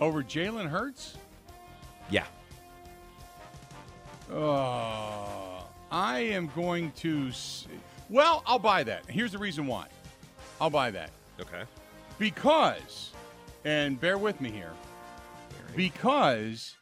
Over 0.04 0.22
Jalen 0.22 0.68
Hurts? 0.68 1.16
Yeah. 2.10 2.26
Uh, 4.30 5.62
I 5.90 6.18
am 6.18 6.50
going 6.54 6.92
to. 6.98 7.28
s- 7.28 7.66
Well, 8.10 8.42
I'll 8.46 8.58
buy 8.58 8.82
that. 8.84 9.06
Here's 9.06 9.32
the 9.32 9.38
reason 9.38 9.66
why. 9.66 9.86
I'll 10.60 10.68
buy 10.68 10.90
that. 10.90 11.08
Okay. 11.40 11.62
Because, 12.18 13.12
and 13.64 13.98
bear 13.98 14.18
with 14.18 14.42
me 14.42 14.50
here, 14.50 14.72
because 15.74 16.74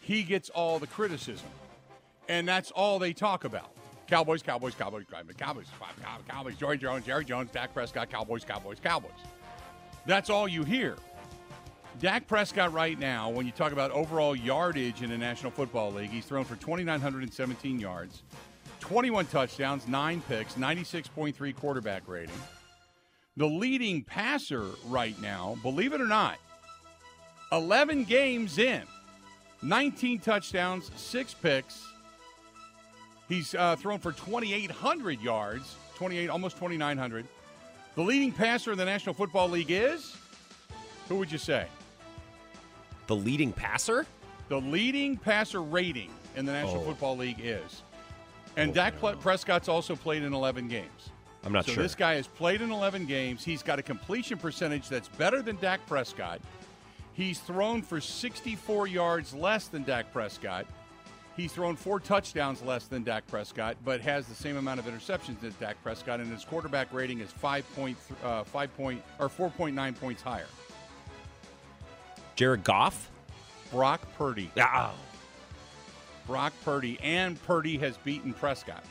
he 0.00 0.22
gets 0.22 0.48
all 0.48 0.78
the 0.78 0.86
criticism. 0.86 1.48
And 2.30 2.48
that's 2.48 2.70
all 2.70 2.98
they 2.98 3.12
talk 3.12 3.44
about. 3.44 3.72
Cowboys, 4.06 4.42
Cowboys, 4.42 4.74
Cowboys, 4.74 5.04
Cowboys, 5.10 5.34
Cowboys, 5.36 5.66
Cowboys, 5.78 6.24
Cowboys, 6.28 6.56
Jerry 6.56 6.78
Jones, 6.78 7.04
Jerry 7.04 7.26
Jones, 7.26 7.50
Dak 7.52 7.74
Prescott, 7.74 8.08
Cowboys, 8.08 8.42
Cowboys, 8.42 8.78
Cowboys. 8.82 9.10
That's 10.06 10.30
all 10.30 10.48
you 10.48 10.64
hear. 10.64 10.96
Dak 12.00 12.26
Prescott 12.26 12.72
right 12.72 12.98
now, 12.98 13.28
when 13.28 13.44
you 13.44 13.52
talk 13.52 13.72
about 13.72 13.90
overall 13.90 14.34
yardage 14.34 15.02
in 15.02 15.10
the 15.10 15.18
National 15.18 15.52
Football 15.52 15.92
League, 15.92 16.08
he's 16.08 16.24
thrown 16.24 16.46
for 16.46 16.56
2,917 16.56 17.78
yards, 17.78 18.22
21 18.80 19.26
touchdowns, 19.26 19.86
nine 19.86 20.22
picks, 20.26 20.54
96.3 20.54 21.54
quarterback 21.54 22.08
rating. 22.08 22.34
The 23.36 23.44
leading 23.44 24.02
passer 24.02 24.64
right 24.86 25.20
now, 25.20 25.58
believe 25.62 25.92
it 25.92 26.00
or 26.00 26.06
not, 26.06 26.38
11 27.52 28.04
games 28.04 28.56
in, 28.56 28.84
19 29.60 30.20
touchdowns, 30.20 30.90
six 30.96 31.34
picks. 31.34 31.84
He's 33.28 33.54
uh, 33.54 33.76
thrown 33.76 33.98
for 33.98 34.12
2,800 34.12 35.20
yards, 35.20 35.76
28, 35.96 36.30
almost 36.30 36.56
2,900. 36.56 37.26
The 37.94 38.02
leading 38.02 38.32
passer 38.32 38.72
in 38.72 38.78
the 38.78 38.86
National 38.86 39.14
Football 39.14 39.50
League 39.50 39.70
is, 39.70 40.16
who 41.06 41.16
would 41.16 41.30
you 41.30 41.36
say? 41.36 41.66
The 43.10 43.16
leading 43.16 43.52
passer? 43.52 44.06
The 44.50 44.60
leading 44.60 45.16
passer 45.16 45.60
rating 45.62 46.12
in 46.36 46.46
the 46.46 46.52
National 46.52 46.82
Oh. 46.82 46.84
Football 46.84 47.16
League 47.16 47.40
is. 47.42 47.82
And 48.56 48.72
Dak 48.72 49.00
Ple- 49.00 49.16
Prescott's 49.16 49.68
also 49.68 49.96
played 49.96 50.22
in 50.22 50.32
11 50.32 50.68
games. 50.68 51.10
I'm 51.42 51.52
not 51.52 51.64
so 51.66 51.72
sure. 51.72 51.82
this 51.82 51.96
guy 51.96 52.14
has 52.14 52.28
played 52.28 52.60
in 52.60 52.70
11 52.70 53.06
games. 53.06 53.44
He's 53.44 53.64
got 53.64 53.80
a 53.80 53.82
completion 53.82 54.38
percentage 54.38 54.88
that's 54.88 55.08
better 55.08 55.42
than 55.42 55.56
Dak 55.56 55.84
Prescott. 55.88 56.40
He's 57.12 57.40
thrown 57.40 57.82
for 57.82 58.00
64 58.00 58.86
yards 58.86 59.34
less 59.34 59.66
than 59.66 59.82
Dak 59.82 60.12
Prescott. 60.12 60.66
He's 61.36 61.52
thrown 61.52 61.74
four 61.74 61.98
touchdowns 61.98 62.62
less 62.62 62.84
than 62.84 63.02
Dak 63.02 63.26
Prescott, 63.26 63.76
but 63.84 64.00
has 64.02 64.26
the 64.26 64.36
same 64.36 64.56
amount 64.56 64.78
of 64.78 64.86
interceptions 64.86 65.42
as 65.42 65.54
Dak 65.54 65.82
Prescott, 65.82 66.20
and 66.20 66.30
his 66.32 66.44
quarterback 66.44 66.92
rating 66.92 67.18
is 67.18 67.32
five 67.32 67.64
point 67.74 67.98
uh, 68.22 68.44
five 68.44 68.72
point 68.76 69.02
or 69.18 69.28
4.9 69.28 69.98
points 69.98 70.22
higher. 70.22 70.46
Jared 72.40 72.64
Goff? 72.64 73.10
Brock 73.70 74.00
Purdy. 74.16 74.50
Ah. 74.58 74.94
Brock 76.26 76.54
Purdy, 76.64 76.98
and 77.02 77.38
Purdy 77.42 77.76
has 77.76 77.98
beaten 77.98 78.32
Prescott. 78.32 78.82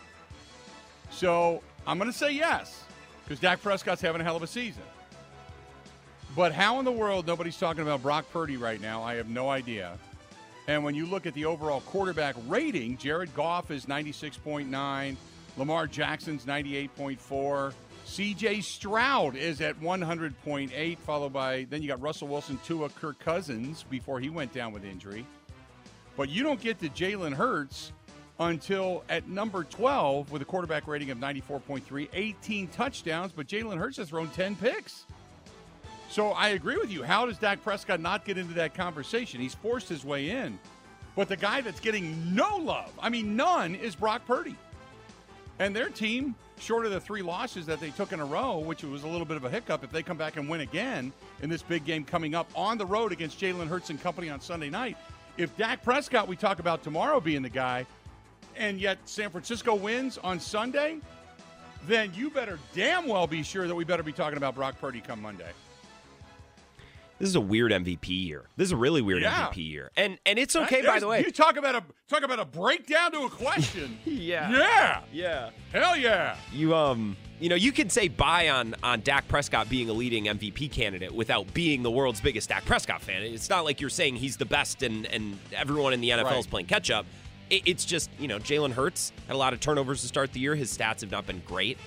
So 1.10 1.64
I'm 1.88 1.98
going 1.98 2.12
to 2.12 2.16
say 2.16 2.32
yes, 2.32 2.84
because 3.24 3.40
Dak 3.40 3.60
Prescott's 3.64 4.04
having 4.04 4.22
a 4.22 4.24
hell 4.24 4.36
of 4.36 4.44
a 4.44 4.48
season. 4.48 4.84
But 6.36 6.52
how 6.52 6.78
in 6.78 6.86
the 6.86 6.92
world 6.92 7.26
nobody's 7.26 7.58
talking 7.58 7.82
about 7.82 8.04
Brock 8.04 8.26
Purdy 8.32 8.56
right 8.56 8.80
now, 8.80 9.02
I 9.02 9.16
have 9.16 9.30
no 9.30 9.50
idea. 9.50 9.98
And 10.68 10.84
when 10.84 10.94
you 10.94 11.08
look 11.08 11.26
at 11.26 11.34
the 11.34 11.46
overall 11.46 11.82
quarterback 11.82 12.36
rating, 12.48 12.98
Jared 12.98 13.34
Goff 13.34 13.72
is 13.72 13.88
96.9, 13.88 15.16
Lamar 15.58 15.88
Jackson's 15.88 16.46
98.4, 16.46 17.74
CJ 18.10 18.64
Stroud 18.64 19.36
is 19.36 19.62
at 19.62 19.80
100.8, 19.80 20.98
followed 20.98 21.32
by 21.32 21.68
then 21.70 21.84
you 21.84 21.88
got 21.88 22.02
Russell 22.02 22.28
Wilson, 22.28 22.60
Tua, 22.66 22.90
Kirk 22.90 23.20
Cousins 23.20 23.86
before 23.88 24.20
he 24.20 24.32
went 24.32 24.52
down 24.52 24.74
with 24.74 24.84
injury. 24.84 25.28
But 26.18 26.28
you 26.28 26.42
don't 26.42 26.60
get 26.60 26.80
to 26.80 26.90
Jalen 26.90 27.34
Hurts 27.34 27.94
until 28.40 29.04
at 29.10 29.28
number 29.28 29.64
12 29.64 30.32
with 30.32 30.42
a 30.42 30.46
quarterback 30.46 30.88
rating 30.88 31.12
of 31.12 31.20
94.3, 31.20 32.10
18 32.12 32.68
touchdowns, 32.70 33.32
but 33.32 33.46
Jalen 33.46 33.78
Hurts 33.78 33.98
has 33.98 34.10
thrown 34.10 34.30
10 34.30 34.56
picks. 34.56 35.06
So 36.10 36.30
I 36.32 36.50
agree 36.50 36.78
with 36.78 36.90
you. 36.90 37.04
How 37.04 37.28
does 37.28 37.38
Dak 37.38 37.64
Prescott 37.64 38.00
not 38.00 38.26
get 38.26 38.40
into 38.40 38.56
that 38.56 38.74
conversation? 38.74 39.40
He's 39.40 39.54
forced 39.54 39.88
his 39.88 40.04
way 40.04 40.32
in. 40.32 40.58
But 41.16 41.30
the 41.30 41.38
guy 41.38 41.62
that's 41.62 41.80
getting 41.80 42.34
no 42.34 42.58
love, 42.58 42.92
I 43.00 43.10
mean, 43.10 43.36
none, 43.36 43.76
is 43.76 43.96
Brock 43.96 44.26
Purdy. 44.26 44.56
And 45.60 45.76
their 45.76 45.90
team, 45.90 46.34
short 46.60 46.86
of 46.86 46.92
the 46.92 47.00
three 47.00 47.22
losses 47.22 47.66
that 47.66 47.80
they 47.80 47.90
took 47.90 48.12
in 48.12 48.20
a 48.20 48.26
row, 48.26 48.60
which 48.60 48.84
was 48.84 49.04
a 49.04 49.08
little 49.08 49.26
bit 49.26 49.38
of 49.38 49.46
a 49.46 49.50
hiccup, 49.50 49.84
if 49.84 49.92
they 49.92 50.04
come 50.04 50.18
back 50.18 50.38
and 50.38 50.50
win 50.50 50.62
again 50.62 51.12
in 51.42 51.50
this 51.50 51.62
big 51.62 51.86
game 51.86 52.04
coming 52.04 52.36
up 52.36 52.50
on 52.56 52.78
the 52.78 52.86
road 52.86 53.12
against 53.12 53.40
Jalen 53.40 53.68
Hurts 53.68 53.90
and 53.90 54.02
company 54.02 54.30
on 54.30 54.42
Sunday 54.42 54.70
night, 54.70 54.98
if 55.38 55.56
Dak 55.58 55.84
Prescott, 55.84 56.28
we 56.28 56.36
talk 56.36 56.60
about 56.60 56.84
tomorrow 56.84 57.20
being 57.20 57.42
the 57.42 57.50
guy, 57.50 57.86
and 58.56 58.80
yet 58.80 58.98
San 59.06 59.30
Francisco 59.30 59.74
wins 59.76 60.18
on 60.18 60.40
Sunday, 60.40 61.00
then 61.88 62.12
you 62.14 62.30
better 62.30 62.60
damn 62.74 63.08
well 63.08 63.26
be 63.26 63.42
sure 63.42 63.68
that 63.68 63.76
we 63.76 63.84
better 63.86 64.04
be 64.04 64.12
talking 64.12 64.38
about 64.38 64.56
Brock 64.56 64.80
Purdy 64.80 65.02
come 65.02 65.22
Monday. 65.22 65.52
This 67.20 67.30
is 67.30 67.36
a 67.36 67.42
weird 67.42 67.72
MVP 67.72 68.08
year. 68.10 68.46
This 68.56 68.68
is 68.68 68.72
a 68.72 68.78
really 68.78 69.02
weird 69.02 69.22
Yeah. 69.22 69.48
MVP 69.50 69.58
year. 69.70 69.92
And 69.98 70.18
and 70.26 70.40
it's 70.40 70.56
okay 70.56 70.82
by 70.82 71.00
the 71.00 71.08
way. 71.08 71.22
You 71.24 71.32
talk 71.32 71.58
about 71.58 71.76
a 71.76 71.84
talk 72.08 72.24
about 72.24 72.40
a 72.40 72.46
breakdown 72.46 73.12
to 73.12 73.20
a 73.24 73.30
question. 73.30 73.98
Yeah. 74.06 74.50
Yeah. 74.52 75.02
Yeah. 75.12 75.50
Hell 75.74 75.98
yeah. 75.98 76.36
You 76.54 76.76
um 76.76 77.18
you 77.40 77.48
know, 77.48 77.56
you 77.56 77.72
can 77.72 77.90
say 77.90 78.08
buy 78.10 78.50
on 78.50 78.76
on 78.84 79.02
Dak 79.02 79.28
Prescott 79.28 79.70
being 79.70 79.90
a 79.90 79.94
leading 79.94 80.26
MVP 80.26 80.72
candidate 80.72 81.14
without 81.14 81.54
being 81.54 81.84
the 81.84 81.92
world's 81.92 82.20
biggest 82.22 82.50
Dak 82.50 82.66
Prescott 82.66 83.02
fan. 83.02 83.22
It's 83.24 83.50
not 83.50 83.64
like 83.66 83.80
you're 83.82 83.90
saying 83.90 84.16
he's 84.16 84.38
the 84.38 84.46
best 84.46 84.82
and 84.84 85.06
and 85.08 85.38
everyone 85.54 85.94
in 85.94 86.02
the 86.02 86.10
NFL 86.12 86.40
is 86.40 86.48
playing 86.48 86.68
catch 86.68 86.90
up. 86.92 87.06
It, 87.50 87.64
it's 87.66 87.84
just 87.86 88.10
you 88.20 88.28
know 88.28 88.40
Jalen 88.40 88.72
Hurts 88.74 89.12
had 89.28 89.36
a 89.36 89.38
lot 89.38 89.54
of 89.54 89.60
turnovers 89.60 90.02
to 90.02 90.08
start 90.08 90.32
the 90.34 90.40
year. 90.40 90.56
His 90.56 90.76
stats 90.76 91.02
have 91.02 91.12
not 91.12 91.26
been 91.28 91.42
great. 91.46 91.78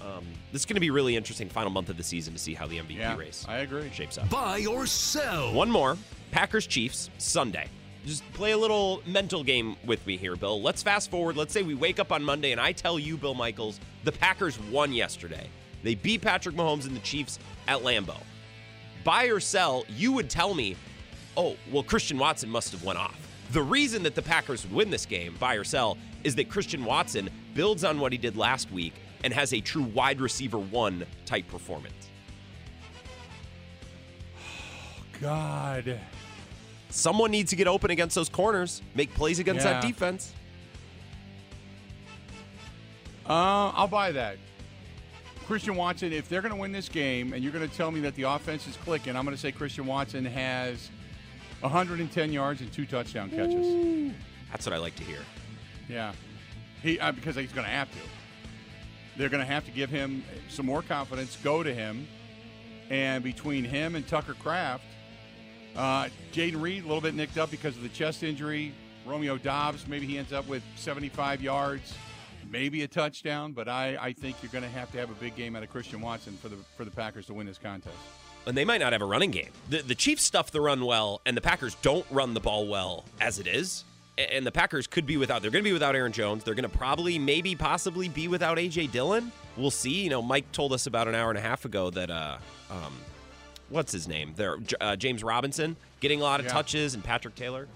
Um, 0.00 0.24
this 0.52 0.62
is 0.62 0.66
going 0.66 0.76
to 0.76 0.80
be 0.80 0.90
really 0.90 1.16
interesting 1.16 1.48
final 1.48 1.70
month 1.70 1.88
of 1.90 1.96
the 1.96 2.02
season 2.02 2.32
to 2.32 2.38
see 2.38 2.54
how 2.54 2.66
the 2.66 2.78
MVP 2.78 2.96
Yeah, 2.96 3.16
race 3.16 3.44
I 3.48 3.58
agree. 3.58 3.90
shapes 3.92 4.16
up. 4.18 4.28
Buy 4.30 4.64
or 4.68 4.86
sell. 4.86 5.52
One 5.52 5.70
more 5.70 5.96
Packers 6.30 6.66
Chiefs 6.66 7.10
Sunday. 7.18 7.66
Just 8.06 8.22
play 8.32 8.52
a 8.52 8.56
little 8.58 9.02
mental 9.06 9.44
game 9.44 9.76
with 9.84 10.06
me 10.06 10.16
here, 10.16 10.34
Bill. 10.36 10.62
Let's 10.62 10.82
fast 10.82 11.10
forward. 11.10 11.36
Let's 11.36 11.52
say 11.52 11.62
we 11.62 11.74
wake 11.74 12.00
up 12.00 12.12
on 12.12 12.24
Monday 12.24 12.52
and 12.52 12.60
I 12.60 12.72
tell 12.72 12.98
you, 12.98 13.18
Bill 13.18 13.34
Michaels, 13.34 13.78
the 14.04 14.12
Packers 14.12 14.58
won 14.70 14.92
yesterday. 14.92 15.46
They 15.82 15.94
beat 15.94 16.22
Patrick 16.22 16.54
Mahomes 16.56 16.86
and 16.86 16.96
the 16.96 17.00
Chiefs 17.00 17.38
at 17.68 17.80
Lambeau. 17.80 18.16
Buy 19.04 19.24
or 19.26 19.40
sell, 19.40 19.84
you 19.88 20.12
would 20.12 20.30
tell 20.30 20.54
me, 20.54 20.76
oh, 21.36 21.56
well, 21.70 21.82
Christian 21.82 22.18
Watson 22.18 22.48
must 22.48 22.72
have 22.72 22.84
went 22.84 22.98
off. 22.98 23.18
The 23.52 23.62
reason 23.62 24.02
that 24.04 24.14
the 24.14 24.22
Packers 24.22 24.64
would 24.64 24.72
win 24.72 24.90
this 24.90 25.04
game, 25.06 25.34
buy 25.38 25.54
or 25.56 25.64
sell, 25.64 25.98
is 26.24 26.34
that 26.36 26.48
Christian 26.48 26.84
Watson 26.84 27.28
builds 27.54 27.82
on 27.84 27.98
what 27.98 28.12
he 28.12 28.18
did 28.18 28.36
last 28.36 28.70
week 28.70 28.94
and 29.24 29.32
has 29.32 29.52
a 29.52 29.60
true 29.60 29.82
wide 29.82 30.20
receiver 30.20 30.58
one 30.58 31.06
type 31.26 31.46
performance. 31.48 32.08
Oh, 34.36 35.02
God. 35.20 36.00
Someone 36.90 37.30
needs 37.30 37.50
to 37.50 37.56
get 37.56 37.68
open 37.68 37.90
against 37.90 38.14
those 38.14 38.28
corners, 38.28 38.82
make 38.94 39.14
plays 39.14 39.38
against 39.38 39.64
that 39.64 39.82
defense. 39.82 40.32
Uh, 43.28 43.70
I'll 43.74 43.86
buy 43.86 44.10
that. 44.12 44.38
Christian 45.46 45.76
Watson, 45.76 46.12
if 46.12 46.28
they're 46.28 46.42
going 46.42 46.54
to 46.54 46.60
win 46.60 46.72
this 46.72 46.88
game 46.88 47.32
and 47.32 47.42
you're 47.42 47.52
going 47.52 47.68
to 47.68 47.76
tell 47.76 47.90
me 47.90 48.00
that 48.00 48.14
the 48.14 48.22
offense 48.22 48.66
is 48.66 48.76
clicking, 48.78 49.16
I'm 49.16 49.24
going 49.24 49.36
to 49.36 49.40
say 49.40 49.52
Christian 49.52 49.86
Watson 49.86 50.24
has 50.24 50.90
110 51.60 52.32
yards 52.32 52.60
and 52.60 52.72
two 52.72 52.86
touchdown 52.86 53.30
catches. 53.30 54.12
That's 54.50 54.66
what 54.66 54.74
I 54.74 54.78
like 54.78 54.96
to 54.96 55.04
hear. 55.04 55.20
Yeah. 55.88 56.12
He 56.82 56.98
uh, 56.98 57.12
because 57.12 57.36
he's 57.36 57.52
going 57.52 57.66
to 57.66 57.72
have 57.72 57.90
to. 57.92 57.98
They're 59.20 59.28
going 59.28 59.46
to 59.46 59.52
have 59.52 59.66
to 59.66 59.70
give 59.70 59.90
him 59.90 60.24
some 60.48 60.64
more 60.64 60.80
confidence, 60.80 61.36
go 61.44 61.62
to 61.62 61.74
him, 61.74 62.08
and 62.88 63.22
between 63.22 63.64
him 63.64 63.94
and 63.94 64.08
Tucker 64.08 64.32
Kraft, 64.32 64.82
uh, 65.76 66.08
Jayden 66.32 66.58
Reed 66.58 66.84
a 66.84 66.86
little 66.86 67.02
bit 67.02 67.14
nicked 67.14 67.36
up 67.36 67.50
because 67.50 67.76
of 67.76 67.82
the 67.82 67.90
chest 67.90 68.22
injury. 68.22 68.72
Romeo 69.04 69.36
Doubs, 69.36 69.86
maybe 69.86 70.06
he 70.06 70.16
ends 70.16 70.32
up 70.32 70.48
with 70.48 70.62
75 70.76 71.42
yards, 71.42 71.92
maybe 72.50 72.82
a 72.82 72.88
touchdown, 72.88 73.52
but 73.52 73.68
I, 73.68 73.98
I 74.00 74.12
think 74.14 74.36
you're 74.42 74.52
going 74.52 74.64
to 74.64 74.70
have 74.70 74.90
to 74.92 74.98
have 74.98 75.10
a 75.10 75.14
big 75.14 75.36
game 75.36 75.54
out 75.54 75.62
of 75.62 75.68
Christian 75.68 76.00
Watson 76.00 76.38
for 76.38 76.48
the 76.48 76.56
for 76.78 76.86
the 76.86 76.90
Packers 76.90 77.26
to 77.26 77.34
win 77.34 77.46
this 77.46 77.58
contest. 77.58 77.94
and 78.46 78.56
they 78.56 78.64
might 78.64 78.80
not 78.80 78.94
have 78.94 79.02
a 79.02 79.06
running 79.06 79.30
game. 79.32 79.50
The, 79.68 79.82
the 79.82 79.94
Chiefs 79.94 80.22
stuff 80.22 80.50
the 80.50 80.62
run 80.62 80.82
well, 80.86 81.20
and 81.26 81.36
the 81.36 81.42
Packers 81.42 81.74
don't 81.82 82.06
run 82.10 82.32
the 82.32 82.40
ball 82.40 82.66
well 82.66 83.04
as 83.20 83.38
it 83.38 83.46
is. 83.46 83.84
And 84.30 84.46
the 84.46 84.52
Packers 84.52 84.86
could 84.86 85.06
be 85.06 85.16
without. 85.16 85.42
They're 85.42 85.50
going 85.50 85.64
to 85.64 85.68
be 85.68 85.72
without 85.72 85.94
Aaron 85.96 86.12
Jones. 86.12 86.44
They're 86.44 86.54
going 86.54 86.68
to 86.70 86.76
probably, 86.76 87.18
maybe, 87.18 87.54
possibly 87.54 88.08
be 88.08 88.28
without 88.28 88.58
AJ 88.58 88.90
Dillon. 88.92 89.32
We'll 89.56 89.70
see. 89.70 90.02
You 90.04 90.10
know, 90.10 90.22
Mike 90.22 90.50
told 90.52 90.72
us 90.72 90.86
about 90.86 91.08
an 91.08 91.14
hour 91.14 91.30
and 91.30 91.38
a 91.38 91.42
half 91.42 91.64
ago 91.64 91.90
that, 91.90 92.10
uh, 92.10 92.38
um, 92.70 92.92
what's 93.68 93.92
his 93.92 94.06
name? 94.08 94.32
There, 94.36 94.56
uh, 94.80 94.96
James 94.96 95.22
Robinson 95.24 95.76
getting 96.00 96.20
a 96.20 96.24
lot 96.24 96.40
of 96.40 96.46
Yeah. 96.46 96.52
touches, 96.52 96.94
and 96.94 97.02
Patrick 97.04 97.34
Taylor. 97.34 97.68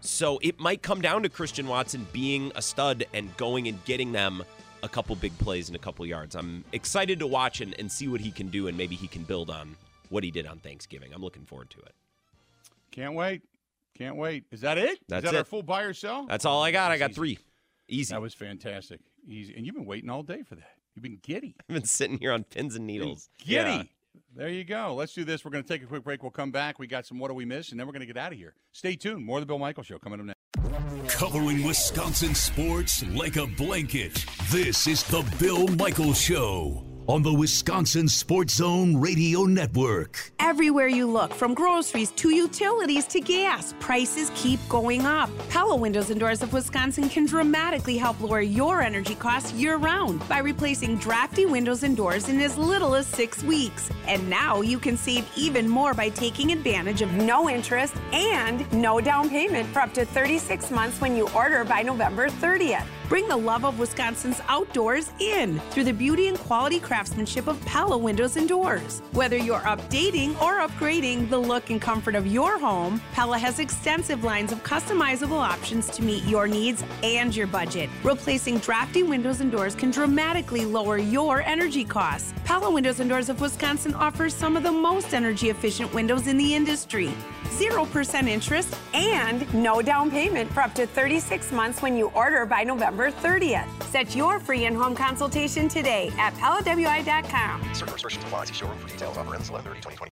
So 0.00 0.38
it 0.42 0.60
might 0.60 0.82
come 0.82 1.00
down 1.00 1.22
to 1.24 1.28
Christian 1.28 1.66
Watson 1.66 2.06
being 2.12 2.52
a 2.54 2.62
stud 2.62 3.04
and 3.12 3.36
going 3.36 3.66
and 3.66 3.82
getting 3.84 4.12
them 4.12 4.44
a 4.82 4.88
couple 4.88 5.16
big 5.16 5.36
plays 5.38 5.68
and 5.68 5.74
a 5.74 5.78
couple 5.80 6.06
yards. 6.06 6.36
I'm 6.36 6.64
excited 6.72 7.18
to 7.20 7.26
watch 7.26 7.60
and, 7.60 7.74
and 7.78 7.90
see 7.90 8.06
what 8.06 8.20
he 8.20 8.30
can 8.30 8.48
do, 8.48 8.68
and 8.68 8.76
maybe 8.78 8.94
he 8.94 9.08
can 9.08 9.24
build 9.24 9.50
on 9.50 9.74
what 10.10 10.22
he 10.22 10.30
did 10.30 10.46
on 10.46 10.58
Thanksgiving. 10.58 11.12
I'm 11.12 11.22
looking 11.22 11.44
forward 11.44 11.70
to 11.70 11.78
it. 11.80 11.94
Can't 12.92 13.14
wait. 13.14 13.42
Can't 13.96 14.16
wait. 14.16 14.44
Is 14.50 14.60
that 14.60 14.78
it? 14.78 14.98
That's 15.08 15.24
Is 15.24 15.32
that 15.32 15.38
our 15.38 15.44
full 15.44 15.62
buy 15.62 15.82
or 15.82 15.94
sell? 15.94 16.26
That's 16.26 16.44
all 16.44 16.62
I 16.62 16.70
got. 16.70 16.92
I 16.92 16.98
got 16.98 17.10
easy. 17.10 17.16
three. 17.16 17.38
Easy. 17.88 18.12
That 18.12 18.20
was 18.20 18.34
fantastic. 18.34 19.00
Easy. 19.26 19.54
And 19.56 19.64
you've 19.64 19.74
been 19.74 19.86
waiting 19.86 20.10
all 20.10 20.22
day 20.22 20.42
for 20.42 20.54
that. 20.56 20.72
You've 20.94 21.02
been 21.02 21.18
giddy. 21.22 21.56
I've 21.68 21.74
been 21.74 21.84
sitting 21.84 22.18
here 22.18 22.32
on 22.32 22.44
pins 22.44 22.74
and 22.74 22.86
needles. 22.86 23.28
Giddy. 23.38 23.70
Yeah. 23.70 23.82
There 24.34 24.48
you 24.48 24.64
go. 24.64 24.94
Let's 24.94 25.14
do 25.14 25.24
this. 25.24 25.44
We're 25.44 25.50
going 25.50 25.64
to 25.64 25.68
take 25.68 25.82
a 25.82 25.86
quick 25.86 26.04
break. 26.04 26.22
We'll 26.22 26.30
come 26.30 26.50
back. 26.50 26.78
We 26.78 26.86
got 26.86 27.06
some 27.06 27.18
What 27.18 27.28
Do 27.28 27.34
We 27.34 27.46
Miss? 27.46 27.70
And 27.70 27.80
then 27.80 27.86
we're 27.86 27.92
going 27.92 28.00
to 28.00 28.06
get 28.06 28.18
out 28.18 28.32
of 28.32 28.38
here. 28.38 28.54
Stay 28.72 28.96
tuned. 28.96 29.24
More 29.24 29.38
of 29.38 29.42
the 29.42 29.46
Bill 29.46 29.58
Michael 29.58 29.82
Show 29.82 29.98
coming 29.98 30.20
up 30.20 30.26
next. 30.26 30.36
Covering 31.16 31.62
Wisconsin 31.64 32.34
sports 32.34 33.02
like 33.08 33.36
a 33.36 33.46
blanket. 33.46 34.24
This 34.50 34.86
is 34.86 35.02
the 35.04 35.24
Bill 35.38 35.66
Michael 35.68 36.12
Show 36.12 36.85
on 37.08 37.22
the 37.22 37.32
Wisconsin 37.32 38.08
Sports 38.08 38.54
Zone 38.54 38.96
Radio 38.96 39.44
Network. 39.44 40.32
Everywhere 40.40 40.88
you 40.88 41.06
look, 41.06 41.32
from 41.32 41.54
groceries 41.54 42.10
to 42.12 42.30
utilities 42.30 43.06
to 43.06 43.20
gas, 43.20 43.74
prices 43.78 44.30
keep 44.34 44.58
going 44.68 45.06
up. 45.06 45.30
Pella 45.48 45.76
Windows 45.76 46.10
and 46.10 46.18
Doors 46.18 46.42
of 46.42 46.52
Wisconsin 46.52 47.08
can 47.08 47.26
dramatically 47.26 47.96
help 47.96 48.20
lower 48.20 48.40
your 48.40 48.82
energy 48.82 49.14
costs 49.14 49.52
year 49.52 49.76
round 49.76 50.26
by 50.28 50.38
replacing 50.38 50.96
drafty 50.96 51.46
windows 51.46 51.82
and 51.82 51.96
doors 51.96 52.28
in 52.28 52.40
as 52.40 52.56
little 52.56 52.94
as 52.94 53.06
six 53.06 53.42
weeks. 53.44 53.90
And 54.08 54.28
now 54.28 54.60
you 54.60 54.78
can 54.78 54.96
save 54.96 55.28
even 55.36 55.68
more 55.68 55.94
by 55.94 56.08
taking 56.08 56.50
advantage 56.52 57.02
of 57.02 57.12
no 57.12 57.48
interest 57.48 57.94
and 58.12 58.70
no 58.72 59.00
down 59.00 59.28
payment 59.28 59.68
for 59.68 59.80
up 59.80 59.94
to 59.94 60.04
36 60.04 60.70
months 60.70 61.00
when 61.00 61.16
you 61.16 61.28
order 61.30 61.64
by 61.64 61.82
November 61.82 62.28
30th. 62.28 62.86
Bring 63.08 63.28
the 63.28 63.36
love 63.36 63.64
of 63.64 63.78
Wisconsin's 63.78 64.40
outdoors 64.48 65.12
in 65.20 65.60
through 65.70 65.84
the 65.84 65.92
beauty 65.92 66.26
and 66.26 66.36
quality 66.36 66.80
craftsmanship 66.80 67.46
of 67.46 67.64
Pella 67.64 67.96
Windows 67.96 68.36
and 68.36 68.48
Doors. 68.48 69.00
Whether 69.12 69.36
you're 69.36 69.60
updating 69.60 70.30
or 70.42 70.58
upgrading 70.58 71.30
the 71.30 71.38
look 71.38 71.70
and 71.70 71.80
comfort 71.80 72.16
of 72.16 72.26
your 72.26 72.58
home, 72.58 73.00
Pella 73.12 73.38
has 73.38 73.60
extensive 73.60 74.24
lines 74.24 74.50
of 74.50 74.60
customizable 74.64 75.38
options 75.38 75.88
to 75.90 76.02
meet 76.02 76.24
your 76.24 76.48
needs 76.48 76.82
and 77.04 77.34
your 77.34 77.46
budget. 77.46 77.88
Replacing 78.02 78.58
drafty 78.58 79.04
windows 79.04 79.40
and 79.40 79.52
doors 79.52 79.76
can 79.76 79.92
dramatically 79.92 80.64
lower 80.64 80.98
your 80.98 81.42
energy 81.42 81.84
costs. 81.84 82.34
Pella 82.44 82.68
Windows 82.68 82.98
and 82.98 83.08
Doors 83.08 83.28
of 83.28 83.40
Wisconsin 83.40 83.94
offers 83.94 84.34
some 84.34 84.56
of 84.56 84.64
the 84.64 84.72
most 84.72 85.14
energy 85.14 85.50
efficient 85.50 85.94
windows 85.94 86.26
in 86.26 86.36
the 86.36 86.54
industry. 86.56 87.12
0% 87.48 88.28
interest 88.28 88.76
and 88.94 89.52
no 89.54 89.82
down 89.82 90.10
payment 90.10 90.52
for 90.52 90.60
up 90.60 90.74
to 90.74 90.86
36 90.86 91.52
months 91.52 91.82
when 91.82 91.96
you 91.96 92.08
order 92.14 92.46
by 92.46 92.64
November 92.64 93.10
30th. 93.10 93.68
Set 93.84 94.14
your 94.14 94.38
free 94.40 94.66
in-home 94.66 94.94
consultation 94.94 95.68
today 95.68 96.10
at 96.18 96.34
PellaWI.com. 96.34 97.74
Certain 97.74 97.92
restrictions 97.92 98.24
apply. 98.24 98.44
See 98.46 98.54
showroom 98.54 98.78
for 98.78 98.88
details. 98.88 99.16
Offer 99.16 99.34
ends 99.34 99.50
11 99.50 99.72
2020 99.72 100.15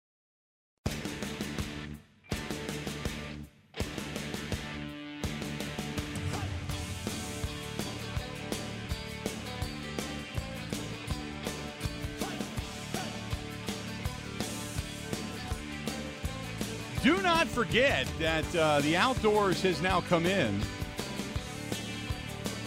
Do 17.02 17.22
not 17.22 17.48
forget 17.48 18.08
that 18.20 18.44
uh, 18.54 18.82
the 18.82 18.98
outdoors 18.98 19.62
has 19.62 19.82
now 19.82 20.02
come 20.02 20.26
in. 20.26 20.60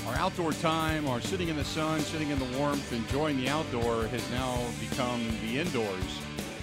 Our 0.07 0.14
outdoor 0.14 0.53
time, 0.53 1.07
our 1.07 1.20
sitting 1.20 1.49
in 1.49 1.57
the 1.57 1.64
sun, 1.64 2.01
sitting 2.01 2.30
in 2.30 2.39
the 2.39 2.59
warmth, 2.59 2.95
enjoying 2.95 3.37
the 3.37 3.51
outdoor 3.51 4.07
has 4.07 4.30
now 4.30 4.59
become 4.80 5.20
the 5.43 5.59
indoors. 5.59 6.18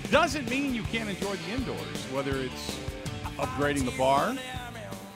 Doesn't 0.09 0.49
mean 0.49 0.73
you 0.73 0.81
can't 0.81 1.09
enjoy 1.09 1.35
the 1.35 1.51
indoors, 1.51 2.05
whether 2.11 2.37
it's 2.37 2.79
upgrading 3.37 3.85
the 3.85 3.95
bar, 3.95 4.35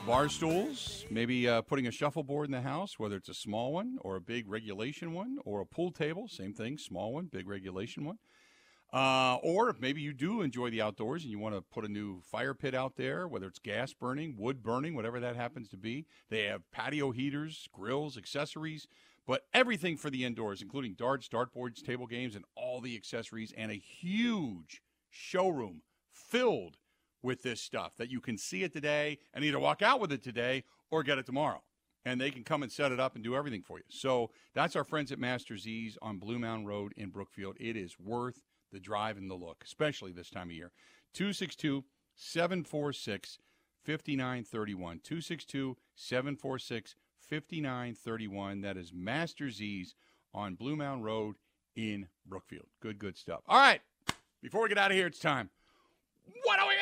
bar 0.06 0.30
stools, 0.30 1.06
maybe 1.10 1.50
uh, 1.50 1.64
putting 1.64 1.88
a 1.88 1.92
shuffleboard 1.92 2.46
in 2.46 2.52
the 2.52 2.62
house, 2.62 3.00
whether 3.00 3.16
it's 3.16 3.30
a 3.30 3.34
small 3.34 3.74
one 3.74 3.98
or 4.02 4.16
a 4.16 4.22
big 4.22 4.48
regulation 4.48 5.14
one, 5.14 5.40
or 5.44 5.62
a 5.62 5.66
pool 5.66 5.92
table, 5.92 6.28
same 6.28 6.54
thing, 6.54 6.78
small 6.78 7.14
one, 7.14 7.26
big 7.26 7.48
regulation 7.48 8.06
one. 8.06 8.20
Uh, 8.94 9.38
or 9.42 9.70
if 9.70 9.82
maybe 9.82 10.02
you 10.02 10.14
do 10.14 10.42
enjoy 10.42 10.70
the 10.70 10.82
outdoors 10.82 11.24
and 11.24 11.32
you 11.32 11.40
want 11.40 11.56
to 11.56 11.62
put 11.62 11.84
a 11.84 11.92
new 11.92 12.22
fire 12.22 12.54
pit 12.54 12.76
out 12.76 12.96
there, 12.96 13.28
whether 13.28 13.48
it's 13.48 13.58
gas 13.58 13.92
burning, 13.92 14.36
wood 14.38 14.62
burning, 14.62 14.96
whatever 14.96 15.20
that 15.20 15.36
happens 15.36 15.68
to 15.68 15.78
be. 15.78 16.06
They 16.30 16.44
have 16.44 16.70
patio 16.72 17.10
heaters, 17.10 17.68
grills, 17.74 18.18
accessories, 18.18 18.88
but 19.26 19.48
everything 19.52 19.98
for 19.98 20.12
the 20.12 20.24
indoors, 20.24 20.62
including 20.62 20.94
darts, 20.94 21.28
dartboards, 21.28 21.84
table 21.84 22.06
games, 22.06 22.36
and 22.36 22.46
all 22.56 22.82
the 22.82 22.96
accessories, 22.96 23.52
and 23.58 23.72
a 23.72 23.76
huge 23.76 24.82
showroom 25.10 25.82
filled 26.12 26.78
with 27.24 27.42
this 27.42 27.62
stuff 27.62 27.94
that 27.98 28.12
you 28.12 28.22
can 28.22 28.38
see 28.38 28.62
it 28.62 28.74
today 28.74 29.18
and 29.34 29.44
either 29.44 29.58
walk 29.58 29.82
out 29.82 30.00
with 30.00 30.12
it 30.12 30.22
today 30.22 30.64
or 30.92 31.02
get 31.02 31.18
it 31.18 31.26
tomorrow. 31.26 31.64
And 32.06 32.22
they 32.22 32.32
can 32.32 32.44
come 32.44 32.62
and 32.62 32.72
set 32.72 32.92
it 32.92 33.00
up 33.00 33.16
and 33.16 33.24
do 33.24 33.36
everything 33.36 33.64
for 33.64 33.78
you. 33.78 33.86
So 33.90 34.30
that's 34.54 34.76
our 34.76 34.84
friends 34.84 35.12
at 35.12 35.20
Masters 35.20 35.64
Z's 35.64 35.98
on 36.02 36.20
Blue 36.20 36.38
Mound 36.38 36.68
Road 36.68 36.94
in 36.98 37.10
Brookfield. 37.10 37.56
It 37.60 37.78
is 37.78 37.96
worth 37.98 38.42
the 38.74 38.80
drive 38.80 39.18
and 39.18 39.32
the 39.32 39.36
look, 39.36 39.64
especially 39.66 40.12
this 40.12 40.30
time 40.30 40.50
of 40.50 40.56
year. 40.56 40.72
262 41.14 41.86
746 42.16 43.40
5931. 43.84 45.00
262 45.04 45.78
746 45.96 46.96
5931. 47.20 48.62
That 48.62 48.78
is 48.78 48.92
Master 48.94 49.50
Z's 49.50 49.96
on 50.34 50.56
Blue 50.56 50.76
Mound 50.76 51.06
Road 51.06 51.36
in 51.76 52.08
Brookfield. 52.26 52.68
Good, 52.82 53.00
good 53.00 53.18
stuff. 53.18 53.42
All 53.48 53.58
right. 53.58 53.82
Before 54.42 54.64
we 54.64 54.70
get 54.70 54.78
out 54.78 54.92
of 54.92 54.98
here, 54.98 55.08
it's 55.08 55.20
time. 55.20 55.50
What 56.44 56.60
do 56.60 56.68
we? 56.68 56.73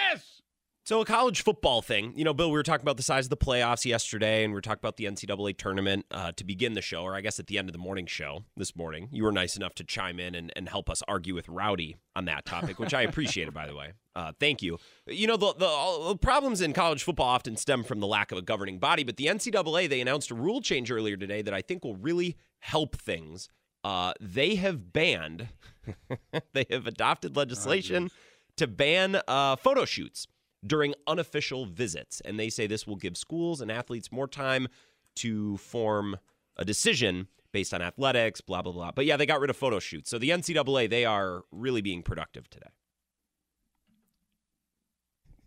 So 0.91 0.99
a 0.99 1.05
college 1.05 1.43
football 1.43 1.81
thing, 1.81 2.11
you 2.17 2.25
know, 2.25 2.33
Bill, 2.33 2.49
we 2.49 2.57
were 2.57 2.63
talking 2.63 2.83
about 2.83 2.97
the 2.97 3.03
size 3.03 3.25
of 3.25 3.29
the 3.29 3.37
playoffs 3.37 3.85
yesterday, 3.85 4.43
and 4.43 4.51
we 4.51 4.55
were 4.55 4.61
talking 4.61 4.81
about 4.81 4.97
the 4.97 5.05
NCAA 5.05 5.55
tournament 5.55 6.05
uh, 6.11 6.33
to 6.33 6.43
begin 6.43 6.73
the 6.73 6.81
show, 6.81 7.03
or 7.03 7.15
I 7.15 7.21
guess 7.21 7.39
at 7.39 7.47
the 7.47 7.57
end 7.57 7.69
of 7.69 7.71
the 7.71 7.79
morning 7.79 8.05
show 8.07 8.43
this 8.57 8.75
morning. 8.75 9.07
You 9.09 9.23
were 9.23 9.31
nice 9.31 9.55
enough 9.55 9.73
to 9.75 9.85
chime 9.85 10.19
in 10.19 10.35
and, 10.35 10.51
and 10.53 10.67
help 10.67 10.89
us 10.89 11.01
argue 11.07 11.33
with 11.33 11.47
Rowdy 11.47 11.95
on 12.13 12.25
that 12.25 12.43
topic, 12.43 12.77
which 12.77 12.93
I 12.93 13.03
appreciated, 13.03 13.53
by 13.53 13.67
the 13.67 13.73
way. 13.73 13.93
Uh, 14.17 14.33
thank 14.37 14.61
you. 14.61 14.79
You 15.07 15.27
know, 15.27 15.37
the, 15.37 15.53
the, 15.53 16.07
the 16.09 16.17
problems 16.17 16.59
in 16.59 16.73
college 16.73 17.03
football 17.03 17.29
often 17.29 17.55
stem 17.55 17.85
from 17.85 18.01
the 18.01 18.07
lack 18.07 18.33
of 18.33 18.37
a 18.37 18.41
governing 18.41 18.77
body, 18.77 19.05
but 19.05 19.15
the 19.15 19.27
NCAA, 19.27 19.87
they 19.87 20.01
announced 20.01 20.29
a 20.29 20.35
rule 20.35 20.59
change 20.59 20.91
earlier 20.91 21.15
today 21.15 21.41
that 21.41 21.53
I 21.53 21.61
think 21.61 21.85
will 21.85 21.95
really 21.95 22.35
help 22.59 22.97
things. 22.97 23.47
Uh, 23.85 24.11
they 24.19 24.55
have 24.55 24.91
banned, 24.91 25.47
they 26.53 26.65
have 26.69 26.85
adopted 26.85 27.37
legislation 27.37 28.11
to 28.57 28.67
ban 28.67 29.21
uh, 29.29 29.55
photo 29.55 29.85
shoots 29.85 30.27
during 30.65 30.93
unofficial 31.07 31.65
visits. 31.65 32.21
And 32.21 32.39
they 32.39 32.49
say 32.49 32.67
this 32.67 32.85
will 32.85 32.95
give 32.95 33.17
schools 33.17 33.61
and 33.61 33.71
athletes 33.71 34.11
more 34.11 34.27
time 34.27 34.67
to 35.15 35.57
form 35.57 36.17
a 36.57 36.65
decision 36.65 37.27
based 37.51 37.73
on 37.73 37.81
athletics, 37.81 38.41
blah, 38.41 38.61
blah, 38.61 38.71
blah. 38.71 38.91
But 38.91 39.05
yeah, 39.05 39.17
they 39.17 39.25
got 39.25 39.39
rid 39.39 39.49
of 39.49 39.57
photo 39.57 39.79
shoots. 39.79 40.09
So 40.09 40.17
the 40.17 40.29
NCAA, 40.29 40.89
they 40.89 41.05
are 41.05 41.43
really 41.51 41.81
being 41.81 42.01
productive 42.03 42.49
today. 42.49 42.69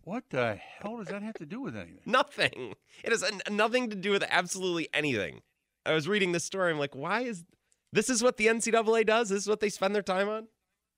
What 0.03 0.25
the 0.29 0.55
hell 0.55 0.97
does 0.97 1.07
that 1.07 1.23
have 1.23 1.33
to 1.35 1.47
do 1.47 1.61
with 1.61 1.75
anything? 1.75 2.01
Nothing. 2.05 2.75
It 3.03 3.11
has 3.11 3.23
nothing 3.49 3.89
to 3.89 3.95
do 3.95 4.11
with 4.11 4.23
absolutely 4.29 4.87
anything. 4.93 5.41
I 5.83 5.93
was 5.93 6.07
reading 6.07 6.31
this 6.31 6.43
story. 6.43 6.71
I'm 6.71 6.77
like, 6.77 6.95
why 6.95 7.21
is 7.21 7.43
this 7.91 8.09
is 8.09 8.21
what 8.21 8.37
the 8.37 8.45
NCAA 8.47 9.05
does? 9.05 9.29
This 9.29 9.43
is 9.43 9.47
what 9.47 9.61
they 9.61 9.69
spend 9.69 9.95
their 9.95 10.03
time 10.03 10.29
on? 10.29 10.47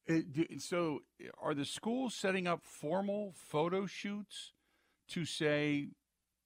Do, 0.07 0.45
so, 0.57 0.99
are 1.41 1.53
the 1.53 1.65
schools 1.65 2.15
setting 2.15 2.47
up 2.47 2.61
formal 2.63 3.33
photo 3.35 3.85
shoots 3.85 4.53
to 5.09 5.25
say 5.25 5.89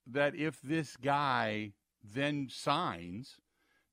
that 0.06 0.34
if 0.34 0.60
this 0.60 0.96
guy 0.96 1.72
then 2.02 2.48
signs, 2.50 3.36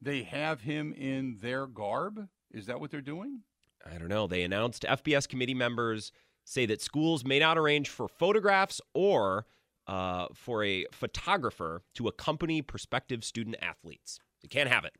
they 0.02 0.24
have 0.24 0.62
him 0.62 0.94
in 0.94 1.38
their 1.42 1.68
garb? 1.68 2.28
Is 2.52 2.66
that 2.66 2.80
what 2.80 2.90
they're 2.90 3.02
doing? 3.02 3.42
I 3.86 3.98
don't 3.98 4.08
know. 4.08 4.28
They 4.28 4.44
announced 4.44 4.84
FBS 4.84 5.28
committee 5.28 5.54
members 5.54 6.12
say 6.46 6.66
that 6.66 6.82
schools 6.82 7.24
may 7.24 7.40
not 7.40 7.58
arrange 7.58 7.90
for 7.90 8.08
photographs 8.08 8.82
or 8.94 9.46
uh, 9.88 10.28
for 10.34 10.64
a 10.64 10.86
photographer 10.92 11.84
to 11.96 12.08
accompany 12.08 12.62
prospective 12.62 13.24
student 13.24 13.56
athletes. 13.62 14.20
They 14.42 14.48
can't 14.48 14.70
have 14.70 14.86
it. 14.86 14.94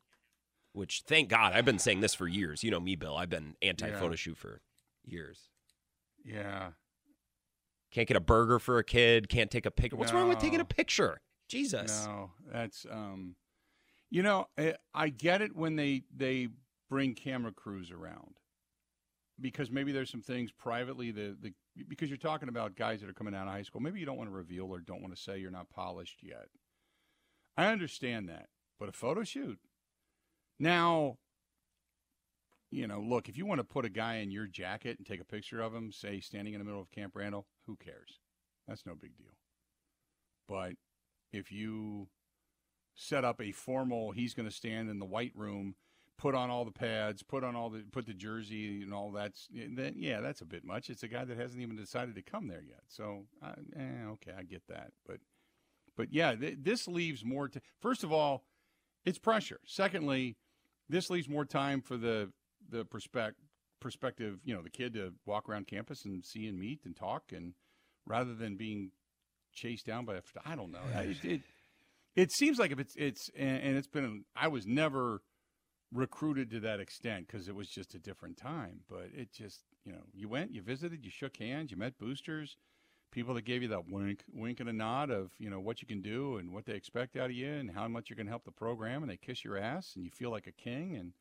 Which, 0.74 1.04
thank 1.08 1.30
God, 1.30 1.54
I've 1.54 1.66
been 1.66 1.80
saying 1.80 2.02
this 2.02 2.14
for 2.14 2.28
years. 2.28 2.64
You 2.64 2.72
know 2.72 2.80
me, 2.80 2.96
Bill. 2.96 3.16
I've 3.18 3.30
been 3.30 3.56
anti 3.62 3.92
photo 3.92 4.12
Yeah. 4.12 4.16
shoot 4.16 4.38
for 4.38 4.62
years. 5.04 5.50
Yeah, 6.24 6.72
Can't 7.92 8.08
get 8.08 8.18
a 8.18 8.22
burger 8.22 8.60
for 8.60 8.78
a 8.78 8.84
kid. 8.84 9.30
Can't 9.30 9.50
take 9.50 9.66
a 9.66 9.72
picture. 9.72 9.96
What's 9.96 10.14
wrong 10.14 10.30
with 10.30 10.38
taking 10.40 10.60
a 10.60 10.66
picture? 10.66 11.22
Jesus. 11.48 12.06
No, 12.06 12.32
that's 12.52 12.86
um, 12.92 13.36
you 14.12 14.22
know, 14.22 14.48
I, 14.58 14.76
I 14.94 15.10
get 15.10 15.42
it 15.42 15.56
when 15.56 15.76
they 15.76 16.04
they 16.16 16.50
bring 16.90 17.16
camera 17.16 17.52
crews 17.52 17.90
around 17.90 18.36
because 19.42 19.72
maybe 19.72 19.92
there's 19.92 20.10
some 20.12 20.22
things 20.22 20.52
privately 20.52 21.10
the 21.12 21.36
the 21.42 21.54
because 21.88 22.10
you're 22.10 22.18
talking 22.18 22.50
about 22.50 22.76
guys 22.76 23.02
that 23.02 23.10
are 23.10 23.14
coming 23.14 23.34
out 23.34 23.48
of 23.48 23.54
high 23.54 23.64
school. 23.64 23.82
Maybe 23.82 24.00
you 24.00 24.06
don't 24.06 24.18
want 24.18 24.30
to 24.30 24.36
reveal 24.36 24.66
or 24.72 24.80
don't 24.80 25.02
want 25.02 25.16
to 25.16 25.22
say 25.22 25.40
you're 25.40 25.50
not 25.50 25.70
polished 25.70 26.20
yet. 26.22 26.50
I 27.58 27.68
understand 27.72 28.30
that, 28.30 28.50
but 28.80 28.90
a 28.90 28.92
photo 28.92 29.24
shoot 29.24 29.58
now. 30.60 31.18
You 32.72 32.86
know, 32.86 33.00
look, 33.00 33.30
if 33.30 33.36
you 33.36 33.48
want 33.48 33.58
to 33.58 33.64
put 33.64 33.86
a 33.86 33.90
guy 33.90 34.18
in 34.18 34.30
your 34.30 34.46
jacket 34.46 35.00
and 35.00 35.08
take 35.08 35.20
a 35.20 35.26
picture 35.26 35.60
of 35.60 35.74
him, 35.74 35.92
say 35.92 36.20
standing 36.20 36.54
in 36.54 36.60
the 36.60 36.66
middle 36.66 36.80
of 36.80 36.92
Camp 36.92 37.16
Randall, 37.16 37.48
who 37.66 37.76
cares? 37.76 38.20
That's 38.68 38.86
no 38.86 38.94
big 38.94 39.18
deal. 39.18 39.34
But 40.48 40.74
if 41.32 41.52
you 41.52 42.10
set 43.00 43.24
up 43.24 43.42
a 43.42 43.52
formal 43.52 44.12
he's 44.12 44.34
going 44.34 44.48
to 44.48 44.54
stand 44.54 44.90
in 44.90 45.00
the 45.00 45.06
white 45.06 45.32
room 45.34 45.74
put 46.18 46.36
on 46.36 46.50
all 46.50 46.66
the 46.66 46.72
pads 46.72 47.24
put 47.24 47.46
on 47.46 47.56
all 47.56 47.70
the 47.70 47.84
put 47.92 48.06
the 48.06 48.14
jersey 48.14 48.82
and 48.82 48.94
all 48.94 49.10
that's 49.10 49.48
then 49.54 49.94
yeah 49.96 50.20
that's 50.20 50.42
a 50.42 50.46
bit 50.46 50.66
much 50.66 50.90
it's 50.90 51.04
a 51.04 51.08
guy 51.08 51.24
that 51.24 51.38
hasn't 51.38 51.62
even 51.62 51.78
decided 51.78 52.14
to 52.14 52.22
come 52.22 52.48
there 52.48 52.62
yet 52.62 52.82
so 52.90 53.24
uh, 53.42 53.54
eh, 53.78 54.06
okay 54.06 54.34
i 54.38 54.44
get 54.44 54.62
that 54.68 54.92
but 55.08 55.20
but 55.96 56.12
yeah 56.12 56.36
th- 56.36 56.58
this 56.62 56.90
leaves 56.90 57.24
more 57.24 57.48
to 57.48 57.62
first 57.80 58.04
of 58.04 58.12
all 58.12 58.44
it's 59.06 59.18
pressure 59.18 59.62
secondly 59.66 60.36
this 60.90 61.10
leaves 61.10 61.30
more 61.30 61.46
time 61.46 61.82
for 61.82 61.98
the 61.98 62.32
the 62.70 62.86
perspec- 62.86 63.34
perspective 63.80 64.40
you 64.44 64.54
know 64.54 64.62
the 64.62 64.70
kid 64.70 64.94
to 64.94 65.14
walk 65.26 65.48
around 65.48 65.68
campus 65.68 66.06
and 66.06 66.26
see 66.26 66.48
and 66.48 66.60
meet 66.60 66.82
and 66.86 66.96
talk 66.96 67.32
and 67.32 67.54
rather 68.06 68.34
than 68.34 68.56
being 68.56 68.92
chased 69.54 69.86
down 69.86 70.06
by 70.06 70.16
a 70.16 70.22
I 70.46 70.56
don't 70.56 70.72
know. 70.72 70.80
It, 70.96 71.24
it, 71.24 71.42
it 72.16 72.32
seems 72.32 72.60
like 72.60 72.72
if 72.72 72.80
it's 72.80 72.96
it's 72.96 73.30
and, 73.38 73.62
and 73.62 73.78
it's 73.78 73.88
been 73.88 74.26
I 74.36 74.48
was 74.48 74.66
never 74.66 75.22
recruited 75.92 76.52
to 76.52 76.60
that 76.62 76.80
extent 76.80 77.28
because 77.28 77.48
it 77.48 77.56
was 77.56 77.70
just 77.70 77.96
a 77.96 78.00
different 78.00 78.38
time. 78.38 78.82
But 78.90 79.10
it 79.16 79.32
just 79.32 79.62
you 79.86 79.92
know 79.92 80.04
you 80.14 80.28
went, 80.30 80.52
you 80.54 80.62
visited, 80.62 81.06
you 81.06 81.12
shook 81.12 81.38
hands, 81.38 81.72
you 81.72 81.78
met 81.78 81.98
boosters, 81.98 82.58
people 83.12 83.34
that 83.36 83.44
gave 83.46 83.62
you 83.62 83.68
that 83.70 83.90
wink, 83.90 84.24
wink 84.32 84.60
and 84.60 84.70
a 84.70 84.74
nod 84.74 85.10
of 85.10 85.32
you 85.40 85.50
know 85.50 85.60
what 85.60 85.82
you 85.82 85.88
can 85.88 86.02
do 86.02 86.38
and 86.38 86.52
what 86.52 86.66
they 86.66 86.74
expect 86.74 87.16
out 87.16 87.26
of 87.26 87.32
you 87.36 87.52
and 87.52 87.72
how 87.72 87.88
much 87.88 88.10
you're 88.10 88.16
going 88.18 88.28
to 88.28 88.32
help 88.32 88.46
the 88.46 88.52
program, 88.52 89.02
and 89.04 89.12
they 89.12 89.18
kiss 89.18 89.44
your 89.44 89.58
ass 89.58 89.94
and 89.96 90.04
you 90.06 90.12
feel 90.12 90.32
like 90.32 90.48
a 90.48 90.52
king 90.52 90.96
and 90.96 91.14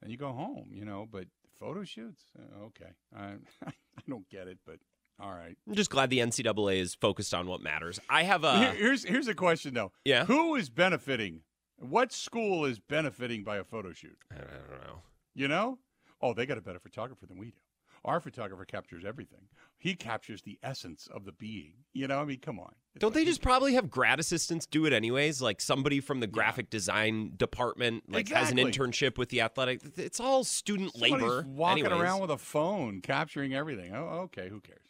then 0.00 0.10
you 0.10 0.16
go 0.16 0.32
home. 0.32 0.70
You 0.72 0.84
know, 0.84 1.06
but 1.10 1.26
photo 1.58 1.84
shoots, 1.84 2.22
uh, 2.38 2.64
okay, 2.66 2.92
I 3.16 3.34
I 3.66 3.72
don't 4.08 4.28
get 4.28 4.48
it, 4.48 4.58
but. 4.66 4.76
All 5.20 5.30
right. 5.30 5.56
I'm 5.68 5.76
just 5.76 5.90
glad 5.90 6.10
the 6.10 6.18
NCAA 6.18 6.78
is 6.80 6.96
focused 6.96 7.32
on 7.34 7.46
what 7.46 7.60
matters. 7.62 8.00
I 8.10 8.24
have 8.24 8.42
a 8.42 8.58
Here- 8.58 8.74
here's 8.74 9.04
here's 9.04 9.28
a 9.28 9.34
question 9.34 9.72
though. 9.72 9.92
Yeah. 10.04 10.24
Who 10.24 10.56
is 10.56 10.70
benefiting? 10.70 11.42
What 11.78 12.12
school 12.12 12.64
is 12.64 12.80
benefiting 12.80 13.44
by 13.44 13.58
a 13.58 13.62
photo 13.64 13.92
shoot? 13.92 14.18
I 14.32 14.38
don't 14.38 14.80
know. 14.84 15.02
You 15.32 15.46
know? 15.46 15.78
Oh, 16.20 16.34
they 16.34 16.46
got 16.46 16.58
a 16.58 16.60
better 16.62 16.80
photographer 16.80 17.26
than 17.26 17.38
we 17.38 17.52
do. 17.52 17.56
Our 18.04 18.20
photographer 18.20 18.64
captures 18.64 19.04
everything. 19.04 19.48
He 19.78 19.94
captures 19.94 20.42
the 20.42 20.58
essence 20.62 21.08
of 21.12 21.24
the 21.24 21.32
being. 21.32 21.72
You 21.92 22.06
know, 22.06 22.20
I 22.20 22.24
mean, 22.24 22.38
come 22.40 22.58
on. 22.60 22.72
It's 22.94 23.00
Don't 23.00 23.10
like- 23.14 23.14
they 23.14 23.24
just 23.24 23.40
probably 23.42 23.74
have 23.74 23.90
grad 23.90 24.20
assistants 24.20 24.66
do 24.66 24.84
it 24.86 24.92
anyways? 24.92 25.40
Like 25.42 25.60
somebody 25.60 26.00
from 26.00 26.20
the 26.20 26.26
graphic 26.26 26.70
design 26.70 27.32
department, 27.36 28.04
like 28.08 28.28
has 28.28 28.50
an 28.50 28.58
internship 28.58 29.16
with 29.18 29.30
the 29.30 29.40
athletic. 29.40 29.80
It's 29.96 30.20
all 30.20 30.44
student 30.44 30.92
Somebody's 30.92 31.14
labor. 31.22 31.44
walking 31.48 31.84
anyways. 31.86 32.02
around 32.02 32.20
with 32.20 32.30
a 32.30 32.38
phone, 32.38 33.00
capturing 33.00 33.54
everything. 33.54 33.94
Oh, 33.94 34.20
okay. 34.24 34.48
Who 34.48 34.60
cares? 34.60 34.80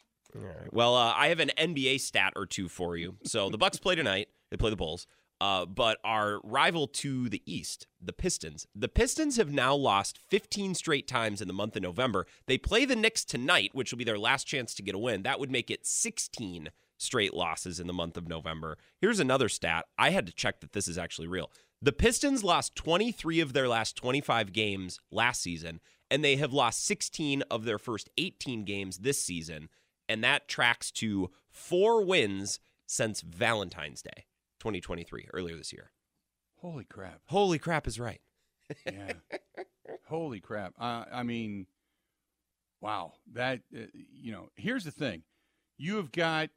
Well, 0.71 0.95
uh, 0.95 1.13
I 1.15 1.29
have 1.29 1.39
an 1.39 1.51
NBA 1.57 2.01
stat 2.01 2.33
or 2.35 2.45
two 2.45 2.67
for 2.67 2.97
you. 2.97 3.15
So 3.23 3.49
the 3.49 3.57
Bucks 3.57 3.77
play 3.79 3.95
tonight. 3.95 4.27
They 4.51 4.57
play 4.57 4.69
the 4.69 4.75
Bulls. 4.75 5.07
Uh, 5.41 5.65
but 5.65 5.97
our 6.03 6.39
rival 6.43 6.87
to 6.87 7.27
the 7.27 7.41
East, 7.45 7.87
the 8.01 8.13
Pistons, 8.13 8.67
the 8.73 8.87
Pistons 8.87 9.35
have 9.35 9.51
now 9.51 9.75
lost 9.75 10.17
15 10.17 10.75
straight 10.75 11.07
times 11.07 11.41
in 11.41 11.47
the 11.47 11.53
month 11.53 11.75
of 11.75 11.83
November. 11.83 12.25
They 12.47 12.57
play 12.57 12.85
the 12.85 12.95
Knicks 12.95 13.25
tonight, 13.25 13.71
which 13.73 13.91
will 13.91 13.97
be 13.97 14.05
their 14.05 14.17
last 14.17 14.45
chance 14.45 14.73
to 14.75 14.83
get 14.83 14.95
a 14.95 14.99
win. 14.99 15.23
That 15.23 15.39
would 15.39 15.51
make 15.51 15.69
it 15.69 15.85
16 15.85 16.69
straight 16.97 17.33
losses 17.33 17.79
in 17.79 17.87
the 17.87 17.93
month 17.93 18.15
of 18.15 18.29
November. 18.29 18.77
Here's 19.01 19.19
another 19.19 19.49
stat. 19.49 19.85
I 19.97 20.11
had 20.11 20.25
to 20.27 20.33
check 20.33 20.61
that 20.61 20.71
this 20.71 20.87
is 20.87 20.97
actually 20.97 21.27
real. 21.27 21.51
The 21.81 21.91
Pistons 21.91 22.43
lost 22.43 22.75
23 22.75 23.41
of 23.41 23.51
their 23.51 23.67
last 23.67 23.97
25 23.97 24.53
games 24.53 24.99
last 25.11 25.41
season, 25.41 25.81
and 26.09 26.23
they 26.23 26.37
have 26.37 26.53
lost 26.53 26.85
16 26.85 27.41
of 27.51 27.65
their 27.65 27.77
first 27.77 28.09
18 28.17 28.63
games 28.63 28.99
this 28.99 29.21
season 29.21 29.67
and 30.07 30.23
that 30.23 30.47
tracks 30.47 30.91
to 30.91 31.31
four 31.49 32.03
wins 32.03 32.59
since 32.85 33.21
Valentine's 33.21 34.01
Day 34.01 34.25
2023, 34.65 35.27
earlier 35.31 35.55
this 35.55 35.71
year. 35.71 35.91
Holy 36.59 36.85
crap. 36.85 37.21
Holy 37.27 37.59
crap 37.59 37.85
is 37.85 37.99
right. 37.99 38.19
Yeah. 38.91 39.13
Holy 40.07 40.39
crap. 40.39 40.73
Uh, 40.79 41.05
I 41.13 41.21
mean, 41.21 41.67
wow. 42.81 43.13
That, 43.33 43.59
uh, 43.75 43.81
you 43.93 44.31
know, 44.31 44.49
here's 44.55 44.83
the 44.83 44.89
thing 44.89 45.21
you 45.77 45.97
have 45.97 46.11
got 46.11 46.49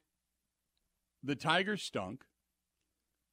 the 1.23 1.35
Tigers 1.35 1.83
stunk. 1.83 2.23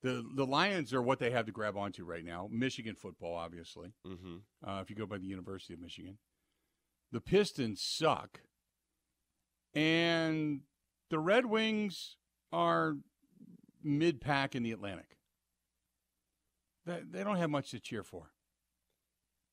The, 0.02 0.22
the 0.34 0.44
Lions 0.44 0.92
are 0.92 1.00
what 1.00 1.20
they 1.20 1.30
have 1.30 1.46
to 1.46 1.52
grab 1.52 1.74
onto 1.74 2.04
right 2.04 2.24
now. 2.24 2.48
Michigan 2.52 2.96
football, 2.96 3.34
obviously, 3.34 3.94
Mm-hmm. 4.06 4.36
uh, 4.68 4.82
if 4.82 4.90
you 4.90 4.96
go 4.96 5.06
by 5.06 5.16
the 5.16 5.26
University 5.26 5.72
of 5.72 5.80
Michigan. 5.80 6.18
The 7.12 7.20
Pistons 7.22 7.80
suck. 7.80 8.40
And 9.74 10.60
the 11.08 11.18
Red 11.18 11.46
Wings 11.46 12.16
are 12.52 12.96
mid 13.86 14.20
pack 14.20 14.54
in 14.54 14.62
the 14.62 14.72
Atlantic. 14.72 15.16
They, 16.84 17.00
they 17.08 17.24
don't 17.24 17.36
have 17.36 17.50
much 17.50 17.70
to 17.70 17.80
cheer 17.80 18.02
for 18.02 18.30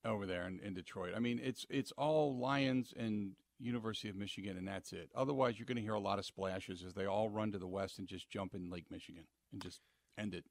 over 0.05 0.25
there 0.25 0.47
in, 0.47 0.59
in 0.59 0.73
Detroit. 0.73 1.13
I 1.15 1.19
mean, 1.19 1.39
it's 1.43 1.65
it's 1.69 1.91
all 1.93 2.37
Lions 2.37 2.93
and 2.97 3.33
University 3.59 4.09
of 4.09 4.15
Michigan, 4.15 4.57
and 4.57 4.67
that's 4.67 4.91
it. 4.91 5.09
Otherwise, 5.15 5.57
you're 5.57 5.65
going 5.65 5.77
to 5.77 5.81
hear 5.81 5.93
a 5.93 5.99
lot 5.99 6.19
of 6.19 6.25
splashes 6.25 6.83
as 6.83 6.93
they 6.93 7.05
all 7.05 7.29
run 7.29 7.51
to 7.51 7.57
the 7.57 7.67
west 7.67 7.99
and 7.99 8.07
just 8.07 8.29
jump 8.29 8.53
in 8.53 8.69
Lake 8.69 8.85
Michigan 8.91 9.23
and 9.51 9.61
just 9.61 9.79
end 10.17 10.33
it. 10.33 10.45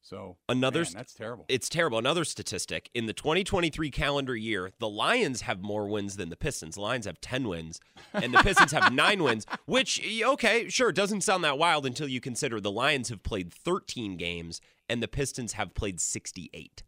So 0.00 0.36
Another 0.48 0.84
man, 0.84 0.92
that's 0.94 1.12
terrible. 1.12 1.44
It's 1.48 1.68
terrible. 1.68 1.98
Another 1.98 2.24
statistic 2.24 2.88
in 2.94 3.06
the 3.06 3.12
2023 3.12 3.90
calendar 3.90 4.36
year, 4.36 4.70
the 4.78 4.88
Lions 4.88 5.42
have 5.42 5.60
more 5.60 5.86
wins 5.86 6.16
than 6.16 6.30
the 6.30 6.36
Pistons. 6.36 6.76
The 6.76 6.80
Lions 6.80 7.06
have 7.06 7.20
10 7.20 7.46
wins, 7.46 7.80
and 8.14 8.32
the 8.32 8.38
Pistons 8.38 8.72
have 8.72 8.92
nine 8.92 9.22
wins, 9.22 9.44
which, 9.66 10.00
okay, 10.22 10.68
sure, 10.68 10.92
doesn't 10.92 11.22
sound 11.22 11.44
that 11.44 11.58
wild 11.58 11.84
until 11.84 12.08
you 12.08 12.20
consider 12.20 12.60
the 12.60 12.70
Lions 12.70 13.10
have 13.10 13.22
played 13.22 13.52
13 13.52 14.16
games 14.16 14.60
and 14.88 15.02
the 15.02 15.08
Pistons 15.08 15.52
have 15.54 15.74
played 15.74 16.00
68. 16.00 16.82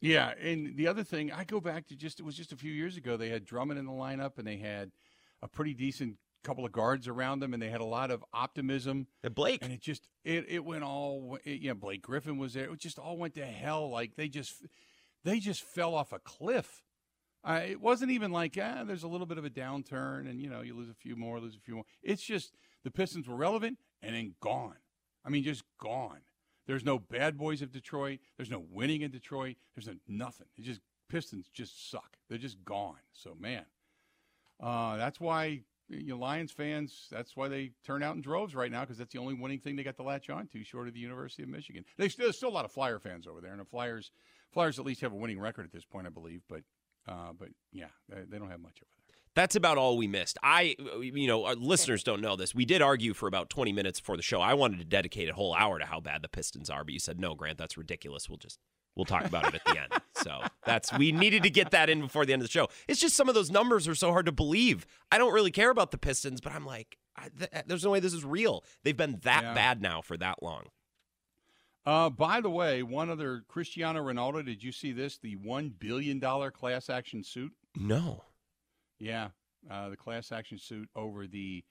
Yeah, 0.00 0.34
and 0.40 0.76
the 0.76 0.88
other 0.88 1.04
thing, 1.04 1.30
I 1.30 1.44
go 1.44 1.60
back 1.60 1.86
to 1.86 1.96
just 1.96 2.18
it 2.20 2.24
was 2.24 2.36
just 2.36 2.52
a 2.52 2.56
few 2.56 2.72
years 2.72 2.96
ago. 2.96 3.16
They 3.16 3.28
had 3.28 3.44
Drummond 3.44 3.78
in 3.78 3.86
the 3.86 3.92
lineup, 3.92 4.36
and 4.36 4.46
they 4.46 4.56
had 4.56 4.90
a 5.40 5.48
pretty 5.48 5.74
decent 5.74 6.16
couple 6.42 6.64
of 6.64 6.72
guards 6.72 7.08
around 7.08 7.40
them, 7.40 7.54
and 7.54 7.62
they 7.62 7.70
had 7.70 7.80
a 7.80 7.86
lot 7.86 8.10
of 8.10 8.24
optimism. 8.32 9.06
And 9.22 9.34
Blake, 9.34 9.62
And 9.62 9.72
it 9.72 9.80
just 9.80 10.08
it 10.24 10.46
it 10.48 10.64
went 10.64 10.84
all 10.84 11.38
it, 11.44 11.60
yeah. 11.60 11.74
Blake 11.74 12.02
Griffin 12.02 12.38
was 12.38 12.54
there. 12.54 12.64
It 12.64 12.78
just 12.78 12.98
all 12.98 13.16
went 13.16 13.34
to 13.34 13.44
hell. 13.44 13.90
Like 13.90 14.16
they 14.16 14.28
just 14.28 14.54
they 15.24 15.38
just 15.38 15.62
fell 15.62 15.94
off 15.94 16.12
a 16.12 16.18
cliff. 16.18 16.82
Uh, 17.44 17.60
it 17.66 17.80
wasn't 17.80 18.10
even 18.10 18.30
like 18.30 18.56
ah, 18.60 18.84
there's 18.84 19.02
a 19.02 19.08
little 19.08 19.26
bit 19.26 19.38
of 19.38 19.44
a 19.44 19.50
downturn, 19.50 20.28
and 20.28 20.40
you 20.40 20.48
know 20.48 20.60
you 20.60 20.74
lose 20.74 20.90
a 20.90 20.94
few 20.94 21.16
more, 21.16 21.40
lose 21.40 21.56
a 21.56 21.60
few 21.60 21.74
more. 21.74 21.84
It's 22.02 22.22
just 22.22 22.54
the 22.84 22.90
Pistons 22.90 23.28
were 23.28 23.36
relevant 23.36 23.78
and 24.00 24.14
then 24.14 24.34
gone. 24.40 24.76
I 25.24 25.30
mean, 25.30 25.42
just 25.42 25.64
gone. 25.78 26.20
There's 26.66 26.84
no 26.84 26.98
bad 26.98 27.36
boys 27.36 27.62
of 27.62 27.72
Detroit. 27.72 28.20
There's 28.36 28.50
no 28.50 28.64
winning 28.70 29.02
in 29.02 29.10
Detroit. 29.10 29.56
There's 29.74 29.88
no 29.88 29.94
nothing. 30.06 30.46
It 30.56 30.62
just 30.62 30.80
Pistons 31.08 31.48
just 31.52 31.90
suck. 31.90 32.16
They're 32.28 32.38
just 32.38 32.64
gone. 32.64 33.00
So 33.12 33.36
man, 33.38 33.64
uh, 34.60 34.96
that's 34.96 35.20
why 35.20 35.62
you 35.88 36.08
know, 36.08 36.18
Lions 36.18 36.52
fans. 36.52 37.08
That's 37.10 37.36
why 37.36 37.48
they 37.48 37.72
turn 37.84 38.02
out 38.02 38.14
in 38.14 38.22
droves 38.22 38.54
right 38.54 38.70
now 38.70 38.80
because 38.80 38.98
that's 38.98 39.12
the 39.12 39.18
only 39.18 39.34
winning 39.34 39.60
thing 39.60 39.76
they 39.76 39.82
got 39.82 39.96
to 39.96 40.02
latch 40.02 40.30
on 40.30 40.46
to, 40.48 40.64
short 40.64 40.88
of 40.88 40.94
the 40.94 41.00
University 41.00 41.42
of 41.42 41.48
Michigan. 41.48 41.84
They 41.98 42.08
still, 42.08 42.26
there's 42.26 42.36
still 42.36 42.48
a 42.48 42.50
lot 42.50 42.64
of 42.64 42.72
Flyer 42.72 42.98
fans 42.98 43.26
over 43.26 43.40
there, 43.40 43.52
and 43.52 43.60
the 43.60 43.64
Flyers 43.64 44.10
Flyers 44.52 44.78
at 44.78 44.84
least 44.84 45.00
have 45.00 45.12
a 45.12 45.16
winning 45.16 45.40
record 45.40 45.64
at 45.64 45.72
this 45.72 45.84
point, 45.84 46.06
I 46.06 46.10
believe. 46.10 46.42
But 46.48 46.62
uh, 47.08 47.32
but 47.38 47.48
yeah, 47.72 47.86
they, 48.08 48.22
they 48.28 48.38
don't 48.38 48.50
have 48.50 48.60
much 48.60 48.78
over 48.82 48.90
there. 48.96 49.02
That's 49.34 49.56
about 49.56 49.78
all 49.78 49.96
we 49.96 50.06
missed. 50.06 50.36
I, 50.42 50.76
you 51.00 51.26
know, 51.26 51.46
our 51.46 51.54
listeners 51.54 52.04
don't 52.04 52.20
know 52.20 52.36
this. 52.36 52.54
We 52.54 52.66
did 52.66 52.82
argue 52.82 53.14
for 53.14 53.26
about 53.26 53.48
20 53.48 53.72
minutes 53.72 53.98
before 53.98 54.18
the 54.18 54.22
show. 54.22 54.42
I 54.42 54.52
wanted 54.52 54.78
to 54.78 54.84
dedicate 54.84 55.30
a 55.30 55.32
whole 55.32 55.54
hour 55.54 55.78
to 55.78 55.86
how 55.86 56.00
bad 56.00 56.20
the 56.20 56.28
Pistons 56.28 56.68
are, 56.68 56.84
but 56.84 56.92
you 56.92 57.00
said, 57.00 57.18
no, 57.18 57.34
Grant, 57.34 57.56
that's 57.56 57.78
ridiculous. 57.78 58.28
We'll 58.28 58.36
just, 58.36 58.58
we'll 58.96 59.04
talk 59.04 59.24
about 59.24 59.46
it 59.46 59.54
at 59.54 59.64
the 59.64 59.80
end. 59.80 59.92
So 60.14 60.40
that's, 60.64 60.92
we 60.96 61.12
needed 61.12 61.42
to 61.44 61.50
get 61.50 61.70
that 61.72 61.88
in 61.90 62.00
before 62.02 62.24
the 62.26 62.32
end 62.32 62.42
of 62.42 62.48
the 62.48 62.52
show. 62.52 62.68
It's 62.88 63.00
just 63.00 63.16
some 63.16 63.28
of 63.28 63.34
those 63.34 63.50
numbers 63.50 63.88
are 63.88 63.94
so 63.94 64.10
hard 64.12 64.26
to 64.26 64.32
believe. 64.32 64.86
I 65.10 65.18
don't 65.18 65.32
really 65.32 65.50
care 65.50 65.70
about 65.70 65.90
the 65.90 65.98
Pistons, 65.98 66.40
but 66.40 66.52
I'm 66.52 66.64
like, 66.66 66.96
I, 67.16 67.28
th- 67.36 67.64
there's 67.66 67.84
no 67.84 67.90
way 67.90 68.00
this 68.00 68.14
is 68.14 68.24
real. 68.24 68.64
They've 68.84 68.96
been 68.96 69.18
that 69.24 69.42
Yeah. 69.42 69.54
bad 69.54 69.82
now 69.82 70.00
for 70.02 70.16
that 70.16 70.42
long. 70.42 70.64
Uh, 71.84 72.08
by 72.10 72.40
the 72.40 72.48
way, 72.50 72.82
one 72.84 73.10
other 73.10 73.42
Cristiano 73.48 74.00
Ronaldo. 74.04 74.44
Did 74.46 74.62
you 74.62 74.70
see 74.70 74.92
this? 74.92 75.18
The 75.18 75.34
one 75.36 75.70
billion 75.76 76.20
dollar 76.20 76.50
class 76.52 76.88
action 76.88 77.24
suit. 77.24 77.52
No. 77.74 78.22
Yeah, 79.00 79.30
uh, 79.68 79.88
the 79.88 79.96
class 79.96 80.30
action 80.30 80.58
suit 80.58 80.88
over 80.94 81.26
the 81.26 81.64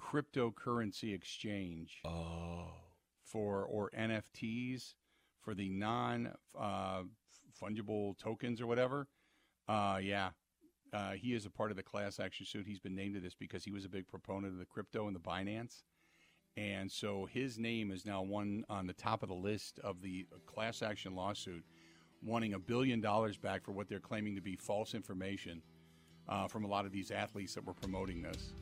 cryptocurrency 0.00 1.14
exchange 1.14 2.00
Oh. 2.06 2.68
for 3.22 3.64
or 3.64 3.90
NFTs 3.90 4.94
for 5.40 5.54
the 5.54 5.68
non 5.68 6.32
uh, 6.58 7.02
fungible 7.60 8.16
tokens 8.18 8.60
or 8.60 8.66
whatever. 8.66 9.06
Uh, 9.68 9.98
yeah, 10.02 10.30
uh, 10.92 11.12
he 11.12 11.34
is 11.34 11.46
a 11.46 11.50
part 11.50 11.70
of 11.70 11.76
the 11.76 11.82
class 11.82 12.18
action 12.18 12.46
suit. 12.46 12.66
He's 12.66 12.80
been 12.80 12.94
named 12.94 13.14
to 13.14 13.20
this 13.20 13.34
because 13.34 13.64
he 13.64 13.70
was 13.70 13.84
a 13.84 13.88
big 13.88 14.08
proponent 14.08 14.52
of 14.52 14.58
the 14.58 14.64
crypto 14.64 15.06
and 15.06 15.14
the 15.14 15.20
Binance. 15.20 15.82
And 16.56 16.90
so 16.90 17.26
his 17.32 17.58
name 17.58 17.92
is 17.92 18.04
now 18.04 18.22
one 18.22 18.64
on 18.68 18.86
the 18.86 18.92
top 18.92 19.22
of 19.22 19.28
the 19.28 19.34
list 19.34 19.78
of 19.84 20.02
the 20.02 20.26
class 20.46 20.82
action 20.82 21.14
lawsuit, 21.14 21.64
wanting 22.24 22.54
a 22.54 22.58
billion 22.58 23.00
dollars 23.00 23.36
back 23.36 23.64
for 23.64 23.72
what 23.72 23.88
they're 23.88 24.00
claiming 24.00 24.34
to 24.34 24.42
be 24.42 24.56
false 24.56 24.94
information 24.94 25.62
uh, 26.28 26.48
from 26.48 26.64
a 26.64 26.68
lot 26.68 26.84
of 26.84 26.92
these 26.92 27.10
athletes 27.10 27.54
that 27.54 27.64
were 27.64 27.74
promoting 27.74 28.20
this 28.20 28.52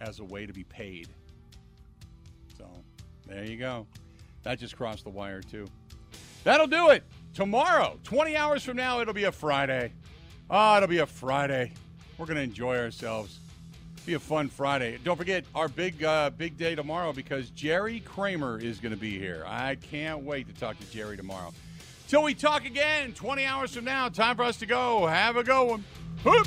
as 0.00 0.20
a 0.20 0.24
way 0.24 0.46
to 0.46 0.52
be 0.52 0.64
paid. 0.64 1.08
So 2.56 2.68
there 3.26 3.44
you 3.44 3.56
go. 3.56 3.86
That 4.44 4.58
just 4.58 4.76
crossed 4.76 5.04
the 5.04 5.10
wire, 5.10 5.40
too. 5.42 5.66
That'll 6.46 6.68
do 6.68 6.90
it. 6.90 7.02
Tomorrow, 7.34 7.98
20 8.04 8.36
hours 8.36 8.62
from 8.62 8.76
now, 8.76 9.00
it'll 9.00 9.12
be 9.12 9.24
a 9.24 9.32
Friday. 9.32 9.92
Oh, 10.48 10.76
it'll 10.76 10.88
be 10.88 10.98
a 10.98 11.06
Friday. 11.06 11.72
We're 12.16 12.26
going 12.26 12.36
to 12.36 12.42
enjoy 12.42 12.78
ourselves. 12.78 13.40
Be 14.06 14.14
a 14.14 14.20
fun 14.20 14.48
Friday. 14.48 15.00
Don't 15.02 15.16
forget 15.16 15.44
our 15.56 15.66
big 15.66 16.04
uh, 16.04 16.30
big 16.30 16.56
day 16.56 16.76
tomorrow 16.76 17.12
because 17.12 17.50
Jerry 17.50 17.98
Kramer 17.98 18.60
is 18.60 18.78
going 18.78 18.94
to 18.94 19.00
be 19.00 19.18
here. 19.18 19.42
I 19.44 19.74
can't 19.74 20.22
wait 20.22 20.46
to 20.46 20.54
talk 20.54 20.78
to 20.78 20.86
Jerry 20.92 21.16
tomorrow. 21.16 21.52
Till 22.06 22.22
we 22.22 22.32
talk 22.32 22.64
again, 22.64 23.12
20 23.12 23.44
hours 23.44 23.74
from 23.74 23.84
now, 23.84 24.08
time 24.08 24.36
for 24.36 24.44
us 24.44 24.58
to 24.58 24.66
go. 24.66 25.04
Have 25.08 25.34
a 25.34 25.42
good 25.42 25.64
one. 25.68 25.84
Hoop! 26.22 26.46